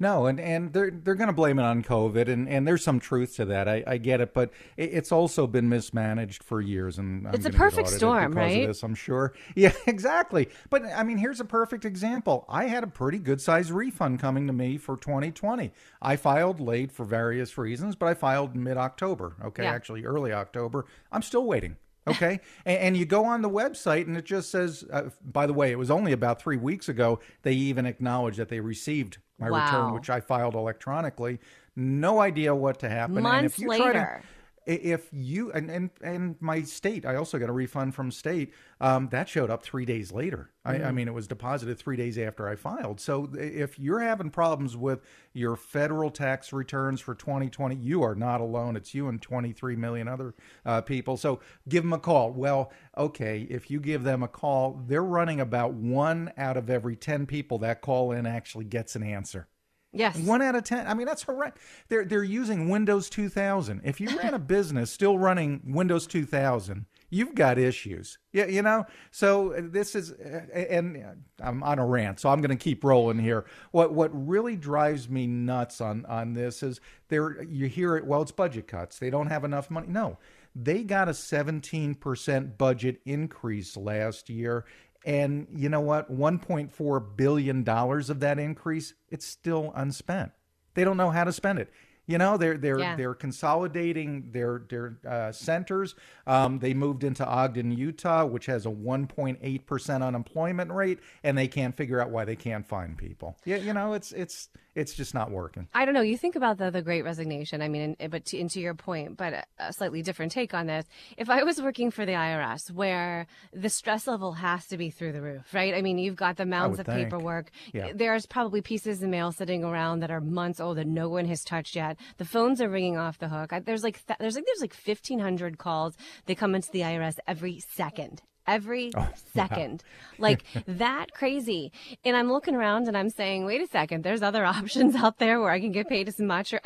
No, 0.00 0.26
and, 0.26 0.38
and 0.38 0.72
they're 0.72 0.92
they're 0.92 1.16
going 1.16 1.26
to 1.28 1.32
blame 1.32 1.58
it 1.58 1.64
on 1.64 1.82
COVID, 1.82 2.28
and, 2.28 2.48
and 2.48 2.66
there's 2.66 2.84
some 2.84 3.00
truth 3.00 3.34
to 3.36 3.44
that. 3.46 3.68
I, 3.68 3.82
I 3.84 3.98
get 3.98 4.20
it, 4.20 4.32
but 4.32 4.50
it, 4.76 4.90
it's 4.92 5.10
also 5.10 5.48
been 5.48 5.68
mismanaged 5.68 6.44
for 6.44 6.60
years, 6.60 6.98
and 6.98 7.26
I'm 7.26 7.34
It's 7.34 7.46
a 7.46 7.50
perfect 7.50 7.88
storm, 7.88 8.32
right? 8.32 8.62
Of 8.62 8.68
this, 8.68 8.82
I'm 8.84 8.94
sure. 8.94 9.34
Yeah, 9.56 9.72
exactly. 9.86 10.50
But 10.70 10.84
I 10.84 11.02
mean, 11.02 11.18
here's 11.18 11.40
a 11.40 11.44
perfect 11.44 11.84
example. 11.84 12.44
I 12.48 12.64
had 12.66 12.84
a 12.84 12.86
pretty 12.86 13.18
good 13.18 13.40
sized 13.40 13.70
refund 13.70 14.20
coming 14.20 14.46
to 14.46 14.52
me 14.52 14.76
for 14.78 14.96
2020. 14.96 15.72
I 16.00 16.14
filed 16.16 16.60
late 16.60 16.92
for 16.92 17.04
various 17.04 17.58
reasons, 17.58 17.96
but 17.96 18.06
I 18.06 18.14
filed 18.14 18.54
mid 18.54 18.76
October. 18.76 19.34
Okay, 19.44 19.64
Yeah. 19.64 19.72
actually 19.72 20.04
early 20.04 20.32
October. 20.32 20.86
I'm 21.10 21.22
still 21.22 21.44
waiting. 21.44 21.76
Okay, 22.10 22.40
and, 22.64 22.78
and 22.78 22.96
you 22.96 23.04
go 23.06 23.24
on 23.24 23.42
the 23.42 23.50
website 23.50 24.06
and 24.06 24.16
it 24.16 24.24
just 24.24 24.50
says. 24.50 24.84
Uh, 24.92 25.10
by 25.24 25.46
the 25.46 25.52
way, 25.52 25.70
it 25.70 25.78
was 25.78 25.90
only 25.90 26.12
about 26.12 26.40
three 26.40 26.56
weeks 26.56 26.88
ago 26.88 27.20
they 27.42 27.52
even 27.52 27.86
acknowledged 27.86 28.38
that 28.38 28.48
they 28.48 28.60
received 28.60 29.18
my 29.38 29.46
return, 29.46 29.94
which 29.94 30.10
I 30.10 30.20
filed 30.20 30.54
electronically. 30.54 31.38
No 31.76 32.20
idea 32.20 32.54
what 32.54 32.80
to 32.80 32.88
happen. 32.88 33.18
and 33.18 33.22
Months 33.22 33.54
if 33.54 33.60
you 33.60 33.68
try 33.68 33.78
to, 33.78 33.84
later. 33.84 34.22
If 34.68 35.08
you 35.12 35.50
and, 35.52 35.70
and 35.70 35.90
and 36.02 36.36
my 36.40 36.62
state, 36.62 37.06
I 37.06 37.16
also 37.16 37.38
got 37.38 37.48
a 37.48 37.52
refund 37.52 37.94
from 37.94 38.10
state. 38.10 38.52
Um, 38.80 39.08
that 39.10 39.28
showed 39.28 39.50
up 39.50 39.62
three 39.62 39.84
days 39.84 40.12
later. 40.12 40.50
I, 40.64 40.78
Mm. 40.78 40.86
I 40.86 40.92
mean, 40.92 41.08
it 41.08 41.14
was 41.14 41.26
deposited 41.26 41.78
three 41.78 41.96
days 41.96 42.18
after 42.18 42.48
I 42.48 42.54
filed. 42.54 43.00
So 43.00 43.30
if 43.34 43.78
you're 43.78 44.00
having 44.00 44.30
problems 44.30 44.76
with 44.76 45.00
your 45.32 45.56
federal 45.56 46.10
tax 46.10 46.52
returns 46.52 47.00
for 47.00 47.14
2020, 47.14 47.76
you 47.76 48.02
are 48.02 48.14
not 48.14 48.40
alone. 48.40 48.76
It's 48.76 48.94
you 48.94 49.08
and 49.08 49.20
23 49.20 49.76
million 49.76 50.08
other 50.08 50.34
uh, 50.66 50.82
people. 50.82 51.16
So 51.16 51.40
give 51.68 51.82
them 51.82 51.92
a 51.92 51.98
call. 51.98 52.32
Well, 52.32 52.72
okay, 52.96 53.46
if 53.50 53.70
you 53.70 53.80
give 53.80 54.04
them 54.04 54.22
a 54.22 54.28
call, 54.28 54.82
they're 54.86 55.02
running 55.02 55.40
about 55.40 55.72
one 55.72 56.32
out 56.36 56.56
of 56.56 56.68
every 56.70 56.96
10 56.96 57.26
people 57.26 57.58
that 57.58 57.80
call 57.80 58.12
in 58.12 58.26
actually 58.26 58.66
gets 58.66 58.94
an 58.94 59.02
answer. 59.02 59.48
Yes. 59.92 60.18
One 60.18 60.42
out 60.42 60.54
of 60.54 60.64
ten. 60.64 60.86
I 60.86 60.94
mean, 60.94 61.06
that's 61.06 61.22
horrendous. 61.22 61.60
They're 61.88 62.04
they're 62.04 62.22
using 62.22 62.68
Windows 62.68 63.08
2000. 63.08 63.80
If 63.84 64.00
you 64.00 64.16
ran 64.18 64.34
a 64.34 64.38
business 64.56 64.90
still 64.90 65.18
running 65.18 65.62
Windows 65.64 66.06
2000, 66.06 66.84
you've 67.08 67.34
got 67.34 67.58
issues. 67.58 68.18
Yeah, 68.32 68.46
you 68.46 68.60
know. 68.60 68.84
So 69.10 69.54
uh, 69.54 69.62
this 69.62 69.94
is, 69.94 70.12
uh, 70.12 70.46
and 70.52 70.96
uh, 70.96 71.10
I'm 71.42 71.62
on 71.62 71.78
a 71.78 71.86
rant, 71.86 72.20
so 72.20 72.28
I'm 72.28 72.42
going 72.42 72.56
to 72.56 72.62
keep 72.62 72.84
rolling 72.84 73.18
here. 73.18 73.46
What 73.70 73.94
what 73.94 74.10
really 74.12 74.56
drives 74.56 75.08
me 75.08 75.26
nuts 75.26 75.80
on 75.80 76.04
on 76.04 76.34
this 76.34 76.62
is 76.62 76.80
there. 77.08 77.42
You 77.42 77.66
hear 77.66 77.96
it. 77.96 78.04
Well, 78.04 78.20
it's 78.20 78.32
budget 78.32 78.68
cuts. 78.68 78.98
They 78.98 79.08
don't 79.08 79.28
have 79.28 79.44
enough 79.44 79.70
money. 79.70 79.86
No, 79.88 80.18
they 80.54 80.82
got 80.82 81.08
a 81.08 81.12
17% 81.12 82.58
budget 82.58 83.00
increase 83.04 83.76
last 83.76 84.28
year. 84.28 84.64
And 85.04 85.46
you 85.54 85.68
know 85.68 85.80
what? 85.80 86.12
$1.4 86.14 87.16
billion 87.16 87.68
of 87.68 88.20
that 88.20 88.38
increase, 88.38 88.94
it's 89.10 89.26
still 89.26 89.72
unspent. 89.74 90.32
They 90.74 90.84
don't 90.84 90.96
know 90.96 91.10
how 91.10 91.24
to 91.24 91.32
spend 91.32 91.58
it. 91.58 91.72
You 92.06 92.16
know, 92.16 92.38
they're 92.38 92.56
they're 92.56 92.78
Yeah. 92.78 92.96
they're 92.96 93.14
consolidating 93.14 94.30
their 94.32 94.62
their 94.68 94.96
uh, 95.06 95.30
centers. 95.30 95.94
Um, 96.26 96.58
they 96.58 96.72
moved 96.72 97.04
into 97.04 97.26
Ogden, 97.26 97.70
Utah, 97.70 98.24
which 98.24 98.46
has 98.46 98.64
a 98.64 98.70
1.8 98.70 99.66
percent 99.66 100.02
unemployment 100.02 100.72
rate, 100.72 101.00
and 101.22 101.36
they 101.36 101.48
can't 101.48 101.76
figure 101.76 102.00
out 102.00 102.10
why 102.10 102.24
they 102.24 102.36
can't 102.36 102.66
find 102.66 102.96
people. 102.96 103.36
Yeah, 103.44 103.56
you 103.56 103.74
know, 103.74 103.92
it's 103.92 104.12
it's 104.12 104.48
it's 104.78 104.94
just 104.94 105.14
not 105.14 105.30
working. 105.30 105.68
I 105.74 105.84
don't 105.84 105.94
know. 105.94 106.00
You 106.00 106.16
think 106.16 106.36
about 106.36 106.58
the 106.58 106.70
the 106.70 106.82
Great 106.82 107.02
Resignation. 107.02 107.60
I 107.62 107.68
mean, 107.68 107.96
and, 107.98 108.10
but 108.10 108.24
to, 108.26 108.40
and 108.40 108.50
to 108.50 108.60
your 108.60 108.74
point, 108.74 109.16
but 109.16 109.32
a, 109.32 109.44
a 109.58 109.72
slightly 109.72 110.02
different 110.02 110.32
take 110.32 110.54
on 110.54 110.66
this. 110.66 110.86
If 111.16 111.28
I 111.28 111.42
was 111.42 111.60
working 111.60 111.90
for 111.90 112.06
the 112.06 112.12
IRS, 112.12 112.70
where 112.70 113.26
the 113.52 113.68
stress 113.68 114.06
level 114.06 114.32
has 114.32 114.66
to 114.68 114.76
be 114.76 114.90
through 114.90 115.12
the 115.12 115.22
roof, 115.22 115.52
right? 115.52 115.74
I 115.74 115.82
mean, 115.82 115.98
you've 115.98 116.16
got 116.16 116.36
the 116.36 116.46
mounds 116.46 116.78
of 116.78 116.86
think. 116.86 117.10
paperwork. 117.10 117.50
Yeah. 117.72 117.92
There's 117.94 118.26
probably 118.26 118.60
pieces 118.60 119.02
of 119.02 119.08
mail 119.08 119.32
sitting 119.32 119.64
around 119.64 120.00
that 120.00 120.10
are 120.10 120.20
months 120.20 120.60
old 120.60 120.78
that 120.78 120.86
no 120.86 121.08
one 121.08 121.26
has 121.26 121.42
touched 121.42 121.74
yet. 121.76 121.98
The 122.18 122.24
phones 122.24 122.60
are 122.60 122.68
ringing 122.68 122.96
off 122.96 123.18
the 123.18 123.28
hook. 123.28 123.52
I, 123.52 123.60
there's 123.60 123.82
like 123.82 124.04
th- 124.06 124.18
there's 124.18 124.36
like 124.36 124.44
there's 124.46 124.60
like 124.60 124.74
1,500 124.74 125.58
calls. 125.58 125.96
They 126.26 126.34
come 126.34 126.54
into 126.54 126.70
the 126.72 126.80
IRS 126.80 127.18
every 127.26 127.60
second. 127.74 128.22
Every 128.48 128.90
Oh, 128.96 129.08
second. 129.34 129.84
Like 130.18 130.42
that 130.66 131.12
crazy. 131.12 131.70
And 132.04 132.16
I'm 132.16 132.30
looking 132.32 132.54
around 132.54 132.88
and 132.88 132.96
I'm 132.96 133.10
saying, 133.10 133.44
wait 133.44 133.60
a 133.60 133.66
second, 133.68 134.02
there's 134.02 134.22
other 134.22 134.44
options 134.58 134.96
out 134.96 135.18
there 135.18 135.40
where 135.40 135.50
I 135.50 135.60
can 135.60 135.70
get 135.72 135.88
paid 135.88 136.08
as 136.08 136.18
much 136.18 136.52
or 136.52 136.60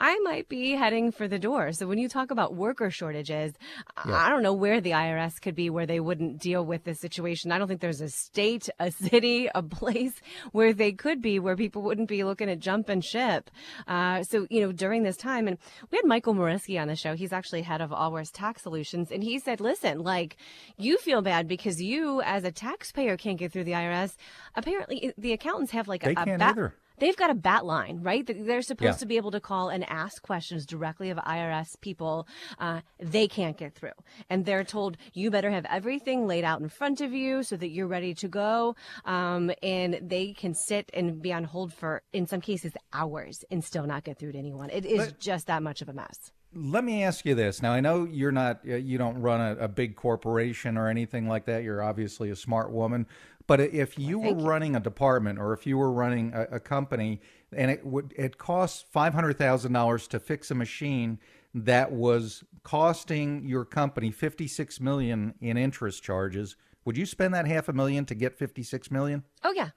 I, 0.00 0.18
might 0.24 0.48
be 0.48 0.72
heading 0.72 1.12
for 1.12 1.28
the 1.28 1.38
door. 1.38 1.72
So 1.72 1.86
when 1.86 1.98
you 1.98 2.08
talk 2.08 2.30
about 2.32 2.54
worker 2.54 2.90
shortages, 2.90 3.52
I 3.96 4.28
don't 4.30 4.42
know 4.42 4.52
where 4.52 4.80
the 4.80 4.90
IRS 4.90 5.40
could 5.40 5.54
be 5.54 5.70
where 5.70 5.86
they 5.86 6.00
wouldn't 6.00 6.40
deal 6.40 6.64
with 6.64 6.82
this 6.84 7.00
situation. 7.00 7.52
I 7.52 7.58
don't 7.58 7.68
think 7.68 7.80
there's 7.80 8.00
a 8.00 8.08
state, 8.08 8.68
a 8.80 8.90
city, 9.08 9.48
a 9.54 9.62
place 9.62 10.14
where 10.52 10.72
they 10.72 10.92
could 10.92 11.22
be 11.22 11.38
where 11.38 11.56
people 11.56 11.82
wouldn't 11.82 12.08
be 12.08 12.24
looking 12.24 12.50
at 12.50 12.58
jump 12.58 12.88
and 12.88 13.04
ship. 13.04 13.50
Uh, 13.86 14.22
so, 14.24 14.46
you 14.50 14.60
know, 14.60 14.72
during 14.72 15.02
this 15.04 15.16
time, 15.16 15.46
and 15.46 15.58
we 15.90 15.96
had 15.96 16.04
Michael 16.04 16.34
Morisky 16.34 16.80
on 16.80 16.88
the 16.88 16.96
show. 16.96 17.14
He's 17.14 17.32
actually 17.32 17.62
head 17.62 17.80
of 17.80 17.92
Allworth 17.92 18.32
Tax 18.32 18.62
Solutions. 18.62 19.10
And 19.12 19.22
he 19.22 19.38
said, 19.38 19.60
listen, 19.60 19.98
like 20.00 20.36
you 20.76 20.98
feel 20.98 21.17
bad 21.20 21.46
because 21.48 21.80
you 21.82 22.20
as 22.22 22.44
a 22.44 22.52
taxpayer 22.52 23.16
can't 23.16 23.38
get 23.38 23.52
through 23.52 23.64
the 23.64 23.72
IRS. 23.72 24.14
Apparently 24.54 25.12
the 25.18 25.32
accountants 25.32 25.72
have 25.72 25.88
like 25.88 26.02
They 26.02 26.10
a, 26.14 26.20
a 26.20 26.24
can't 26.24 26.38
bat- 26.38 26.52
either. 26.52 26.74
They've 27.00 27.16
got 27.16 27.30
a 27.30 27.34
bat 27.34 27.64
line, 27.64 28.00
right? 28.02 28.26
They're 28.26 28.60
supposed 28.60 28.96
Yeah. 28.96 28.98
to 28.98 29.06
be 29.06 29.16
able 29.18 29.30
to 29.30 29.38
call 29.38 29.68
and 29.68 29.88
ask 29.88 30.20
questions 30.20 30.66
directly 30.66 31.10
of 31.10 31.18
IRS 31.18 31.80
people. 31.80 32.26
Uh, 32.58 32.80
they 32.98 33.28
can't 33.28 33.56
get 33.56 33.76
through. 33.76 33.92
And 34.28 34.44
they're 34.44 34.64
told, 34.64 34.96
you 35.12 35.30
better 35.30 35.52
have 35.52 35.64
everything 35.66 36.26
laid 36.26 36.42
out 36.42 36.60
in 36.60 36.68
front 36.68 37.00
of 37.00 37.12
you 37.12 37.44
so 37.44 37.56
that 37.56 37.68
you're 37.68 37.86
ready 37.86 38.14
to 38.14 38.26
go. 38.26 38.74
Um, 39.04 39.52
and 39.62 40.00
they 40.02 40.32
can 40.32 40.54
sit 40.54 40.90
and 40.92 41.22
be 41.22 41.32
on 41.32 41.44
hold 41.44 41.72
for, 41.72 42.02
in 42.12 42.26
some 42.26 42.40
cases, 42.40 42.72
hours 42.92 43.44
and 43.48 43.62
still 43.62 43.86
not 43.86 44.02
get 44.02 44.18
through 44.18 44.32
to 44.32 44.38
anyone. 44.38 44.68
It 44.70 44.84
is 44.84 45.06
But- 45.06 45.20
just 45.20 45.46
that 45.46 45.62
much 45.62 45.80
of 45.82 45.88
a 45.88 45.92
mess. 45.92 46.32
Let 46.60 46.84
me 46.84 47.02
ask 47.04 47.24
you 47.24 47.34
this. 47.34 47.62
Now, 47.62 47.72
I 47.72 47.80
know 47.80 48.04
you're 48.04 48.32
not, 48.32 48.60
uh, 48.68 48.76
you 48.76 48.98
don't 48.98 49.20
run 49.20 49.40
a, 49.40 49.64
a 49.64 49.68
big 49.68 49.96
corporation 49.96 50.76
or 50.76 50.88
anything 50.88 51.28
like 51.28 51.44
that. 51.46 51.62
You're 51.62 51.82
obviously 51.82 52.30
a 52.30 52.36
smart 52.36 52.72
woman. 52.72 53.06
But 53.46 53.60
if 53.60 53.98
you 53.98 54.18
were 54.18 54.26
Thank 54.26 54.40
you. 54.40 54.46
running 54.46 54.76
a 54.76 54.80
department 54.80 55.38
or 55.38 55.52
if 55.54 55.66
you 55.66 55.78
were 55.78 55.90
running 55.90 56.32
a, 56.34 56.56
a 56.56 56.60
company 56.60 57.20
and 57.52 57.70
it 57.70 57.84
would, 57.86 58.12
it 58.16 58.36
costs 58.36 58.84
$500,000 58.94 60.08
to 60.08 60.20
fix 60.20 60.50
a 60.50 60.54
machine 60.54 61.18
that 61.54 61.92
was 61.92 62.44
costing 62.62 63.46
your 63.46 63.64
company 63.64 64.10
56 64.10 64.80
million 64.80 65.34
in 65.40 65.56
interest 65.56 66.02
charges, 66.02 66.56
would 66.84 66.96
you 66.96 67.06
spend 67.06 67.32
that 67.34 67.46
half 67.46 67.68
a 67.68 67.72
million 67.72 68.04
to 68.06 68.14
get 68.14 68.36
56 68.36 68.90
million? 68.90 69.24
Oh, 69.42 69.52
yeah. 69.52 69.70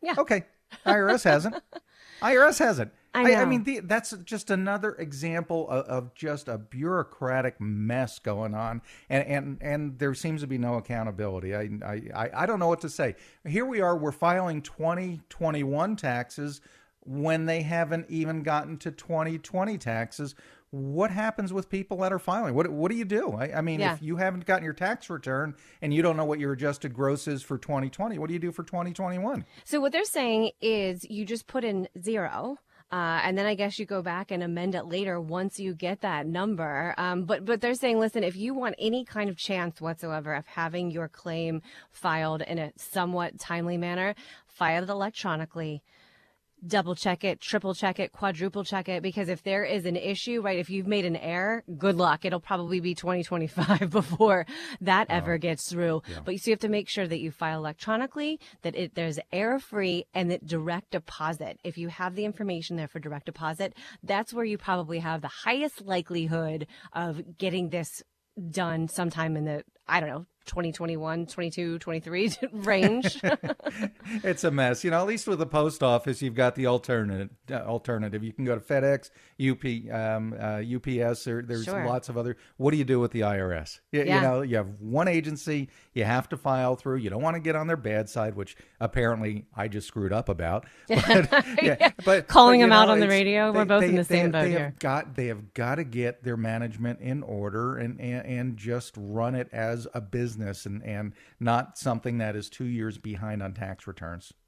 Yeah. 0.00 0.14
Okay. 0.16 0.44
IRS 0.86 1.24
hasn't. 1.24 1.56
IRS 2.22 2.58
hasn't. 2.58 2.92
I 3.14 3.22
I, 3.22 3.34
know. 3.36 3.46
mean, 3.46 3.64
the, 3.64 3.80
that's 3.80 4.10
just 4.24 4.50
another 4.50 4.92
example 4.96 5.68
of, 5.70 5.84
of 5.86 6.14
just 6.14 6.46
a 6.46 6.58
bureaucratic 6.58 7.58
mess 7.60 8.18
going 8.18 8.54
on, 8.54 8.82
and 9.08 9.24
and 9.26 9.58
and 9.62 9.98
there 9.98 10.12
seems 10.14 10.42
to 10.42 10.46
be 10.46 10.58
no 10.58 10.74
accountability. 10.74 11.54
I 11.56 11.70
I 11.84 12.02
I- 12.14 12.30
I 12.42 12.46
don't 12.46 12.58
know 12.58 12.68
what 12.68 12.82
to 12.82 12.90
say. 12.90 13.16
Here 13.46 13.64
we 13.64 13.80
are. 13.80 13.96
We're 13.96 14.12
filing 14.12 14.60
2021 14.62 15.96
taxes 15.96 16.60
when 17.04 17.46
they 17.46 17.62
haven't 17.62 18.06
even 18.10 18.42
gotten 18.42 18.76
to 18.78 18.90
2020 18.90 19.78
taxes. 19.78 20.34
What 20.70 21.10
happens 21.10 21.52
with 21.52 21.70
people 21.70 21.96
that 21.98 22.12
are 22.12 22.18
filing? 22.18 22.54
What 22.54 22.68
what 22.68 22.90
do 22.90 22.96
you 22.96 23.04
do? 23.06 23.32
I, 23.32 23.58
I 23.58 23.60
mean, 23.62 23.80
Yeah. 23.80 23.94
if 23.94 24.02
you 24.02 24.16
haven't 24.16 24.44
gotten 24.44 24.64
your 24.64 24.74
tax 24.74 25.08
return 25.08 25.54
and 25.80 25.94
you 25.94 26.02
don't 26.02 26.16
know 26.16 26.26
what 26.26 26.38
your 26.38 26.52
adjusted 26.52 26.92
gross 26.92 27.26
is 27.26 27.42
for 27.42 27.56
2020, 27.56 28.18
what 28.18 28.26
do 28.28 28.34
you 28.34 28.38
do 28.38 28.52
for 28.52 28.62
2021? 28.62 29.46
So 29.64 29.80
what 29.80 29.92
they're 29.92 30.04
saying 30.04 30.50
is 30.60 31.04
you 31.08 31.24
just 31.24 31.46
put 31.46 31.64
in 31.64 31.88
zero. 31.98 32.58
Uh, 32.90 33.20
and 33.22 33.36
then 33.36 33.44
I 33.44 33.54
guess 33.54 33.78
you 33.78 33.84
go 33.84 34.00
back 34.00 34.30
and 34.30 34.42
amend 34.42 34.74
it 34.74 34.86
later 34.86 35.20
once 35.20 35.60
you 35.60 35.74
get 35.74 36.00
that 36.00 36.26
number. 36.26 36.94
Um, 36.96 37.24
but 37.24 37.44
but 37.44 37.60
they're 37.60 37.74
saying, 37.74 37.98
listen, 37.98 38.24
if 38.24 38.34
you 38.34 38.54
want 38.54 38.76
any 38.78 39.04
kind 39.04 39.28
of 39.28 39.36
chance 39.36 39.78
whatsoever 39.80 40.32
of 40.34 40.46
having 40.46 40.90
your 40.90 41.06
claim 41.08 41.60
filed 41.92 42.40
in 42.42 42.58
a 42.58 42.72
somewhat 42.76 43.38
timely 43.38 43.76
manner, 43.76 44.14
file 44.46 44.82
it 44.84 44.88
electronically. 44.88 45.82
Double 46.66 46.94
check 46.94 47.22
it, 47.22 47.40
triple 47.40 47.74
check 47.74 48.00
it, 48.00 48.12
quadruple 48.12 48.64
check 48.64 48.88
it, 48.88 49.02
because 49.02 49.28
if 49.28 49.42
there 49.44 49.64
is 49.64 49.86
an 49.86 49.96
issue, 49.96 50.40
right, 50.40 50.58
if 50.58 50.68
you've 50.68 50.86
made 50.86 51.04
an 51.04 51.16
error, 51.16 51.62
good 51.76 51.94
luck. 51.94 52.24
It'll 52.24 52.40
probably 52.40 52.80
be 52.80 52.94
2025 52.94 53.90
before 53.90 54.44
that 54.80 55.06
ever 55.08 55.38
gets 55.38 55.70
through. 55.70 56.02
But 56.24 56.32
you 56.32 56.38
so 56.38 56.50
you 56.50 56.52
have 56.52 56.60
to 56.60 56.68
make 56.68 56.88
sure 56.88 57.06
that 57.06 57.20
you 57.20 57.30
file 57.30 57.58
electronically, 57.58 58.40
that 58.62 58.74
it 58.74 58.94
there's 58.94 59.18
error 59.32 59.60
free, 59.60 60.06
and 60.14 60.30
that 60.30 60.46
direct 60.46 60.90
deposit. 60.90 61.60
If 61.62 61.78
you 61.78 61.88
have 61.88 62.16
the 62.16 62.24
information 62.24 62.76
there 62.76 62.88
for 62.88 62.98
direct 62.98 63.26
deposit, 63.26 63.74
that's 64.02 64.32
where 64.32 64.44
you 64.44 64.58
probably 64.58 64.98
have 64.98 65.20
the 65.20 65.28
highest 65.28 65.82
likelihood 65.82 66.66
of 66.92 67.38
getting 67.38 67.68
this 67.68 68.02
done 68.50 68.88
sometime 68.88 69.36
in 69.36 69.44
the 69.44 69.64
I 69.86 70.00
don't 70.00 70.10
know 70.10 70.26
2021, 70.46 71.26
22, 71.26 71.78
23 71.78 72.32
range. 72.52 73.20
it's 74.24 74.44
a 74.44 74.50
mess. 74.50 74.84
You 74.84 74.90
know, 74.90 75.00
at 75.00 75.06
least 75.06 75.26
with 75.26 75.38
the 75.38 75.46
post 75.46 75.82
office, 75.82 76.22
you've 76.22 76.34
got 76.34 76.54
the 76.54 76.66
alternative. 76.66 77.30
Uh, 77.50 77.54
alternative. 77.54 78.22
You 78.22 78.32
can 78.32 78.44
go 78.44 78.58
to 78.58 78.60
FedEx, 78.60 79.10
UP, 79.40 79.94
um, 79.94 80.34
uh, 80.38 80.62
UPS. 80.76 81.26
Or 81.26 81.42
there's 81.42 81.64
Sure. 81.64 81.84
lots 81.86 82.08
of 82.08 82.16
other. 82.16 82.36
What 82.56 82.70
do 82.72 82.76
you 82.76 82.84
do 82.84 83.00
with 83.00 83.12
the 83.12 83.20
IRS? 83.20 83.80
You, 83.92 84.00
you 84.00 84.20
know, 84.20 84.42
you 84.42 84.56
have 84.56 84.80
one 84.80 85.08
agency. 85.08 85.68
You 85.94 86.04
have 86.04 86.28
to 86.30 86.36
file 86.36 86.76
through. 86.76 86.96
You 86.98 87.10
don't 87.10 87.22
want 87.22 87.36
to 87.36 87.40
get 87.40 87.56
on 87.56 87.66
their 87.66 87.76
bad 87.76 88.08
side, 88.08 88.34
which 88.34 88.56
apparently 88.80 89.46
I 89.54 89.68
just 89.68 89.88
screwed 89.88 90.12
up 90.12 90.28
about. 90.28 90.66
But, 91.08 91.44
yeah, 91.62 91.92
but 92.04 92.26
Calling 92.28 92.60
but, 92.60 92.66
them 92.66 92.72
out 92.72 92.88
on 92.88 93.00
the 93.00 93.08
radio, 93.08 93.52
we're 93.52 93.64
both 93.64 93.82
in 93.84 93.94
the 93.94 94.04
same 94.04 94.30
boat 94.30 94.42
they 94.42 94.50
here. 94.50 94.58
Have 94.66 94.78
got 94.78 95.14
they 95.16 95.26
have 95.26 95.54
got 95.54 95.76
to 95.76 95.84
get 95.84 96.22
their 96.22 96.36
management 96.36 97.00
in 97.00 97.22
order 97.22 97.76
and, 97.76 98.00
and 98.00 98.26
and 98.26 98.56
just 98.56 98.94
run 98.96 99.34
it 99.34 99.48
as 99.52 99.86
a 99.94 100.00
business 100.00 100.66
and 100.66 100.82
and 100.84 101.12
not 101.40 101.78
something 101.78 102.18
that 102.18 102.36
is 102.36 102.50
two 102.50 102.64
years 102.64 102.98
behind 102.98 103.42
on 103.42 103.54
tax 103.54 103.86
returns. 103.86 103.97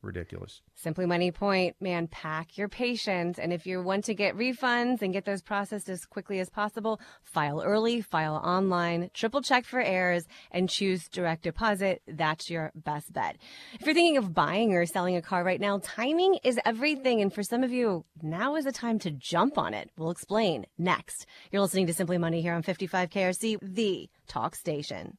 Ridiculous. 0.02 0.62
Simply 0.74 1.06
Money 1.06 1.30
Point, 1.30 1.76
man, 1.80 2.06
pack 2.06 2.56
your 2.56 2.68
patience. 2.68 3.38
And 3.38 3.52
if 3.52 3.66
you 3.66 3.82
want 3.82 4.04
to 4.04 4.14
get 4.14 4.36
refunds 4.36 5.02
and 5.02 5.12
get 5.12 5.24
those 5.24 5.42
processed 5.42 5.88
as 5.88 6.06
quickly 6.06 6.40
as 6.40 6.48
possible, 6.48 7.00
file 7.22 7.62
early, 7.62 8.00
file 8.00 8.36
online, 8.36 9.10
triple 9.12 9.42
check 9.42 9.64
for 9.64 9.80
errors, 9.80 10.26
and 10.50 10.68
choose 10.68 11.08
direct 11.08 11.42
deposit. 11.42 12.00
That's 12.06 12.48
your 12.48 12.72
best 12.74 13.12
bet. 13.12 13.36
If 13.74 13.84
you're 13.84 13.94
thinking 13.94 14.16
of 14.16 14.32
buying 14.32 14.74
or 14.74 14.86
selling 14.86 15.16
a 15.16 15.22
car 15.22 15.44
right 15.44 15.60
now, 15.60 15.80
timing 15.82 16.38
is 16.44 16.58
everything. 16.64 17.20
And 17.20 17.32
for 17.32 17.42
some 17.42 17.62
of 17.62 17.72
you, 17.72 18.04
now 18.22 18.56
is 18.56 18.64
the 18.64 18.72
time 18.72 18.98
to 19.00 19.10
jump 19.10 19.58
on 19.58 19.74
it. 19.74 19.90
We'll 19.98 20.10
explain 20.10 20.66
next. 20.78 21.26
You're 21.50 21.62
listening 21.62 21.86
to 21.88 21.94
Simply 21.94 22.18
Money 22.18 22.40
here 22.40 22.54
on 22.54 22.62
55 22.62 23.10
KRC, 23.10 23.58
the 23.60 24.08
talk 24.26 24.54
station. 24.54 25.18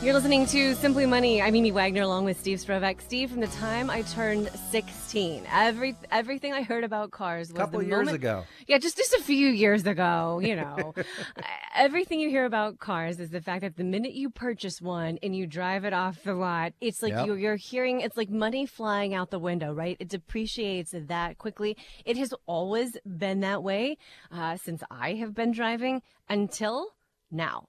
You're 0.00 0.14
listening 0.14 0.46
to 0.46 0.76
Simply 0.76 1.06
Money. 1.06 1.42
I'm 1.42 1.56
Amy 1.56 1.72
Wagner 1.72 2.02
along 2.02 2.24
with 2.24 2.38
Steve 2.38 2.58
Sprovach. 2.60 3.00
Steve, 3.00 3.32
from 3.32 3.40
the 3.40 3.48
time 3.48 3.90
I 3.90 4.02
turned 4.02 4.48
16, 4.70 5.42
every 5.52 5.96
everything 6.12 6.52
I 6.52 6.62
heard 6.62 6.84
about 6.84 7.10
cars 7.10 7.48
was 7.48 7.56
A 7.56 7.58
couple 7.58 7.80
the 7.80 7.86
years 7.86 7.96
moment- 8.06 8.14
ago. 8.14 8.44
Yeah, 8.68 8.78
just 8.78 8.96
just 8.96 9.12
a 9.14 9.20
few 9.20 9.48
years 9.48 9.84
ago, 9.86 10.38
you 10.40 10.54
know. 10.54 10.94
everything 11.74 12.20
you 12.20 12.28
hear 12.30 12.44
about 12.44 12.78
cars 12.78 13.18
is 13.18 13.30
the 13.30 13.40
fact 13.40 13.62
that 13.62 13.76
the 13.76 13.82
minute 13.82 14.12
you 14.12 14.30
purchase 14.30 14.80
one 14.80 15.18
and 15.20 15.34
you 15.34 15.48
drive 15.48 15.84
it 15.84 15.92
off 15.92 16.22
the 16.22 16.34
lot, 16.34 16.74
it's 16.80 17.02
like 17.02 17.12
Yep. 17.12 17.26
you're, 17.26 17.38
you're 17.38 17.56
hearing 17.56 18.00
it's 18.00 18.16
like 18.16 18.30
money 18.30 18.66
flying 18.66 19.14
out 19.14 19.30
the 19.30 19.40
window, 19.40 19.72
right? 19.72 19.96
It 19.98 20.08
depreciates 20.08 20.94
that 20.94 21.38
quickly. 21.38 21.76
It 22.04 22.16
has 22.18 22.32
always 22.46 22.96
been 23.04 23.40
that 23.40 23.64
way 23.64 23.98
uh, 24.30 24.58
since 24.58 24.80
I 24.92 25.14
have 25.14 25.34
been 25.34 25.50
driving 25.50 26.02
until 26.28 26.90
now. 27.32 27.66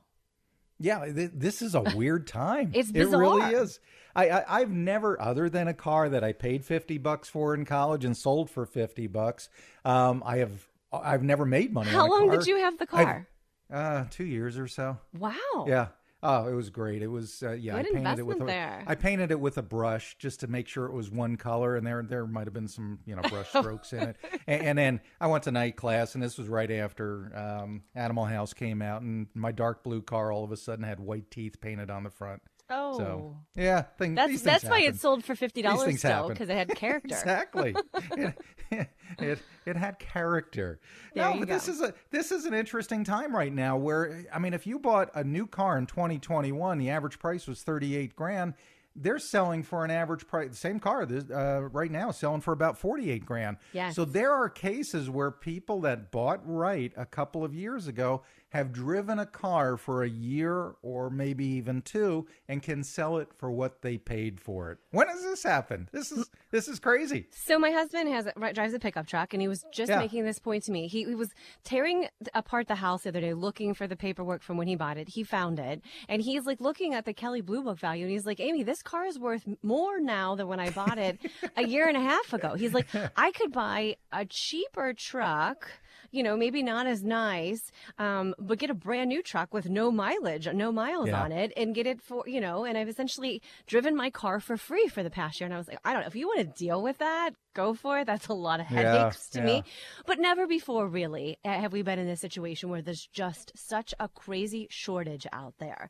Yeah, 0.79 1.05
th- 1.05 1.31
this 1.33 1.61
is 1.61 1.75
a 1.75 1.81
weird 1.95 2.27
time. 2.27 2.71
It's 2.73 2.89
It 2.89 3.07
really 3.07 3.53
is. 3.53 3.79
I, 4.15 4.29
I 4.29 4.61
I've 4.61 4.71
never, 4.71 5.21
other 5.21 5.49
than 5.49 5.67
a 5.67 5.73
car 5.73 6.09
that 6.09 6.23
I 6.23 6.33
paid 6.33 6.65
fifty 6.65 6.97
bucks 6.97 7.29
for 7.29 7.53
in 7.53 7.65
college 7.65 8.05
and 8.05 8.15
sold 8.15 8.49
for 8.49 8.65
fifty 8.65 9.07
bucks. 9.07 9.49
Um, 9.85 10.23
I 10.25 10.37
have 10.37 10.67
I've 10.91 11.23
never 11.23 11.45
made 11.45 11.73
money. 11.73 11.89
How 11.89 12.09
long 12.09 12.27
car. 12.27 12.37
did 12.37 12.47
you 12.47 12.57
have 12.57 12.77
the 12.77 12.87
car? 12.87 13.27
Uh, 13.71 14.05
two 14.09 14.25
years 14.25 14.57
or 14.57 14.67
so. 14.67 14.97
Wow. 15.17 15.35
Yeah. 15.67 15.87
Oh, 16.21 16.47
it 16.47 16.53
was 16.53 16.69
great. 16.69 17.01
It 17.01 17.07
was 17.07 17.41
uh, 17.43 17.51
yeah. 17.51 17.81
Good 17.81 17.91
I 17.91 17.93
painted 17.93 18.19
it 18.19 18.25
with 18.25 18.41
a, 18.41 18.45
there. 18.45 18.83
I 18.85 18.95
painted 18.95 19.31
it 19.31 19.39
with 19.39 19.57
a 19.57 19.61
brush 19.61 20.17
just 20.19 20.41
to 20.41 20.47
make 20.47 20.67
sure 20.67 20.85
it 20.85 20.93
was 20.93 21.09
one 21.09 21.37
color, 21.37 21.77
and 21.77 21.87
there 21.87 22.03
there 22.03 22.27
might 22.27 22.45
have 22.45 22.53
been 22.53 22.67
some 22.67 22.99
you 23.05 23.15
know 23.15 23.21
brush 23.21 23.49
strokes 23.55 23.93
in 23.93 24.09
it. 24.09 24.17
And, 24.45 24.63
and 24.63 24.77
then 24.77 25.01
I 25.21 25.27
went 25.27 25.45
to 25.45 25.51
night 25.51 25.77
class, 25.77 26.15
and 26.15 26.23
this 26.23 26.37
was 26.37 26.49
right 26.49 26.69
after 26.69 27.31
um, 27.35 27.83
Animal 27.95 28.25
House 28.25 28.53
came 28.53 28.81
out, 28.81 29.01
and 29.01 29.27
my 29.33 29.53
dark 29.53 29.83
blue 29.83 30.01
car 30.01 30.31
all 30.31 30.43
of 30.43 30.51
a 30.51 30.57
sudden 30.57 30.83
had 30.83 30.99
white 30.99 31.31
teeth 31.31 31.61
painted 31.61 31.89
on 31.89 32.03
the 32.03 32.09
front. 32.09 32.41
Oh. 32.69 32.97
So 32.97 33.37
yeah, 33.55 33.81
thing, 33.97 34.15
That's 34.15 34.41
that's 34.41 34.63
why 34.63 34.81
it 34.81 34.95
sold 34.95 35.23
for 35.23 35.35
fifty 35.35 35.61
dollars 35.61 36.01
happen. 36.01 36.29
because 36.29 36.49
it 36.49 36.55
had 36.55 36.69
character. 36.75 37.07
Exactly. 37.07 37.75
it, 38.11 38.35
it 39.19 39.39
it 39.65 39.75
had 39.75 39.99
character. 39.99 40.79
There 41.13 41.33
no, 41.33 41.39
but 41.39 41.47
this 41.47 41.67
is 41.67 41.81
a 41.81 41.93
this 42.11 42.31
is 42.31 42.45
an 42.45 42.53
interesting 42.53 43.03
time 43.03 43.35
right 43.35 43.53
now 43.53 43.77
where 43.77 44.25
I 44.33 44.39
mean 44.39 44.53
if 44.53 44.67
you 44.67 44.79
bought 44.79 45.09
a 45.15 45.23
new 45.23 45.47
car 45.47 45.77
in 45.77 45.87
2021, 45.87 46.77
the 46.77 46.89
average 46.89 47.19
price 47.19 47.47
was 47.47 47.63
38 47.63 48.15
grand. 48.15 48.53
They're 48.95 49.19
selling 49.19 49.63
for 49.63 49.85
an 49.85 49.91
average 49.91 50.27
price. 50.27 50.49
The 50.49 50.55
same 50.55 50.79
car 50.79 51.05
this, 51.05 51.29
uh, 51.29 51.69
right 51.71 51.91
now 51.91 52.11
selling 52.11 52.41
for 52.41 52.51
about 52.51 52.77
48 52.77 53.23
grand. 53.25 53.57
Yes. 53.71 53.95
So 53.95 54.03
there 54.03 54.33
are 54.33 54.49
cases 54.49 55.09
where 55.09 55.31
people 55.31 55.81
that 55.81 56.11
bought 56.11 56.41
right 56.43 56.91
a 56.97 57.05
couple 57.05 57.45
of 57.45 57.53
years 57.53 57.87
ago 57.87 58.23
have 58.49 58.71
driven 58.71 59.19
a 59.19 59.25
car 59.25 59.77
for 59.77 60.03
a 60.03 60.09
year 60.09 60.73
or 60.81 61.09
maybe 61.09 61.45
even 61.45 61.81
two 61.81 62.25
and 62.47 62.63
can 62.63 62.83
sell 62.83 63.17
it 63.17 63.29
for 63.37 63.51
what 63.51 63.81
they 63.81 63.97
paid 63.97 64.39
for 64.39 64.71
it. 64.71 64.77
When 64.91 65.07
does 65.07 65.23
this 65.23 65.43
happen? 65.43 65.87
This 65.91 66.11
is 66.11 66.29
this 66.51 66.67
is 66.67 66.79
crazy. 66.79 67.27
So 67.31 67.59
my 67.59 67.69
husband 67.71 68.09
has 68.09 68.27
drives 68.53 68.73
a 68.73 68.79
pickup 68.79 69.05
truck, 69.07 69.33
and 69.33 69.41
he 69.41 69.47
was 69.47 69.63
just 69.71 69.89
Yeah. 69.89 69.99
making 69.99 70.25
this 70.25 70.39
point 70.39 70.63
to 70.63 70.71
me. 70.71 70.87
He, 70.87 71.03
he 71.03 71.15
was 71.15 71.29
tearing 71.63 72.07
apart 72.33 72.67
the 72.67 72.75
house 72.75 73.03
the 73.03 73.09
other 73.09 73.21
day, 73.21 73.33
looking 73.33 73.73
for 73.73 73.85
the 73.87 73.95
paperwork 73.95 74.41
from 74.41 74.57
when 74.57 74.67
he 74.67 74.75
bought 74.75 74.97
it. 74.97 75.09
He 75.09 75.23
found 75.23 75.59
it, 75.59 75.81
and 76.07 76.21
he's 76.21 76.45
like 76.45 76.59
looking 76.59 76.93
at 76.93 77.05
the 77.05 77.13
Kelley 77.13 77.41
Blue 77.41 77.63
Book 77.63 77.77
value, 77.79 78.05
and 78.05 78.11
he's 78.11 78.25
like, 78.25 78.39
"Amy, 78.39 78.63
this 78.63 78.81
car 78.81 79.05
is 79.05 79.19
worth 79.19 79.47
more 79.61 79.99
now 79.99 80.35
than 80.35 80.47
when 80.47 80.59
I 80.59 80.71
bought 80.71 80.97
it 80.97 81.19
a 81.55 81.65
year 81.67 81.87
and 81.87 81.95
a 81.97 82.01
half 82.01 82.33
ago." 82.33 82.55
He's 82.55 82.73
like, 82.73 82.87
"I 83.15 83.31
could 83.31 83.51
buy 83.51 83.97
a 84.11 84.25
cheaper 84.25 84.93
truck." 84.93 85.67
You 86.11 86.23
know, 86.23 86.35
maybe 86.35 86.63
not 86.63 86.87
as 86.87 87.03
nice, 87.03 87.71
um, 87.97 88.33
but 88.39 88.57
get 88.59 88.69
a 88.69 88.73
brand 88.73 89.09
new 89.09 89.21
truck 89.21 89.53
with 89.53 89.69
no 89.69 89.91
mileage, 89.91 90.47
no 90.53 90.71
miles 90.71 91.09
Yeah. 91.09 91.21
on 91.23 91.31
it, 91.31 91.53
and 91.55 91.75
get 91.75 91.85
it 91.87 92.01
for 92.01 92.23
you 92.27 92.41
know. 92.41 92.65
And 92.65 92.77
I've 92.77 92.89
essentially 92.89 93.41
driven 93.67 93.95
my 93.95 94.09
car 94.09 94.39
for 94.39 94.57
free 94.57 94.87
for 94.87 95.03
the 95.03 95.09
past 95.09 95.39
year, 95.39 95.45
and 95.45 95.53
I 95.53 95.57
was 95.57 95.67
like, 95.67 95.79
I 95.85 95.93
don't 95.93 96.01
know 96.01 96.07
if 96.07 96.15
you 96.15 96.27
want 96.27 96.39
to 96.39 96.45
deal 96.65 96.81
with 96.81 96.97
that, 96.99 97.31
go 97.53 97.73
for 97.73 97.99
it. 97.99 98.05
That's 98.07 98.27
a 98.27 98.33
lot 98.33 98.59
of 98.59 98.67
Yeah, 98.69 98.77
headaches 98.83 99.29
to 99.29 99.39
yeah. 99.39 99.45
me. 99.45 99.63
But 100.05 100.19
never 100.19 100.47
before, 100.47 100.87
really, 100.87 101.37
have 101.43 101.73
we 101.73 101.81
been 101.81 101.99
in 101.99 102.07
a 102.07 102.15
situation 102.17 102.69
where 102.69 102.81
there's 102.81 103.07
just 103.07 103.51
such 103.55 103.93
a 103.99 104.07
crazy 104.07 104.67
shortage 104.69 105.27
out 105.33 105.55
there. 105.59 105.89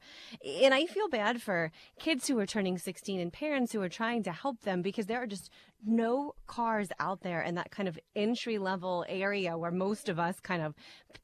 And 0.64 0.74
I 0.74 0.86
feel 0.86 1.08
bad 1.10 1.42
for 1.42 1.72
kids 2.00 2.28
who 2.28 2.40
are 2.40 2.46
turning 2.46 2.78
16 2.78 3.20
and 3.20 3.32
parents 3.32 3.72
who 3.72 3.82
are 3.82 3.90
trying 3.90 4.24
to 4.24 4.32
help 4.32 4.62
them 4.62 4.82
because 4.82 5.06
there 5.08 5.22
are 5.22 5.28
just 5.28 5.50
no 5.86 6.34
cars 6.48 6.90
out 7.00 7.22
there 7.22 7.42
in 7.42 7.56
that 7.56 7.72
kind 7.72 7.88
of 7.88 7.98
entry 8.16 8.58
level 8.58 9.06
area 9.08 9.58
where 9.58 9.72
most 9.72 10.10
of 10.10 10.20
us 10.20 10.40
kind 10.40 10.62
of 10.62 10.76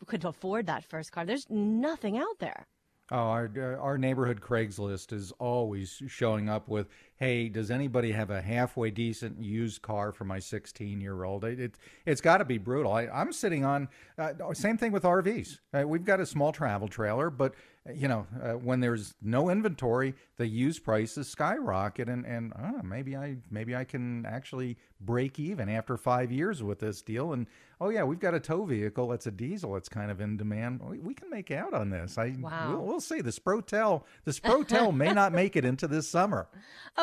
could 0.05 0.23
afford 0.25 0.67
that 0.67 0.83
first 0.83 1.11
car. 1.11 1.25
There's 1.25 1.47
nothing 1.49 2.17
out 2.17 2.39
there. 2.39 2.67
Oh, 3.11 3.17
our 3.17 3.51
uh, 3.55 3.79
our 3.79 3.99
neighborhood 3.99 4.41
Craigslist 4.41 5.13
is 5.13 5.31
always 5.33 6.01
showing 6.07 6.49
up 6.49 6.67
with, 6.67 6.87
"Hey, 7.17 7.49
does 7.49 7.71
anybody 7.71 8.11
have 8.11 8.29
a 8.29 8.41
halfway 8.41 8.91
decent 8.91 9.41
used 9.41 9.81
car 9.81 10.11
for 10.11 10.25
my 10.25 10.39
16 10.39 11.01
year 11.01 11.23
old?" 11.23 11.43
It, 11.43 11.59
it 11.59 11.75
it's 12.05 12.21
got 12.21 12.37
to 12.37 12.45
be 12.45 12.57
brutal. 12.57 12.91
I, 12.91 13.07
I'm 13.07 13.31
sitting 13.33 13.65
on 13.65 13.89
uh, 14.17 14.33
same 14.53 14.77
thing 14.77 14.91
with 14.91 15.03
RVs. 15.03 15.59
Uh, 15.73 15.87
we've 15.87 16.05
got 16.05 16.19
a 16.19 16.25
small 16.25 16.51
travel 16.51 16.87
trailer, 16.87 17.29
but 17.29 17.53
uh, 17.87 17.93
you 17.93 18.07
know 18.07 18.27
uh, 18.41 18.53
when 18.53 18.79
there's 18.79 19.15
no 19.21 19.49
inventory, 19.49 20.13
the 20.37 20.47
used 20.47 20.83
prices 20.83 21.27
skyrocket, 21.27 22.09
and 22.09 22.25
and 22.25 22.53
uh, 22.53 22.81
maybe 22.83 23.15
I 23.15 23.37
maybe 23.49 23.75
I 23.75 23.83
can 23.83 24.25
actually 24.25 24.77
break 25.01 25.39
even 25.39 25.69
after 25.69 25.97
five 25.97 26.31
years 26.31 26.63
with 26.63 26.79
this 26.79 27.01
deal. 27.01 27.33
And 27.33 27.47
oh 27.81 27.89
yeah, 27.89 28.03
we've 28.03 28.19
got 28.19 28.33
a 28.33 28.39
tow 28.39 28.65
vehicle 28.65 29.09
that's 29.09 29.27
a 29.27 29.31
diesel. 29.31 29.73
that's 29.73 29.89
kind 29.89 30.09
of 30.09 30.21
in 30.21 30.37
demand. 30.37 30.81
We, 30.81 30.99
we 30.99 31.13
can 31.13 31.29
make 31.29 31.51
out 31.51 31.73
on 31.73 31.89
this. 31.89 32.17
I 32.17 32.35
Wow. 32.39 32.71
we'll, 32.71 32.85
we'll 32.85 32.99
see. 33.01 33.21
The 33.21 33.31
Sprotel 33.31 34.03
the 34.23 34.31
Sprotel 34.31 34.95
may 34.95 35.13
not 35.21 35.33
make 35.33 35.55
it 35.55 35.65
into 35.65 35.87
this 35.87 36.07
summer. 36.07 36.47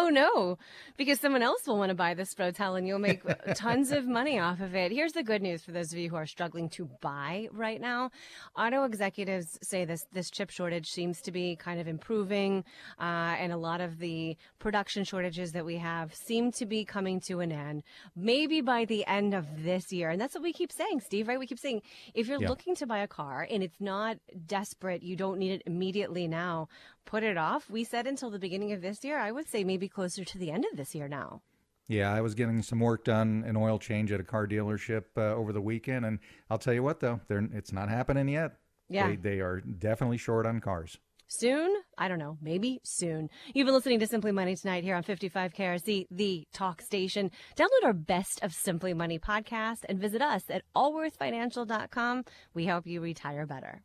Oh 0.05 0.09
no, 0.09 0.59
because 0.97 1.21
someone 1.21 1.43
else 1.43 1.65
will 1.65 1.79
want 1.79 1.91
to 1.91 1.95
buy 1.95 2.15
this 2.15 2.35
Sprotel 2.35 2.77
and 2.77 2.89
you'll 2.89 2.99
make 2.99 3.23
tons 3.55 3.93
of 3.93 4.05
money 4.05 4.37
off 4.37 4.61
of 4.61 4.75
it. 4.75 4.91
Here's 4.91 5.13
the 5.13 5.23
good 5.23 5.41
news 5.43 5.63
for 5.63 5.71
those 5.71 5.93
of 5.93 5.99
you 5.99 6.11
who 6.11 6.17
are 6.17 6.27
struggling 6.27 6.69
to 6.71 6.89
buy 7.01 7.47
right 7.53 7.81
now. 7.81 8.11
Auto 8.59 8.83
executives 8.83 9.61
say 9.63 9.85
this 9.85 10.05
this 10.13 10.29
chip 10.29 10.51
shortage 10.51 10.89
seems 10.89 11.21
to 11.23 11.31
be 11.31 11.55
kind 11.55 11.81
of 11.81 11.87
improving, 11.87 12.65
uh, 12.99 13.37
and 13.39 13.53
a 13.53 13.57
lot 13.57 13.81
of 13.81 14.01
the 14.01 14.37
production 14.59 15.05
shortages 15.05 15.53
that 15.53 15.65
we 15.65 15.77
have 15.77 16.13
seem 16.17 16.51
to 16.53 16.67
be 16.67 16.85
coming 16.85 17.21
to 17.21 17.39
an 17.39 17.53
end. 17.53 17.85
Maybe 18.17 18.61
by 18.61 18.85
the 18.85 19.07
end 19.07 19.35
of 19.35 19.63
this 19.63 19.93
year, 19.93 20.11
and 20.11 20.21
that's 20.21 20.35
what 20.35 20.43
we 20.43 20.53
keep 20.53 20.73
saying, 20.73 20.99
Steve. 20.99 21.29
Right? 21.29 21.39
We 21.39 21.47
keep 21.47 21.61
saying 21.61 21.81
if 22.13 22.27
you're 22.27 22.43
Yeah. 22.43 22.49
looking 22.49 22.75
to 22.77 22.87
buy 22.89 22.99
a 22.99 23.07
car 23.09 23.47
and 23.49 23.63
it's 23.63 23.81
not 23.81 24.17
desperate, 24.47 25.05
you 25.05 25.15
don't 25.15 25.39
need 25.39 25.53
it 25.53 25.63
immediately 25.65 26.27
now. 26.27 26.67
Put 27.05 27.23
it 27.25 27.37
off. 27.37 27.69
We 27.71 27.85
said 27.85 28.07
until 28.07 28.31
the 28.31 28.39
beginning 28.39 28.73
of 28.73 28.81
this 28.81 29.05
year. 29.05 29.19
I 29.19 29.33
would 29.33 29.49
say 29.49 29.65
maybe 29.65 29.89
closer 29.93 30.25
to 30.25 30.39
the 30.39 30.51
end 30.51 30.65
of 30.71 30.77
this 30.77 30.95
year 30.95 31.09
now. 31.09 31.43
Yeah, 31.89 32.13
I 32.13 32.21
was 32.21 32.35
getting 32.35 32.63
some 32.63 32.81
work 32.81 33.05
done, 33.05 33.45
an 33.47 33.57
oil 33.57 33.79
change 33.79 34.13
at 34.13 34.21
a 34.21 34.25
car 34.25 34.47
dealership 34.47 35.05
uh, 35.17 35.35
over 35.35 35.53
the 35.53 35.61
weekend, 35.61 36.05
and 36.07 36.21
I'll 36.49 36.59
tell 36.59 36.75
you 36.75 36.83
what 36.83 37.01
though, 37.01 37.21
they're, 37.29 37.47
it's 37.53 37.73
not 37.73 37.89
happening 37.89 38.29
yet. 38.29 38.53
Yeah. 38.89 39.09
they, 39.09 39.17
they 39.17 39.41
are 39.41 39.61
definitely 39.61 40.19
short 40.19 40.47
on 40.47 40.61
cars. 40.61 40.99
Soon? 41.27 41.75
I 41.97 42.09
don't 42.09 42.19
know. 42.19 42.37
Maybe 42.43 42.81
soon. 42.85 43.31
You've 43.55 43.65
been 43.65 43.75
listening 43.75 44.01
to 44.01 44.07
Simply 44.07 44.33
Money 44.33 44.55
tonight 44.55 44.85
here 44.85 44.95
on 44.95 45.03
55 45.03 45.55
KRC, 45.55 46.07
the 46.11 46.47
talk 46.53 46.83
station. 46.83 47.31
Download 47.57 47.85
our 47.85 47.95
Best 47.95 48.43
of 48.43 48.53
Simply 48.53 48.93
Money 48.93 49.19
podcast 49.19 49.79
and 49.89 49.99
visit 49.99 50.21
us 50.21 50.45
at 50.51 50.63
allworthfinancial.com. 50.77 52.25
We 52.53 52.67
help 52.67 52.87
you 52.87 53.01
retire 53.01 53.47
better. 53.47 53.83